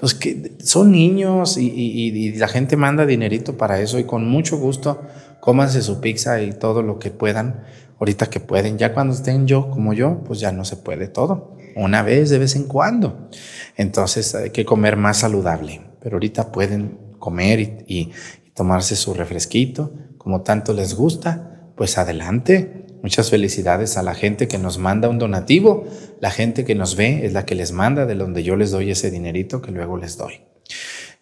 Pues 0.00 0.12
que 0.14 0.56
son 0.58 0.90
niños 0.90 1.56
y, 1.56 1.68
y- 1.68 2.08
y 2.08 2.32
la 2.32 2.48
gente 2.48 2.76
manda 2.76 3.06
dinerito 3.06 3.56
para 3.56 3.80
eso 3.80 4.00
y 4.00 4.04
con 4.04 4.26
mucho 4.28 4.56
gusto 4.58 5.02
cómanse 5.38 5.82
su 5.82 6.00
pizza 6.00 6.42
y 6.42 6.52
todo 6.52 6.82
lo 6.82 6.98
que 6.98 7.10
puedan, 7.12 7.62
ahorita 8.00 8.30
que 8.30 8.40
pueden. 8.40 8.78
Ya 8.78 8.94
cuando 8.94 9.14
estén 9.14 9.46
yo 9.46 9.70
como 9.70 9.92
yo, 9.92 10.22
pues 10.24 10.40
ya 10.40 10.52
no 10.52 10.64
se 10.64 10.76
puede 10.76 11.08
todo. 11.08 11.56
Una 11.76 12.02
vez 12.02 12.30
de 12.30 12.38
vez 12.38 12.56
en 12.56 12.64
cuando. 12.64 13.28
Entonces 13.76 14.34
hay 14.34 14.50
que 14.50 14.64
comer 14.64 14.96
más 14.96 15.18
saludable. 15.18 15.80
Pero 16.00 16.16
ahorita 16.16 16.52
pueden 16.52 16.98
comer 17.18 17.60
y, 17.60 17.84
y- 17.86 18.12
tomarse 18.54 18.96
su 18.96 19.14
refresquito 19.14 19.92
como 20.18 20.42
tanto 20.42 20.72
les 20.72 20.94
gusta. 20.94 21.70
Pues 21.76 21.96
adelante. 21.98 22.86
Muchas 23.04 23.30
felicidades 23.30 23.96
a 23.96 24.02
la 24.02 24.14
gente 24.14 24.48
que 24.48 24.58
nos 24.58 24.78
manda 24.78 25.08
un 25.08 25.18
donativo. 25.20 25.86
La 26.20 26.30
gente 26.32 26.64
que 26.64 26.74
nos 26.74 26.96
ve 26.96 27.24
es 27.24 27.32
la 27.32 27.44
que 27.46 27.54
les 27.54 27.70
manda 27.70 28.04
de 28.06 28.16
donde 28.16 28.42
yo 28.42 28.56
les 28.56 28.72
doy 28.72 28.90
ese 28.90 29.12
dinerito 29.12 29.62
que 29.62 29.70
luego 29.70 29.96
les 29.96 30.16
doy. 30.16 30.40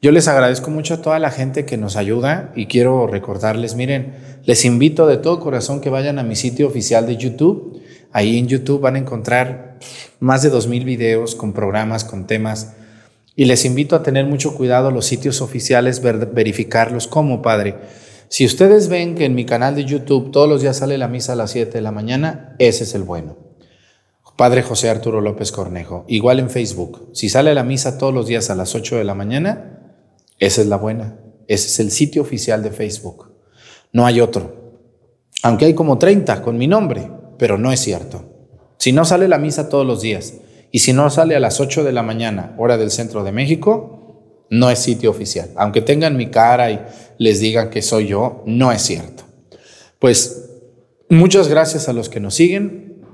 Yo 0.03 0.13
les 0.13 0.29
agradezco 0.29 0.71
mucho 0.71 0.95
a 0.95 1.03
toda 1.03 1.19
la 1.19 1.31
gente 1.31 1.65
que 1.65 1.77
nos 1.79 1.97
ayuda 1.97 2.53
y 2.55 2.67
quiero 2.67 3.07
recordarles, 3.07 3.75
miren, 3.75 4.15
les 4.45 4.65
invito 4.65 5.07
de 5.07 5.17
todo 5.17 5.41
corazón 5.41 5.81
que 5.81 5.91
vayan 5.91 6.19
a 6.19 6.23
mi 6.23 6.37
sitio 6.37 6.67
oficial 6.67 7.07
de 7.07 7.17
YouTube. 7.17 7.81
Ahí 8.13 8.39
en 8.39 8.47
YouTube 8.47 8.81
van 8.81 8.97
a 8.97 8.99
encontrar 8.99 9.79
más 10.21 10.43
de 10.43 10.53
2.000 10.53 10.85
videos 10.85 11.35
con 11.35 11.53
programas, 11.53 12.05
con 12.05 12.27
temas. 12.27 12.75
Y 13.35 13.47
les 13.47 13.65
invito 13.65 13.97
a 13.97 14.03
tener 14.03 14.27
mucho 14.27 14.55
cuidado 14.55 14.91
los 14.91 15.07
sitios 15.07 15.41
oficiales, 15.41 16.01
ver- 16.03 16.27
verificarlos 16.33 17.07
como 17.07 17.43
Padre. 17.43 17.77
Si 18.29 18.45
ustedes 18.45 18.89
ven 18.89 19.15
que 19.15 19.25
en 19.25 19.35
mi 19.35 19.45
canal 19.45 19.75
de 19.75 19.85
YouTube 19.85 20.31
todos 20.31 20.49
los 20.49 20.61
días 20.63 20.77
sale 20.79 20.99
la 20.99 21.09
misa 21.09 21.33
a 21.33 21.37
las 21.37 21.51
7 21.53 21.73
de 21.73 21.83
la 21.83 21.93
mañana, 21.93 22.55
ese 22.59 22.85
es 22.85 22.95
el 22.95 23.03
bueno. 23.03 23.37
Padre 24.37 24.63
José 24.63 24.91
Arturo 24.91 25.21
López 25.23 25.53
Cornejo. 25.53 26.05
Igual 26.09 26.41
en 26.41 26.51
Facebook. 26.51 27.09
Si 27.15 27.29
sale 27.31 27.55
la 27.55 27.63
misa 27.65 27.97
todos 27.99 28.13
los 28.13 28.27
días 28.27 28.51
a 28.51 28.55
las 28.55 28.75
8 28.75 28.97
de 28.97 29.05
la 29.05 29.15
mañana, 29.15 29.76
esa 30.39 30.61
es 30.61 30.67
la 30.67 30.77
buena. 30.77 31.19
Ese 31.49 31.69
es 31.69 31.81
el 31.81 31.91
sitio 31.91 32.23
oficial 32.23 32.63
de 32.63 32.71
Facebook. 32.71 33.33
No 33.93 34.07
hay 34.07 34.21
otro. 34.21 34.83
Aunque 35.43 35.67
hay 35.67 35.75
como 35.75 35.99
30 35.99 36.43
con 36.43 36.59
mi 36.59 36.67
nombre, 36.67 37.11
pero 37.39 37.59
no 37.59 37.73
es 37.73 37.81
cierto. 37.81 38.25
Si 38.79 38.93
no 38.93 39.05
sale 39.05 39.29
la 39.29 39.39
misa 39.39 39.69
todos 39.69 39.87
los 39.87 40.01
días 40.03 40.35
y 40.71 40.81
si 40.81 40.93
no 40.93 41.09
sale 41.11 41.37
a 41.37 41.41
las 41.41 41.61
8 41.61 41.85
de 41.85 41.93
la 41.93 42.03
mañana, 42.03 42.55
hora 42.59 42.77
del 42.77 42.91
centro 42.91 43.25
de 43.25 43.33
México, 43.33 44.45
no 44.51 44.71
es 44.71 44.79
sitio 44.79 45.11
oficial. 45.11 45.51
Aunque 45.57 45.81
tengan 45.81 46.17
mi 46.17 46.31
cara 46.31 46.71
y 46.71 46.81
les 47.19 47.41
digan 47.41 47.71
que 47.71 47.83
soy 47.83 48.09
yo, 48.09 48.43
no 48.47 48.73
es 48.73 48.83
cierto. 48.83 49.25
Pues 49.99 50.51
muchas 51.09 51.49
gracias 51.49 51.89
a 51.89 51.93
los 51.93 52.09
que 52.09 52.21
nos 52.21 52.35
siguen. 52.35 53.05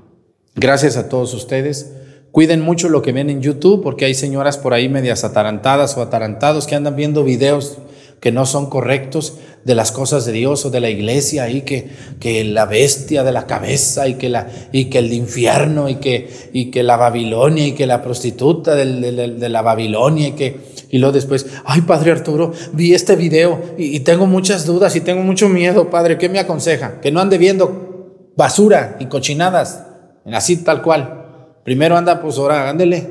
Gracias 0.55 0.97
a 0.97 1.09
todos 1.09 1.33
ustedes. 1.33 1.93
Cuiden 2.33 2.61
mucho 2.61 2.89
lo 2.89 3.03
que 3.03 3.11
ven 3.11 3.29
en 3.29 3.43
YouTube 3.43 3.83
porque 3.83 4.05
hay 4.05 4.15
señoras 4.15 4.57
por 4.57 4.73
ahí 4.73 4.89
medias 4.89 5.23
atarantadas 5.23 5.95
o 5.95 6.01
atarantados 6.01 6.65
que 6.65 6.73
andan 6.73 6.95
viendo 6.95 7.23
videos 7.23 7.77
que 8.19 8.31
no 8.31 8.47
son 8.47 8.71
correctos 8.71 9.37
de 9.65 9.75
las 9.75 9.91
cosas 9.91 10.25
de 10.25 10.31
Dios 10.31 10.65
o 10.65 10.71
de 10.71 10.79
la 10.79 10.89
iglesia 10.89 11.47
y 11.51 11.61
que, 11.61 11.91
que 12.19 12.43
la 12.43 12.65
bestia 12.65 13.23
de 13.23 13.33
la 13.33 13.45
cabeza 13.45 14.07
y 14.07 14.15
que, 14.15 14.29
la, 14.29 14.47
y 14.71 14.85
que 14.85 14.97
el 14.97 15.13
infierno 15.13 15.89
y 15.89 15.97
que, 15.97 16.27
y 16.53 16.71
que 16.71 16.81
la 16.81 16.97
Babilonia 16.97 17.67
y 17.67 17.73
que 17.73 17.85
la 17.85 18.01
prostituta 18.01 18.73
de, 18.73 19.47
la 19.47 19.61
Babilonia 19.61 20.29
y 20.29 20.31
que 20.31 20.73
y 20.89 20.97
luego 20.97 21.13
después, 21.13 21.45
ay 21.65 21.81
Padre 21.81 22.13
Arturo, 22.13 22.51
vi 22.71 22.95
este 22.95 23.15
video 23.15 23.75
y, 23.77 23.95
y 23.95 23.99
tengo 23.99 24.25
muchas 24.25 24.65
dudas 24.65 24.95
y 24.95 25.01
tengo 25.01 25.21
mucho 25.21 25.49
miedo, 25.49 25.91
Padre, 25.91 26.17
¿qué 26.17 26.29
me 26.29 26.39
aconseja? 26.39 26.99
Que 26.99 27.11
no 27.11 27.19
ande 27.19 27.37
viendo 27.37 28.31
basura 28.35 28.97
y 28.99 29.05
cochinadas, 29.05 29.83
así 30.25 30.57
tal 30.57 30.81
cual. 30.81 31.22
Primero 31.63 31.95
anda, 31.97 32.21
pues 32.21 32.37
ahora, 32.37 32.69
ándele, 32.69 33.07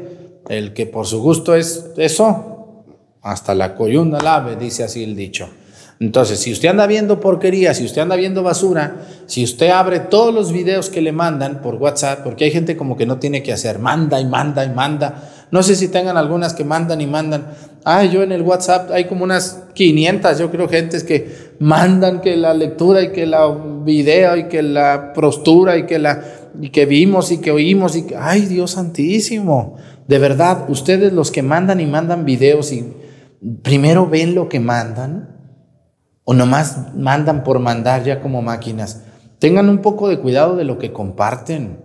el 0.48 0.72
que 0.72 0.86
por 0.86 1.06
su 1.06 1.22
gusto 1.22 1.54
es 1.54 1.90
eso, 1.96 2.84
hasta 3.22 3.54
la 3.54 3.74
coyunda 3.74 4.20
lave, 4.20 4.56
dice 4.56 4.84
así 4.84 5.04
el 5.04 5.16
dicho. 5.16 5.48
Entonces, 6.00 6.40
si 6.40 6.50
usted 6.50 6.68
anda 6.68 6.88
viendo 6.88 7.20
porquería, 7.20 7.74
si 7.74 7.84
usted 7.84 8.02
anda 8.02 8.16
viendo 8.16 8.42
basura, 8.42 8.96
si 9.26 9.44
usted 9.44 9.70
abre 9.70 10.00
todos 10.00 10.34
los 10.34 10.52
videos 10.52 10.90
que 10.90 11.00
le 11.00 11.12
mandan 11.12 11.62
por 11.62 11.76
WhatsApp, 11.76 12.24
porque 12.24 12.44
hay 12.44 12.50
gente 12.50 12.76
como 12.76 12.96
que 12.96 13.06
no 13.06 13.18
tiene 13.18 13.44
que 13.44 13.52
hacer, 13.52 13.78
manda 13.78 14.20
y 14.20 14.24
manda 14.24 14.64
y 14.64 14.70
manda. 14.70 15.30
No 15.52 15.62
sé 15.62 15.76
si 15.76 15.86
tengan 15.88 16.16
algunas 16.16 16.54
que 16.54 16.64
mandan 16.64 17.00
y 17.00 17.06
mandan. 17.06 17.46
Ay, 17.84 18.10
yo 18.10 18.24
en 18.24 18.32
el 18.32 18.42
WhatsApp 18.42 18.90
hay 18.90 19.04
como 19.04 19.22
unas 19.22 19.62
500, 19.74 20.38
yo 20.38 20.50
creo, 20.50 20.68
gentes 20.68 21.04
que 21.04 21.52
mandan 21.60 22.20
que 22.20 22.36
la 22.36 22.52
lectura 22.52 23.00
y 23.02 23.12
que 23.12 23.24
la 23.24 23.46
video 23.84 24.36
y 24.36 24.48
que 24.48 24.62
la 24.62 25.12
postura 25.12 25.76
y 25.76 25.86
que 25.86 26.00
la 26.00 26.20
y 26.60 26.70
que 26.70 26.86
vimos 26.86 27.30
y 27.32 27.38
que 27.38 27.50
oímos 27.50 27.96
y 27.96 28.02
que 28.06 28.16
ay, 28.16 28.42
Dios 28.42 28.72
santísimo. 28.72 29.76
De 30.08 30.18
verdad, 30.18 30.66
ustedes 30.68 31.12
los 31.12 31.30
que 31.30 31.42
mandan 31.42 31.80
y 31.80 31.86
mandan 31.86 32.24
videos 32.24 32.72
y 32.72 32.92
primero 33.62 34.06
ven 34.08 34.34
lo 34.34 34.48
que 34.48 34.60
mandan 34.60 35.36
o 36.24 36.34
nomás 36.34 36.94
mandan 36.94 37.42
por 37.44 37.58
mandar 37.58 38.04
ya 38.04 38.20
como 38.20 38.42
máquinas. 38.42 39.02
Tengan 39.38 39.68
un 39.68 39.78
poco 39.78 40.08
de 40.08 40.18
cuidado 40.20 40.56
de 40.56 40.64
lo 40.64 40.78
que 40.78 40.92
comparten. 40.92 41.80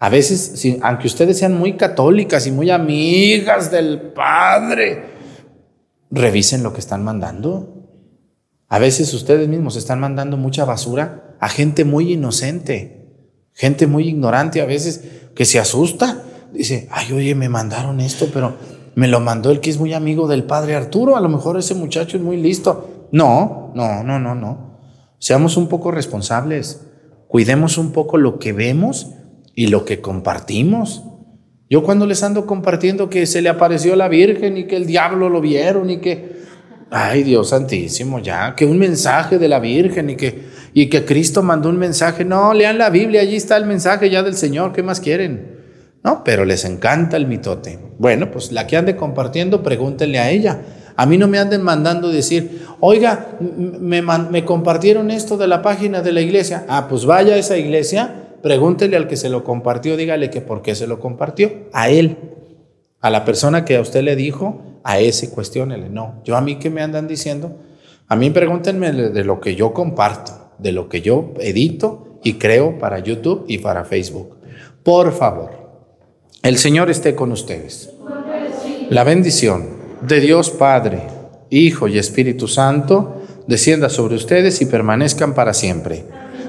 A 0.00 0.08
veces, 0.08 0.40
si- 0.56 0.78
aunque 0.82 1.06
ustedes 1.08 1.38
sean 1.38 1.54
muy 1.58 1.74
católicas 1.76 2.46
y 2.46 2.52
muy 2.52 2.70
amigas 2.70 3.70
del 3.70 4.00
Padre, 4.12 5.02
revisen 6.10 6.62
lo 6.62 6.72
que 6.72 6.80
están 6.80 7.04
mandando. 7.04 7.74
A 8.68 8.78
veces 8.78 9.12
ustedes 9.14 9.48
mismos 9.48 9.76
están 9.76 10.00
mandando 10.00 10.36
mucha 10.36 10.64
basura 10.64 11.36
a 11.40 11.48
gente 11.48 11.84
muy 11.84 12.12
inocente, 12.12 12.97
gente 13.58 13.88
muy 13.88 14.08
ignorante 14.08 14.60
a 14.60 14.66
veces 14.66 15.02
que 15.34 15.44
se 15.44 15.58
asusta. 15.58 16.22
Dice, 16.52 16.88
ay, 16.90 17.12
oye, 17.12 17.34
me 17.34 17.48
mandaron 17.48 18.00
esto, 18.00 18.28
pero 18.32 18.54
me 18.94 19.08
lo 19.08 19.20
mandó 19.20 19.50
el 19.50 19.60
que 19.60 19.68
es 19.68 19.78
muy 19.78 19.92
amigo 19.92 20.28
del 20.28 20.44
padre 20.44 20.76
Arturo. 20.76 21.16
A 21.16 21.20
lo 21.20 21.28
mejor 21.28 21.58
ese 21.58 21.74
muchacho 21.74 22.16
es 22.16 22.22
muy 22.22 22.36
listo. 22.36 23.08
No, 23.10 23.72
no, 23.74 24.04
no, 24.04 24.20
no, 24.20 24.34
no. 24.36 24.78
Seamos 25.18 25.56
un 25.56 25.68
poco 25.68 25.90
responsables. 25.90 26.86
Cuidemos 27.26 27.78
un 27.78 27.90
poco 27.90 28.16
lo 28.16 28.38
que 28.38 28.52
vemos 28.52 29.10
y 29.56 29.66
lo 29.66 29.84
que 29.84 30.00
compartimos. 30.00 31.02
Yo 31.68 31.82
cuando 31.82 32.06
les 32.06 32.22
ando 32.22 32.46
compartiendo 32.46 33.10
que 33.10 33.26
se 33.26 33.42
le 33.42 33.48
apareció 33.48 33.96
la 33.96 34.08
Virgen 34.08 34.56
y 34.56 34.66
que 34.68 34.76
el 34.76 34.86
diablo 34.86 35.28
lo 35.28 35.40
vieron 35.40 35.90
y 35.90 35.98
que, 35.98 36.42
ay 36.90 37.24
Dios 37.24 37.48
santísimo, 37.48 38.20
ya, 38.20 38.54
que 38.54 38.64
un 38.64 38.78
mensaje 38.78 39.38
de 39.38 39.48
la 39.48 39.58
Virgen 39.58 40.10
y 40.10 40.16
que, 40.16 40.46
y 40.80 40.88
que 40.88 41.04
Cristo 41.04 41.42
mandó 41.42 41.70
un 41.70 41.76
mensaje. 41.76 42.24
No, 42.24 42.54
lean 42.54 42.78
la 42.78 42.88
Biblia, 42.88 43.22
allí 43.22 43.34
está 43.34 43.56
el 43.56 43.66
mensaje 43.66 44.10
ya 44.10 44.22
del 44.22 44.36
Señor, 44.36 44.72
¿qué 44.72 44.84
más 44.84 45.00
quieren? 45.00 45.58
No, 46.04 46.22
pero 46.22 46.44
les 46.44 46.64
encanta 46.64 47.16
el 47.16 47.26
mitote. 47.26 47.80
Bueno, 47.98 48.30
pues 48.30 48.52
la 48.52 48.68
que 48.68 48.76
ande 48.76 48.94
compartiendo, 48.94 49.60
pregúntenle 49.64 50.20
a 50.20 50.30
ella. 50.30 50.60
A 50.94 51.04
mí 51.04 51.18
no 51.18 51.26
me 51.26 51.40
anden 51.40 51.62
mandando 51.62 52.10
decir, 52.10 52.64
oiga, 52.78 53.26
me, 53.40 54.44
compartieron 54.44 55.10
esto 55.10 55.36
de 55.36 55.48
la 55.48 55.62
página 55.62 56.00
de 56.00 56.12
la 56.12 56.20
iglesia. 56.20 56.64
Ah, 56.68 56.86
pues 56.88 57.06
vaya 57.06 57.34
a 57.34 57.38
esa 57.38 57.56
iglesia, 57.56 58.36
pregúntele 58.40 58.96
al 58.96 59.08
que 59.08 59.16
se 59.16 59.30
lo 59.30 59.42
compartió, 59.42 59.96
dígale 59.96 60.30
que 60.30 60.42
por 60.42 60.62
qué 60.62 60.76
se 60.76 60.86
lo 60.86 61.00
compartió. 61.00 61.50
A 61.72 61.88
él, 61.88 62.18
a 63.00 63.10
la 63.10 63.24
persona 63.24 63.64
que 63.64 63.76
a 63.76 63.80
usted 63.80 64.02
le 64.04 64.14
dijo, 64.14 64.80
a 64.84 65.00
ese 65.00 65.30
cuestiónele. 65.30 65.88
No, 65.88 66.22
yo 66.24 66.36
a 66.36 66.40
mí 66.40 66.60
que 66.60 66.70
me 66.70 66.82
andan 66.82 67.08
diciendo, 67.08 67.58
a 68.06 68.14
mí 68.14 68.30
pregúntenme 68.30 68.92
de 68.92 69.24
lo 69.24 69.40
que 69.40 69.56
yo 69.56 69.74
comparto, 69.74 70.37
de 70.58 70.72
lo 70.72 70.88
que 70.88 71.00
yo 71.00 71.34
edito 71.40 72.18
y 72.22 72.34
creo 72.34 72.78
para 72.78 72.98
YouTube 72.98 73.44
y 73.48 73.58
para 73.58 73.84
Facebook. 73.84 74.36
Por 74.82 75.12
favor, 75.12 75.50
el 76.42 76.58
Señor 76.58 76.90
esté 76.90 77.14
con 77.14 77.32
ustedes. 77.32 77.90
La 78.90 79.04
bendición 79.04 79.68
de 80.02 80.20
Dios 80.20 80.50
Padre, 80.50 81.02
Hijo 81.50 81.88
y 81.88 81.98
Espíritu 81.98 82.48
Santo 82.48 83.22
descienda 83.46 83.88
sobre 83.88 84.16
ustedes 84.16 84.60
y 84.60 84.66
permanezcan 84.66 85.34
para 85.34 85.54
siempre. 85.54 86.04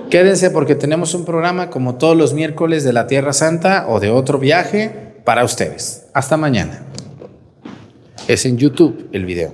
Quédense 0.09 0.49
porque 0.49 0.75
tenemos 0.75 1.13
un 1.13 1.23
programa 1.23 1.69
como 1.69 1.95
todos 1.95 2.17
los 2.17 2.33
miércoles 2.33 2.83
de 2.83 2.93
la 2.93 3.07
Tierra 3.07 3.33
Santa 3.33 3.85
o 3.87 3.99
de 3.99 4.09
otro 4.09 4.39
viaje 4.39 5.21
para 5.23 5.43
ustedes. 5.43 6.07
Hasta 6.13 6.35
mañana. 6.35 6.83
Es 8.27 8.45
en 8.45 8.57
YouTube 8.57 9.09
el 9.11 9.25
video. 9.25 9.53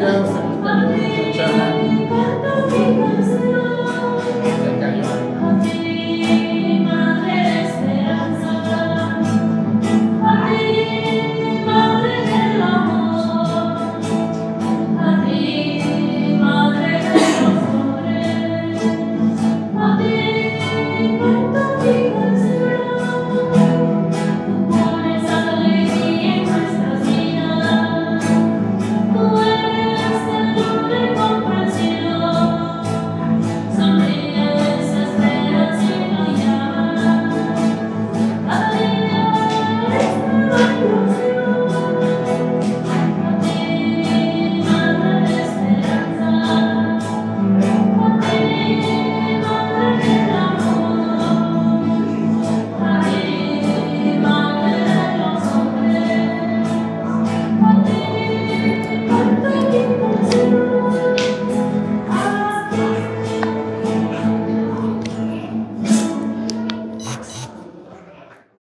Thank 0.00 0.36
you. 0.36 0.41